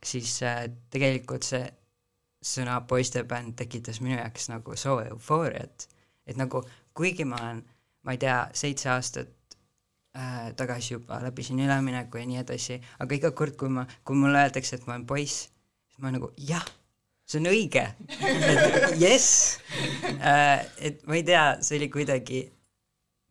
siis 0.06 0.36
äh, 0.44 0.66
tegelikult 0.94 1.48
see 1.48 1.64
sõna 2.44 2.82
poistebänd 2.88 3.56
tekitas 3.60 4.02
minu 4.04 4.18
jaoks 4.18 4.50
nagu 4.52 4.76
soo 4.76 5.00
eufooriat. 5.06 5.88
et 6.28 6.38
nagu 6.40 6.64
kuigi 6.94 7.26
ma 7.26 7.40
olen, 7.42 7.64
ma 8.04 8.16
ei 8.16 8.22
tea, 8.22 8.38
seitse 8.56 8.90
aastat 8.94 9.58
äh, 10.18 10.52
tagasi 10.60 10.94
juba 10.94 11.20
läbisin 11.24 11.60
ülemineku 11.64 12.22
ja 12.22 12.30
nii 12.30 12.40
edasi, 12.44 12.80
aga 13.00 13.18
iga 13.18 13.32
kord, 13.32 13.58
kui 13.60 13.72
ma, 13.74 13.86
kui 14.06 14.20
mulle 14.20 14.46
öeldakse, 14.46 14.78
et 14.78 14.88
ma 14.88 14.98
olen 14.98 15.08
poiss, 15.10 15.48
siis 15.90 16.04
ma 16.04 16.14
nagu 16.14 16.32
jah, 16.38 16.66
see 17.28 17.42
on 17.42 17.52
õige, 17.52 17.86
et 18.20 18.98
jess 19.02 19.60
äh,, 20.20 20.66
et 20.78 21.06
ma 21.08 21.20
ei 21.20 21.28
tea, 21.28 21.46
see 21.64 21.80
oli 21.80 21.92
kuidagi, 21.94 22.46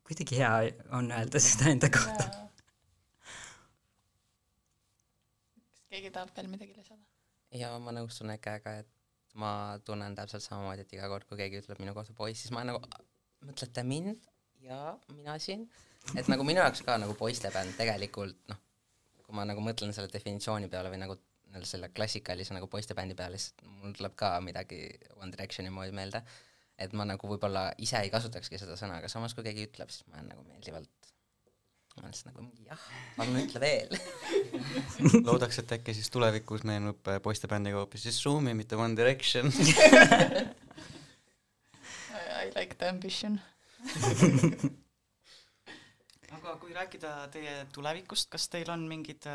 kuidagi 0.08 0.40
hea 0.40 0.54
on 0.96 1.12
öelda 1.12 1.42
seda 1.42 1.70
enda 1.72 1.92
kohta. 1.92 2.28
kas 2.28 2.40
keegi 5.92 6.10
tahab 6.14 6.32
veel 6.36 6.50
midagi 6.52 6.76
lisada? 6.76 7.02
ja 7.52 7.72
ma 7.82 7.94
nõustun 7.94 8.32
Ekega, 8.34 8.78
et 8.82 8.90
ma 9.38 9.78
tunnen 9.84 10.14
täpselt 10.16 10.44
samamoodi, 10.44 10.84
et 10.86 10.92
iga 10.96 11.08
kord, 11.12 11.26
kui 11.28 11.40
keegi 11.40 11.62
ütleb 11.62 11.80
minu 11.82 11.94
kohta 11.96 12.14
poiss, 12.16 12.44
siis 12.44 12.52
ma 12.54 12.64
nagu 12.68 12.80
mõtlete 13.46 13.84
mind? 13.86 14.28
Ja 14.62 14.94
mina 15.10 15.34
siin, 15.42 15.66
et 16.14 16.28
nagu 16.30 16.44
minu 16.46 16.62
jaoks 16.62 16.84
ka 16.86 16.96
nagu 17.02 17.16
poistebänd 17.18 17.74
tegelikult 17.78 18.38
noh, 18.52 18.60
kui 19.24 19.36
ma 19.36 19.46
nagu 19.48 19.64
mõtlen 19.64 19.94
selle 19.96 20.12
definitsiooni 20.12 20.70
peale 20.72 20.92
või 20.92 21.00
nagu 21.02 21.18
selle 21.68 21.90
klassikalise 21.92 22.54
nagu 22.56 22.68
poistebändi 22.72 23.16
peale, 23.18 23.40
siis 23.40 23.56
mul 23.82 23.92
tuleb 23.96 24.14
ka 24.16 24.36
midagi 24.44 24.86
One 25.18 25.32
Directioni 25.34 25.72
moodi 25.74 25.92
meelde, 25.96 26.22
et 26.80 26.94
ma 26.96 27.04
nagu 27.08 27.28
võib-olla 27.28 27.66
ise 27.84 28.00
ei 28.00 28.12
kasutakski 28.12 28.60
seda 28.60 28.78
sõna, 28.80 29.00
aga 29.02 29.10
samas 29.12 29.34
kui 29.36 29.44
keegi 29.44 29.66
ütleb, 29.68 29.92
siis 29.92 30.06
ma 30.08 30.20
olen 30.20 30.30
nagu 30.32 30.46
meeldivalt 30.48 31.01
ma 31.96 32.02
olen 32.02 32.14
siis 32.16 32.26
nagu 32.28 32.40
mingi 32.44 32.64
jah, 32.66 32.82
palun 33.16 33.40
ütle 33.42 33.60
veel 33.60 33.90
loodaks, 35.28 35.58
et 35.62 35.72
äkki 35.76 35.94
siis 35.96 36.08
tulevikus 36.12 36.64
meenub 36.68 37.08
äh, 37.12 37.18
poistebändiga 37.22 37.82
hoopis 37.82 38.06
siis 38.06 38.20
Zoomi, 38.22 38.54
mitte 38.56 38.76
One 38.80 38.96
Direction. 38.96 39.46
I 42.42 42.50
like 42.56 42.74
the 42.78 42.88
ambition. 42.88 43.40
aga 46.36 46.56
kui 46.62 46.72
rääkida 46.74 47.10
teie 47.34 47.66
tulevikust, 47.74 48.30
kas 48.32 48.48
teil 48.50 48.70
on 48.72 48.86
mingid, 48.88 49.28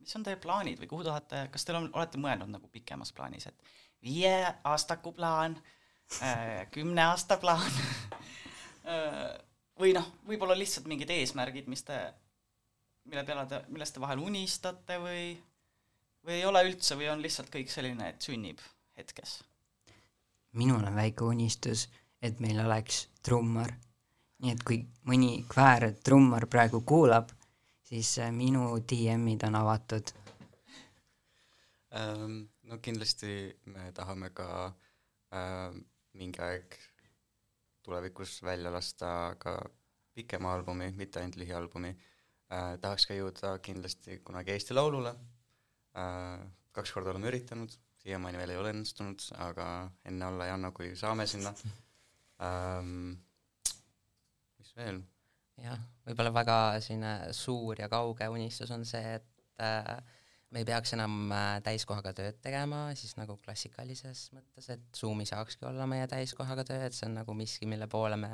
mis 0.00 0.16
on 0.16 0.22
teie 0.24 0.38
plaanid 0.40 0.78
või 0.80 0.88
kuhu 0.92 1.04
tahate, 1.08 1.48
kas 1.52 1.66
teil 1.66 1.80
on, 1.80 1.90
olete 1.92 2.20
mõelnud 2.22 2.50
nagu 2.54 2.70
pikemas 2.72 3.12
plaanis, 3.16 3.48
et 3.50 3.58
viie 4.06 4.36
aastaku 4.64 5.12
plaan, 5.16 5.58
kümne 6.72 7.02
aasta 7.10 7.36
plaan 7.42 7.72
või 9.80 9.92
noh, 9.96 10.06
võib-olla 10.28 10.56
lihtsalt 10.58 10.86
mingid 10.90 11.10
eesmärgid, 11.10 11.68
mis 11.68 11.84
te, 11.86 11.98
mille 13.04 13.24
peale 13.24 13.46
te, 13.50 13.62
millest 13.68 13.96
te 13.96 14.02
vahel 14.02 14.22
unistate 14.24 14.98
või 15.02 15.36
või 16.26 16.40
ei 16.40 16.46
ole 16.46 16.64
üldse 16.66 16.96
või 16.98 17.10
on 17.12 17.22
lihtsalt 17.22 17.52
kõik 17.54 17.70
selline, 17.70 18.08
et 18.10 18.22
sünnib 18.22 18.62
hetkes? 18.98 19.38
minul 20.56 20.84
on 20.88 20.94
väike 20.96 21.24
unistus, 21.24 21.88
et 22.22 22.40
meil 22.40 22.60
oleks 22.64 23.06
trummar. 23.22 23.74
nii 24.42 24.52
et 24.52 24.62
kui 24.68 24.82
mõni 25.08 25.46
kväär 25.48 25.94
trummar 26.04 26.44
praegu 26.52 26.82
kuulab, 26.84 27.30
siis 27.88 28.18
äh, 28.20 28.32
minu 28.32 28.66
DM-id 28.88 29.46
on 29.48 29.54
avatud. 29.56 30.12
Ähm, 31.96 32.34
no 32.68 32.76
kindlasti 32.84 33.56
me 33.72 33.92
tahame 33.96 34.30
ka 34.36 34.48
äh, 35.32 35.72
mingi 36.12 36.42
aeg 36.42 36.76
tulevikus 37.86 38.40
välja 38.42 38.72
lasta 38.72 39.36
ka 39.38 39.56
pikema 40.16 40.54
albumi, 40.56 40.90
mitte 40.96 41.20
ainult 41.20 41.38
lühialbumi 41.40 41.92
äh,. 41.92 42.76
tahaks 42.82 43.06
ka 43.06 43.16
jõuda 43.16 43.56
kindlasti 43.62 44.20
kunagi 44.26 44.54
Eesti 44.56 44.74
Laulule 44.74 45.12
äh,. 45.94 46.46
kaks 46.76 46.92
korda 46.92 47.12
oleme 47.14 47.30
üritanud, 47.30 47.72
siiamaani 48.02 48.40
veel 48.42 48.54
ei 48.54 48.60
ole 48.60 48.72
õnnestunud, 48.74 49.28
aga 49.48 49.68
enne 50.08 50.30
olla 50.30 50.48
ei 50.48 50.54
anna, 50.56 50.72
kui 50.76 50.94
saame 50.98 51.28
sinna 51.30 51.54
ähm,. 52.42 53.14
mis 54.58 54.74
veel? 54.76 55.00
jah, 55.62 55.80
võib-olla 56.08 56.34
väga 56.34 56.58
selline 56.84 57.14
suur 57.36 57.80
ja 57.80 57.88
kauge 57.92 58.28
unistus 58.32 58.72
on 58.74 58.84
see, 58.88 59.16
et 59.20 59.62
äh, 59.62 59.96
me 60.54 60.62
ei 60.62 60.68
peaks 60.68 60.94
enam 60.94 61.32
äh, 61.34 61.48
täiskohaga 61.66 62.12
tööd 62.16 62.38
tegema, 62.44 62.86
siis 62.98 63.16
nagu 63.18 63.36
klassikalises 63.42 64.28
mõttes, 64.36 64.68
et 64.72 64.84
Zoom 64.96 65.22
ei 65.22 65.28
saakski 65.28 65.66
olla 65.68 65.88
meie 65.90 66.06
täiskohaga 66.10 66.64
töö, 66.68 66.86
et 66.86 66.96
see 66.96 67.08
on 67.08 67.18
nagu 67.20 67.34
miski, 67.36 67.68
mille 67.70 67.88
poole 67.90 68.18
me 68.20 68.30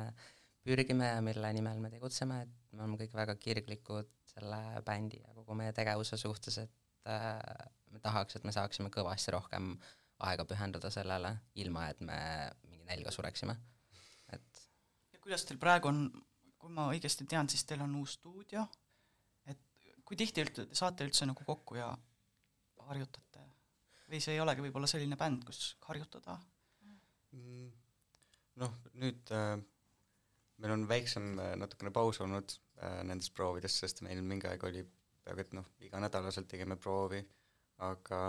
pürgime 0.63 1.09
ja 1.09 1.21
mille 1.25 1.53
nimel 1.57 1.81
me 1.83 1.91
tegutseme, 1.91 2.43
et 2.45 2.53
me 2.71 2.83
oleme 2.83 2.99
kõik 3.01 3.15
väga 3.17 3.35
kirglikud 3.41 4.11
selle 4.33 4.61
bändi 4.85 5.19
ja 5.21 5.33
kogu 5.35 5.57
meie 5.57 5.73
tegevuse 5.75 6.17
suhtes, 6.21 6.59
et 6.63 7.09
äh, 7.09 7.39
me 7.91 8.01
tahaks, 8.03 8.37
et 8.37 8.47
me 8.47 8.53
saaksime 8.55 8.93
kõvasti 8.93 9.33
rohkem 9.35 9.73
aega 10.23 10.45
pühendada 10.47 10.91
sellele, 10.93 11.33
ilma 11.59 11.89
et 11.91 11.99
me 12.05 12.19
mingi 12.69 12.85
nälga 12.87 13.11
sureksime. 13.11 13.57
et 14.31 14.63
ja 15.11 15.19
kuidas 15.19 15.43
teil 15.45 15.59
praegu 15.59 15.89
on, 15.89 16.05
kui 16.57 16.71
ma 16.71 16.87
õigesti 16.93 17.27
tean, 17.29 17.49
siis 17.49 17.65
teil 17.67 17.83
on 17.83 17.95
uus 17.99 18.15
stuudio, 18.19 18.63
kui 20.03 20.19
tihti 20.19 20.43
üldse 20.43 20.67
te 20.67 20.77
saate 20.77 21.07
üldse 21.07 21.27
nagu 21.29 21.45
kokku 21.47 21.77
ja 21.79 21.89
harjutate 22.87 23.43
või 24.09 24.19
see 24.21 24.35
ei 24.35 24.41
olegi 24.43 24.61
võib-olla 24.65 24.89
selline 24.89 25.17
bänd, 25.17 25.45
kus 25.47 25.75
harjutada? 25.87 26.35
Mm, 27.33 27.69
noh, 28.61 28.75
nüüd 29.01 29.31
äh, 29.33 29.55
meil 30.61 30.75
on 30.75 30.87
väiksem 30.89 31.33
äh, 31.39 31.53
natukene 31.59 31.93
paus 31.95 32.19
olnud 32.21 32.53
äh, 32.81 33.01
nendest 33.07 33.33
proovidest, 33.37 33.81
sest 33.81 34.03
meil 34.05 34.21
mingi 34.21 34.49
aeg 34.49 34.63
oli 34.69 34.83
peaaegu 35.23 35.43
et 35.45 35.53
noh, 35.57 35.67
iganädalaselt 35.87 36.49
tegime 36.51 36.77
proovi, 36.77 37.21
aga 37.87 38.21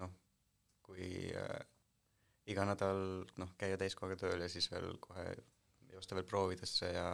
noh, 0.00 0.12
kui 0.84 1.08
äh, 1.34 1.62
iga 2.52 2.66
nädal 2.68 3.24
noh, 3.40 3.54
käia 3.58 3.78
täiskohaga 3.80 4.18
tööl 4.20 4.44
ja 4.44 4.50
siis 4.52 4.68
veel 4.72 4.96
kohe 5.02 5.26
joosta 5.92 6.16
veel 6.18 6.28
proovidesse 6.28 6.92
ja 6.94 7.06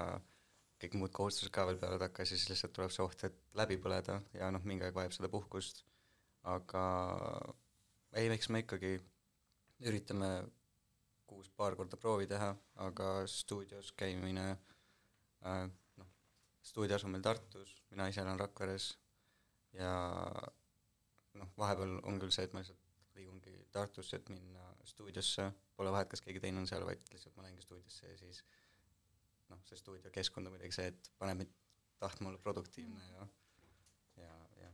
kõik 0.78 0.94
muud 1.00 1.14
kohustused 1.14 1.52
ka 1.54 1.64
veel 1.68 1.78
peale 1.80 1.98
takka, 2.00 2.26
siis 2.28 2.46
lihtsalt 2.50 2.74
tuleb 2.76 2.92
see 2.94 3.04
oht, 3.04 3.24
et 3.26 3.38
läbi 3.58 3.78
põleda 3.82 4.20
ja 4.38 4.50
noh, 4.54 4.64
mingi 4.68 4.86
aeg 4.86 4.96
vajab 4.96 5.16
seda 5.16 5.30
puhkust, 5.32 5.82
aga 6.46 6.84
ei, 8.14 8.28
eks 8.30 8.50
me 8.54 8.62
ikkagi 8.62 8.94
üritame 9.88 10.30
kuus 11.28 11.50
paar 11.54 11.76
korda 11.78 11.98
proovi 12.00 12.28
teha, 12.30 12.52
aga 12.84 13.08
stuudios 13.28 13.90
käimine 13.98 14.46
äh,, 15.44 15.66
noh, 16.00 16.12
stuudios 16.62 17.04
on 17.04 17.14
meil 17.14 17.26
Tartus, 17.26 17.74
mina 17.90 18.08
ise 18.08 18.22
elan 18.22 18.40
Rakveres 18.40 18.92
ja 19.76 19.92
noh, 21.38 21.50
vahepeal 21.58 21.98
on 22.08 22.22
küll 22.22 22.34
see, 22.34 22.46
et 22.48 22.54
ma 22.54 22.62
lihtsalt 22.62 23.18
liigungi 23.18 23.56
Tartusse, 23.74 24.18
et 24.18 24.30
minna 24.32 24.64
stuudiosse, 24.88 25.50
pole 25.76 25.92
vahet, 25.92 26.08
kas 26.10 26.22
keegi 26.24 26.40
teine 26.42 26.62
on 26.62 26.70
seal, 26.70 26.86
vaid 26.86 27.02
lihtsalt 27.12 27.36
ma 27.36 27.44
lähengi 27.44 27.66
stuudiosse 27.66 28.08
ja 28.08 28.16
siis 28.22 28.42
noh, 29.48 29.60
see 29.68 29.78
stuudiokeskkond 29.80 30.46
on 30.46 30.52
muidugi 30.56 30.76
see, 30.76 30.90
et 30.92 31.10
paneb 31.18 31.42
mind 31.42 31.52
tahtma 31.98 32.28
olla 32.30 32.38
produktiivne 32.38 33.00
ja 33.12 33.26
ja, 34.16 34.34
ja 34.60 34.68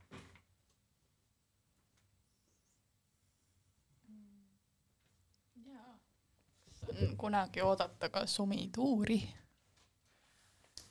jaa. 5.65 5.99
on 6.91 7.17
kunagi 7.17 7.61
oodata 7.61 8.09
ka 8.09 8.25
Sumi 8.25 8.69
tuuri? 8.75 9.19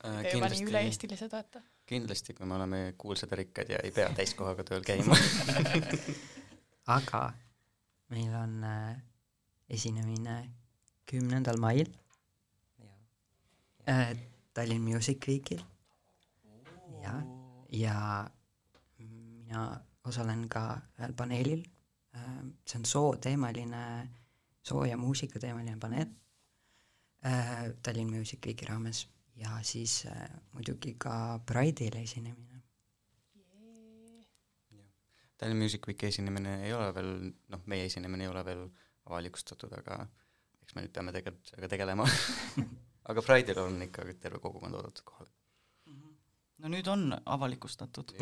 äh, 0.05 0.21
Te 0.21 0.35
juba 0.35 0.49
nii 0.51 0.67
üle-eestilised 0.67 1.33
olete. 1.33 1.63
kindlasti, 1.85 2.33
kui 2.33 2.45
me 2.45 2.55
oleme 2.55 2.93
kuulsad 2.97 3.31
ja 3.31 3.37
rikkad 3.37 3.69
ja 3.69 3.79
ei 3.83 3.91
pea 3.91 4.09
täiskohaga 4.17 4.63
tööl 4.63 4.83
käima 4.85 5.17
aga 6.97 7.21
meil 8.13 8.33
on 8.37 8.63
äh, 8.63 8.97
esinemine 9.69 10.39
kümnendal 11.09 11.57
mail 11.61 11.89
äh, 13.87 14.15
Tallinn 14.53 14.81
Music 14.81 15.27
Weekil. 15.27 15.61
ja, 17.03 17.21
ja 17.69 18.29
mina 18.99 19.81
osalen 20.03 20.47
ka 20.49 20.81
ühel 20.99 21.13
paneelil 21.13 21.63
äh,, 22.15 22.43
see 22.65 22.79
on 22.79 22.85
sooteemaline, 22.85 24.09
soo- 24.63 24.85
ja 24.85 24.97
muusikateemaline 24.97 25.77
paneel 25.79 26.07
äh, 27.25 27.69
Tallinn 27.83 28.09
Music 28.13 28.45
Weeki 28.45 28.65
raames 28.65 29.07
ja 29.35 29.59
siis 29.61 30.05
äh, 30.05 30.29
muidugi 30.53 30.95
ka 30.97 31.39
Pride'il 31.45 31.95
esinemine. 32.03 32.61
Tallinn 35.37 35.59
Music 35.59 35.87
Weeki 35.87 36.05
esinemine 36.07 36.61
ei 36.63 36.73
ole 36.73 36.93
veel, 36.95 37.09
noh, 37.51 37.61
meie 37.65 37.85
esinemine 37.85 38.23
ei 38.23 38.29
ole 38.31 38.45
veel 38.47 38.61
avalikustatud, 39.05 39.73
aga 39.77 40.05
eks 40.63 40.75
me 40.75 40.85
nüüd 40.85 40.93
peame 40.95 41.11
tegelikult 41.13 41.51
sellega 41.51 41.73
tegelema. 41.75 42.07
aga 43.05 43.21
Pride'il 43.21 43.59
on 43.61 43.81
ikka 43.85 44.05
terve 44.21 44.39
kogukond 44.43 44.75
oodatud 44.75 45.05
kohale. 45.05 45.31
no 46.57 46.71
nüüd 46.71 46.87
on 46.87 47.09
avalikustatud. 47.25 48.13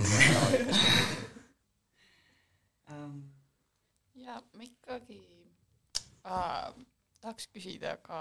Ähm, 2.92 3.20
ja 4.26 4.42
ma 4.54 4.66
ikkagi 4.66 5.22
äh, 6.26 6.74
tahaks 7.22 7.48
küsida 7.54 7.98
ka 8.04 8.20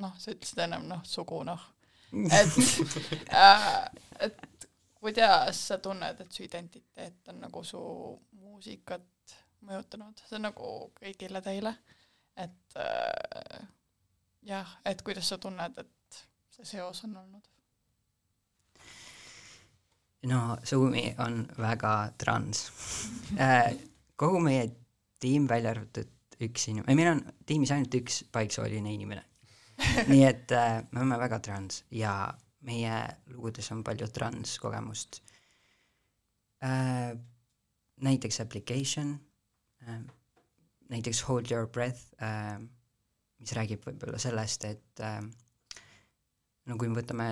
noh, 0.00 0.16
sa 0.18 0.32
ütlesid 0.32 0.64
ennem 0.64 0.88
noh, 0.90 1.04
sugu 1.04 1.42
noh, 1.46 1.66
et 2.12 2.56
äh,, 3.44 3.84
et 4.26 4.68
kuidas 5.00 5.60
sa 5.68 5.78
tunned, 5.78 6.20
et 6.20 6.32
su 6.32 6.44
identiteet 6.44 7.28
on 7.32 7.40
nagu 7.44 7.62
su 7.64 7.80
muusikat 8.40 9.36
mõjutanud, 9.68 10.20
see 10.26 10.38
on 10.38 10.48
nagu 10.48 10.70
kõigile 10.96 11.42
teile, 11.44 11.74
et 12.40 12.80
äh, 12.80 13.60
jah, 14.42 14.76
et 14.84 15.02
kuidas 15.02 15.28
sa 15.28 15.38
tunned, 15.38 15.78
et 15.78 16.20
see 16.54 16.68
seos 16.76 17.04
on 17.04 17.16
olnud? 17.16 17.48
no 20.30 20.56
Zoomi 20.66 21.14
on 21.18 21.46
väga 21.58 22.12
trans. 22.18 22.66
kogu 24.20 24.40
meie 24.44 24.66
tiim, 25.20 25.46
välja 25.48 25.72
arvatud 25.74 26.10
üks 26.40 26.68
inimene, 26.68 26.96
meil 26.96 27.12
on 27.14 27.22
tiimis 27.46 27.72
ainult 27.74 27.96
üks 28.00 28.22
paiksooline 28.32 28.92
inimene. 28.94 29.24
nii 30.12 30.24
et 30.28 30.52
äh, 30.52 30.82
me 30.92 31.00
oleme 31.00 31.16
väga 31.22 31.38
trans 31.40 31.84
ja 31.96 32.12
meie 32.68 32.96
lugudes 33.32 33.70
on 33.72 33.80
palju 33.84 34.10
transkogemust 34.12 35.22
äh,. 36.64 37.16
näiteks 38.04 38.40
Application 38.44 39.14
äh,, 39.86 40.02
näiteks 40.92 41.22
Hold 41.28 41.50
Your 41.50 41.66
Breath 41.66 42.12
äh,, 42.20 42.60
mis 43.40 43.52
räägib 43.56 43.84
võib-olla 43.86 44.18
sellest, 44.20 44.66
et 44.68 45.02
äh, 45.04 45.20
no 46.66 46.76
kui 46.78 46.90
me 46.90 47.00
võtame 47.00 47.30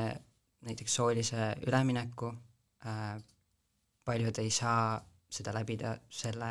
näiteks 0.67 0.99
soolise 1.01 1.53
ülemineku 1.67 2.33
äh,, 2.87 3.19
paljud 4.05 4.39
ei 4.41 4.51
saa 4.51 4.99
seda 5.29 5.53
läbida 5.53 5.93
selle 6.11 6.51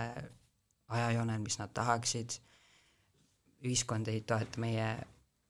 ajajoonel, 0.93 1.41
mis 1.43 1.57
nad 1.59 1.73
tahaksid, 1.73 2.37
ühiskond 3.65 4.07
ei 4.11 4.21
toeta 4.21 4.61
meie 4.61 4.89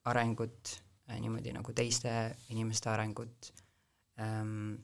arengut 0.08 0.78
äh, 1.10 1.20
niimoodi 1.20 1.54
nagu 1.56 1.74
teiste 1.76 2.14
inimeste 2.54 2.90
arengut. 2.90 3.52
Ähm, 4.24 4.78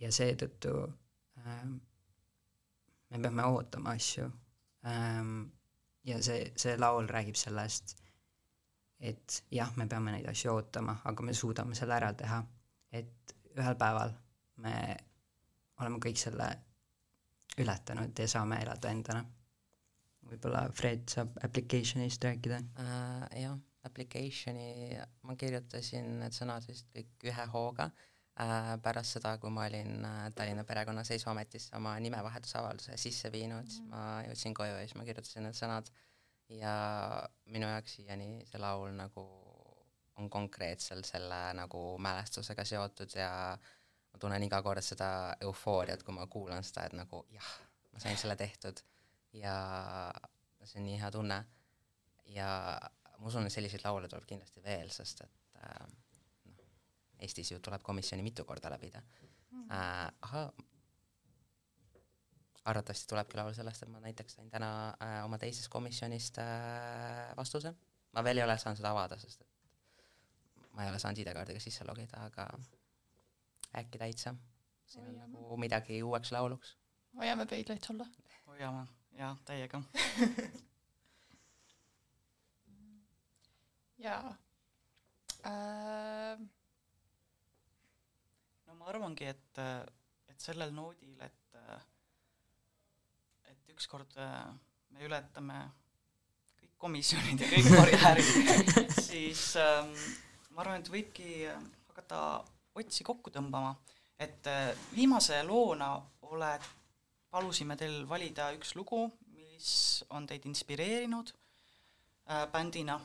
ja 0.00 0.10
seetõttu 0.14 0.72
ähm, 1.42 1.74
me 3.10 3.20
peame 3.22 3.46
ootama 3.50 3.96
asju. 3.98 4.28
Ähm, 4.86 5.48
ja 6.04 6.20
see, 6.22 6.52
see 6.56 6.76
laul 6.78 7.08
räägib 7.10 7.36
sellest, 7.36 7.96
et 9.00 9.42
jah, 9.54 9.70
me 9.76 9.86
peame 9.86 10.14
neid 10.14 10.28
asju 10.30 10.52
ootama, 10.54 10.98
aga 11.04 11.26
me 11.26 11.34
suudame 11.34 11.76
selle 11.78 11.96
ära 11.98 12.12
teha, 12.18 12.42
et 12.92 13.34
ühel 13.56 13.78
päeval 13.78 14.14
me 14.64 14.74
oleme 15.78 16.00
kõik 16.02 16.18
selle 16.18 16.48
ületanud 17.58 18.18
ja 18.18 18.28
saame 18.30 18.60
elada 18.62 18.90
endana. 18.90 19.24
võib-olla 20.28 20.66
Fred 20.74 21.08
saab 21.08 21.38
application'ist 21.42 22.24
rääkida. 22.24 22.60
äh,. 22.78 23.40
jah, 23.42 23.58
application'i 23.82 24.98
ma 25.22 25.36
kirjutasin 25.36 26.18
need 26.20 26.34
sõnad 26.36 26.66
vist 26.68 26.90
kõik 26.94 27.30
ühe 27.30 27.46
hooga 27.52 27.88
äh, 27.88 28.17
pärast 28.82 29.16
seda, 29.16 29.32
kui 29.42 29.50
ma 29.50 29.64
olin 29.66 30.04
äh, 30.06 30.18
Tallinna 30.34 30.64
Perekonnaseisuametisse 30.64 31.74
oma 31.76 31.96
nimevahetusavalduse 32.00 32.96
sisse 32.96 33.32
viinud, 33.34 33.66
siis 33.66 33.82
ma 33.90 34.20
jõudsin 34.28 34.54
koju 34.54 34.76
ja 34.76 34.84
siis 34.84 34.94
ma 34.98 35.06
kirjutasin 35.08 35.48
need 35.48 35.58
sõnad. 35.58 35.90
Ja 36.48 36.74
minu 37.52 37.66
jaoks 37.68 37.98
siiani 37.98 38.46
see 38.48 38.60
laul 38.62 38.94
nagu 38.96 39.24
on 40.18 40.30
konkreetselt 40.30 41.06
selle 41.06 41.40
nagu 41.54 41.82
mälestusega 42.02 42.64
seotud 42.66 43.12
ja 43.18 43.30
ma 43.58 44.20
tunnen 44.22 44.46
iga 44.46 44.62
kord 44.62 44.82
seda 44.82 45.10
eufooriat, 45.44 46.02
kui 46.02 46.14
ma 46.14 46.26
kuulan 46.30 46.64
seda, 46.66 46.86
et 46.88 46.96
nagu 46.98 47.24
jah, 47.34 47.52
ma 47.92 48.02
sain 48.02 48.16
selle 48.18 48.36
tehtud. 48.38 48.80
Ja 49.36 49.54
see 50.64 50.80
on 50.80 50.88
nii 50.88 50.98
hea 51.02 51.10
tunne. 51.14 51.42
Ja 52.32 52.50
ma 53.18 53.26
usun, 53.30 53.46
et 53.46 53.54
selliseid 53.54 53.84
laule 53.84 54.08
tuleb 54.08 54.26
kindlasti 54.30 54.62
veel, 54.64 54.90
sest 54.94 55.24
et 55.26 55.62
äh, 55.62 55.86
Eestis 57.18 57.52
ju 57.52 57.58
tuleb 57.60 57.82
komisjoni 57.82 58.22
mitu 58.22 58.44
korda 58.44 58.70
läbida 58.70 59.02
äh,. 59.70 60.08
ahah, 60.22 60.50
arvatavasti 62.68 63.08
tulebki 63.08 63.38
laul 63.38 63.54
sellest, 63.56 63.82
et 63.82 63.90
ma 63.92 64.00
näiteks 64.04 64.34
sain 64.38 64.50
täna 64.52 64.70
äh, 65.02 65.24
oma 65.24 65.38
teisest 65.40 65.68
komisjonist 65.72 66.38
äh, 66.42 67.36
vastuse. 67.36 67.74
ma 68.12 68.24
veel 68.24 68.38
ei 68.40 68.44
ole 68.44 68.58
saanud 68.58 68.78
seda 68.80 68.90
avada, 68.90 69.18
sest 69.20 69.40
et 69.44 69.58
ma 70.72 70.84
ei 70.84 70.90
ole 70.92 70.98
saanud 71.02 71.20
ID-kaardiga 71.22 71.60
sisse 71.62 71.84
logida, 71.88 72.16
aga 72.28 72.44
äkki 73.80 73.98
täitsa. 73.98 74.34
siin 74.86 75.04
on 75.04 75.10
Hoiame. 75.14 75.32
nagu 75.32 75.56
midagi 75.56 76.02
uueks 76.02 76.32
lauluks. 76.32 76.76
hoiame 77.16 77.46
peidleid 77.46 77.84
sulle. 77.84 78.06
hoiame, 78.46 78.86
jaa, 79.18 79.36
täiega. 79.44 79.82
jaa 84.06 84.36
äh,. 85.46 86.38
arvangi, 88.88 89.28
et, 89.28 89.60
et 90.28 90.40
sellel 90.40 90.72
noodil, 90.74 91.16
et, 91.24 91.58
et 93.50 93.72
ükskord 93.74 94.16
äh, 94.22 94.46
me 94.94 95.04
ületame 95.06 95.58
kõik 96.58 96.74
komisjonid 96.84 97.44
ja 97.44 97.50
kõik 97.52 97.70
barjäärid, 97.78 98.94
siis 99.02 99.50
ähm, 99.60 99.92
ma 100.54 100.64
arvan, 100.64 100.82
et 100.82 100.92
võibki 100.92 101.32
hakata 101.48 102.22
otsi 102.78 103.06
kokku 103.06 103.32
tõmbama, 103.34 103.74
et 104.18 104.46
äh, 104.50 104.70
viimase 104.94 105.42
loona 105.46 105.92
ole, 106.28 106.52
palusime 107.30 107.76
teil 107.76 108.02
valida 108.08 108.50
üks 108.56 108.74
lugu, 108.78 109.04
mis 109.36 110.04
on 110.14 110.26
teid 110.26 110.46
inspireerinud 110.48 111.34
äh, 111.34 112.46
bändina 112.52 112.98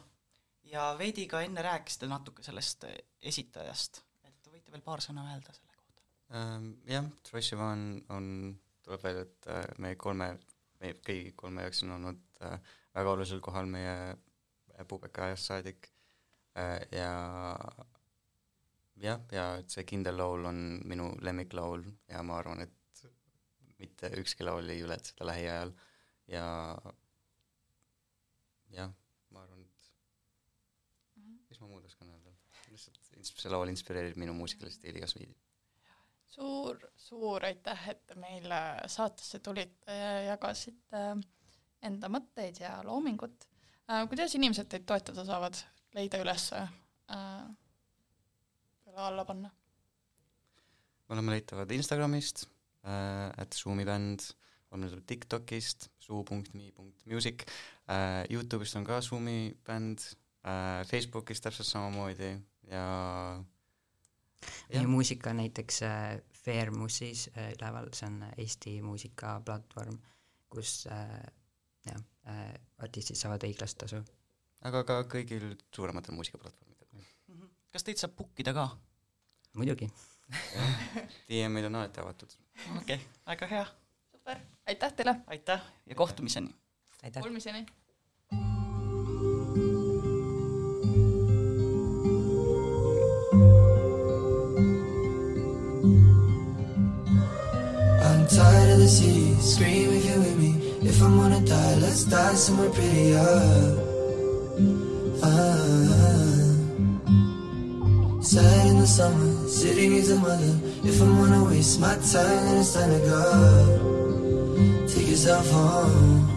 ja 0.72 0.94
veidi 0.98 1.28
ka 1.30 1.44
enne 1.46 1.62
rääkisite 1.66 2.10
natuke 2.10 2.46
sellest 2.46 2.88
esitajast, 3.22 4.04
et 4.26 4.50
võite 4.52 4.74
veel 4.74 4.86
paar 4.86 5.04
sõna 5.04 5.28
öelda 5.34 5.52
selle 5.52 5.58
kohta? 5.58 5.63
Ähm, 6.34 6.78
jah, 6.90 7.06
Troy 7.22 7.42
Sivan 7.46 8.04
on, 8.10 8.28
tuleb 8.82 9.04
välja, 9.04 9.26
et 9.28 9.48
äh, 9.54 9.66
meie 9.84 9.98
kolme, 10.02 10.32
meie 10.82 10.96
kõigi 11.06 11.34
kolme 11.38 11.62
jaoks 11.62 11.84
on 11.86 11.92
olnud 12.00 12.24
äh, 12.42 12.56
väga 12.96 13.12
olulisel 13.12 13.42
kohal 13.46 13.70
meie 13.70 14.16
puubeka 14.90 15.28
ajast 15.28 15.52
saadik. 15.52 15.92
Äh, 16.58 16.80
ja 16.98 17.12
jah, 19.04 19.22
ja 19.36 19.46
see 19.70 19.86
kindel 19.86 20.18
laul 20.18 20.50
on 20.50 20.64
minu 20.90 21.12
lemmiklaul 21.22 21.86
ja 22.10 22.26
ma 22.26 22.40
arvan, 22.42 22.66
et 22.66 23.06
mitte 23.78 24.10
ükski 24.18 24.48
laul 24.48 24.74
ei 24.74 24.82
ületa 24.82 25.14
seda 25.14 25.30
lähiajal. 25.30 25.76
Ja 26.34 26.48
jah, 28.74 28.98
ma 29.30 29.46
arvan, 29.46 29.62
et 29.70 29.94
mis 31.46 31.62
ma 31.62 31.70
muud 31.70 31.86
oskan 31.86 32.10
öelda, 32.10 32.34
lihtsalt 32.74 33.16
see 33.22 33.54
laul 33.54 33.70
inspireerib 33.70 34.18
minu 34.18 34.34
muusikalist 34.34 34.82
stiili 34.82 35.06
kas 36.34 36.44
veidi. 36.44 36.50
suur, 36.50 36.80
suur 36.96 37.46
aitäh, 37.46 37.90
et 37.90 38.16
meile 38.16 38.60
saatesse 38.88 39.40
tulite 39.40 39.92
ja 39.92 40.22
jagasite 40.32 41.04
enda 41.84 42.10
mõtteid 42.10 42.62
ja 42.62 42.82
loomingut 42.84 43.48
äh,. 43.90 44.08
kuidas 44.10 44.36
inimesed 44.36 44.70
teid 44.70 44.86
toetada 44.86 45.26
saavad, 45.26 45.58
leida 45.94 46.22
üles 46.24 46.52
äh,, 46.54 46.70
peale 48.84 49.08
alla 49.08 49.26
panna? 49.26 49.52
me 51.10 51.14
oleme 51.18 51.36
leitavad 51.36 51.72
Instagramist 51.72 52.48
äh,, 52.86 53.30
et 53.38 53.54
Zoomi 53.54 53.86
bänd, 53.86 54.24
oleme 54.72 54.88
leitavad 54.88 55.08
Tiktokist, 55.08 55.90
suu.me.music 56.00 57.46
äh,, 57.90 58.24
Youtube'ist 58.32 58.76
on 58.80 58.86
ka 58.86 59.02
Zoomi 59.02 59.54
bänd 59.66 60.00
äh,, 60.46 60.86
Facebookist 60.88 61.44
täpselt 61.44 61.68
samamoodi 61.68 62.38
ja 62.72 63.44
meie 64.70 64.82
jah, 64.82 64.90
muusika 64.90 65.32
on 65.34 65.42
näiteks 65.42 65.82
äh, 65.88 66.22
Fair 66.44 66.72
Mussis 66.72 67.30
äh, 67.38 67.52
üleval, 67.58 67.90
see 67.96 68.08
on 68.10 68.20
Eesti 68.38 68.76
muusikaplatvorm, 68.86 69.98
kus 70.52 70.84
äh, 70.92 71.20
jah 71.88 72.02
äh,, 72.30 72.54
artistid 72.84 73.20
saavad 73.20 73.46
õiglast 73.48 73.80
tasu. 73.84 74.02
aga 74.64 74.84
ka 74.88 75.02
kõigil 75.16 75.54
suurematel 75.76 76.16
muusikaplatvormidel. 76.18 77.06
kas 77.72 77.88
teid 77.88 78.02
saab 78.02 78.18
book 78.18 78.44
ida 78.44 78.56
ka? 78.56 78.70
muidugi. 79.60 79.90
DM-id 81.30 81.70
on 81.70 81.80
alati 81.82 82.02
avatud. 82.02 82.36
okei 82.80 82.98
okay,, 82.98 83.00
väga 83.28 83.54
hea, 83.56 83.64
super, 84.12 84.44
aitäh 84.68 85.00
teile, 85.00 85.16
aitäh 85.28 85.72
ja 85.86 85.96
kohtumiseni! 85.96 86.56
kuulmiseni. 87.12 87.66
The 98.84 99.38
scream 99.40 99.94
if 99.94 100.06
you're 100.06 100.20
with 100.20 100.38
me. 100.38 100.52
If 100.88 101.02
I'm 101.02 101.16
gonna 101.18 101.40
die, 101.46 101.76
let's 101.76 102.04
die 102.04 102.34
somewhere 102.34 102.70
prettier. 102.70 103.80
Ah. 105.24 106.04
Sad 108.22 108.68
in 108.68 108.80
the 108.80 108.88
summer, 108.88 109.48
city 109.48 109.88
needs 109.88 110.10
a 110.10 110.20
mother. 110.20 110.60
If 110.84 111.02
I'm 111.02 111.16
gonna 111.16 111.46
waste 111.46 111.80
my 111.80 111.96
time, 111.96 112.46
then 112.46 112.58
it's 112.58 112.74
time 112.74 112.92
to 112.92 113.00
go. 113.08 114.86
Take 114.88 115.08
yourself 115.08 115.50
home. 115.50 116.28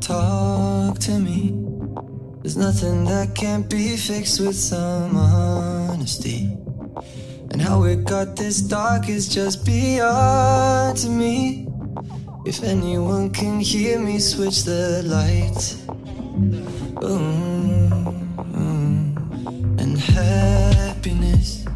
Talk 0.00 0.98
to 1.00 1.18
me. 1.18 1.54
There's 2.42 2.56
nothing 2.56 3.04
that 3.06 3.34
can't 3.34 3.68
be 3.68 3.96
fixed 3.96 4.38
with 4.38 4.56
some 4.56 5.16
honesty. 5.16 6.61
And 7.52 7.60
how 7.60 7.84
it 7.84 8.06
got 8.06 8.34
this 8.34 8.62
dark 8.62 9.10
is 9.10 9.28
just 9.28 9.66
beyond 9.66 11.04
me. 11.06 11.68
If 12.46 12.62
anyone 12.64 13.28
can 13.28 13.60
hear 13.60 13.98
me, 13.98 14.18
switch 14.18 14.64
the 14.64 15.02
lights. 15.04 15.84
Ooh, 17.04 17.92
and 19.78 19.98
happiness 19.98 21.66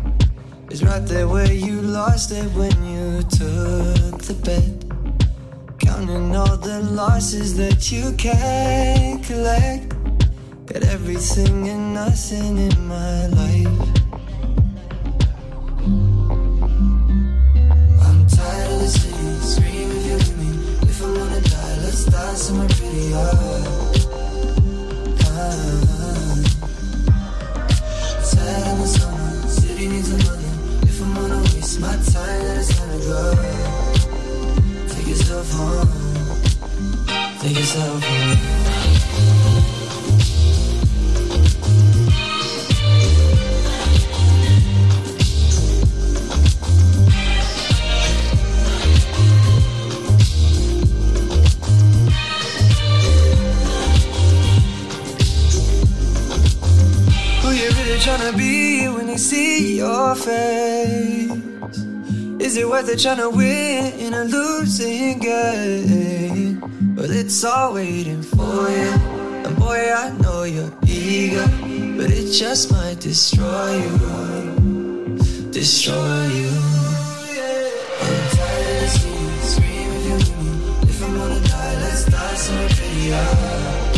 is 0.70 0.82
right 0.82 1.04
there 1.06 1.28
where 1.28 1.52
you 1.52 1.82
lost 1.82 2.32
it 2.32 2.50
when 2.54 2.72
you 2.84 3.20
took 3.22 4.18
the 4.22 4.34
bet. 4.46 5.78
Counting 5.78 6.34
all 6.34 6.56
the 6.56 6.80
losses 6.80 7.54
that 7.58 7.92
you 7.92 8.12
can't 8.16 9.22
collect. 9.22 9.94
Got 10.64 10.84
everything 10.84 11.68
and 11.68 11.92
nothing 11.92 12.56
in 12.56 12.88
my 12.88 13.26
life. 13.26 14.05
Somewhere 22.36 22.68
prettier. 22.68 23.30
Ah. 25.22 25.86
The 28.78 28.86
summer, 28.86 29.48
city 29.48 29.88
needs 29.88 30.12
a 30.12 30.18
mother. 30.18 30.52
If 30.82 31.00
I'm 31.02 31.14
gonna 31.14 31.40
waste 31.42 31.80
my 31.80 31.88
time, 31.88 32.42
then 32.44 32.58
it's 32.58 32.78
time 32.78 32.90
to 32.90 32.98
go. 33.06 33.34
Take 34.92 35.08
yourself 35.08 35.50
home. 35.52 35.88
Take 37.40 37.56
yourself 37.56 38.04
home. 38.04 38.55
See 59.18 59.78
your 59.78 60.14
face? 60.14 61.30
Is 62.38 62.56
it 62.56 62.68
worth 62.68 62.88
it 62.88 62.98
tryna 62.98 63.34
win 63.34 63.92
in 63.94 64.12
a 64.14 64.24
losing 64.24 65.18
game? 65.18 66.60
Well, 66.94 67.10
it's 67.10 67.42
all 67.44 67.74
waiting 67.74 68.22
for 68.22 68.68
you. 68.68 68.92
And 69.46 69.56
boy, 69.56 69.90
I 69.92 70.10
know 70.20 70.44
you're 70.44 70.72
eager, 70.86 71.46
but 71.96 72.10
it 72.10 72.30
just 72.30 72.72
might 72.72 73.00
destroy 73.00 73.76
you. 73.76 75.18
Destroy 75.50 76.26
you. 76.26 76.50
I'm 78.02 78.28
scream 79.42 79.90
if 79.92 80.28
me. 80.38 80.50
If 80.82 81.02
I'm 81.02 81.16
gonna 81.16 81.40
die, 81.40 81.74
let's 81.80 82.04
die. 82.04 83.95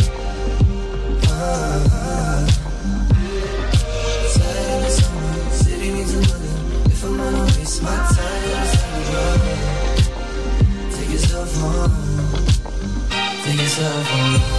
My. 7.81 8.09
Take 10.91 11.11
yourself 11.11 11.55
home. 11.57 12.45
Take 13.43 13.59
yourself 13.59 14.07
home. 14.07 14.58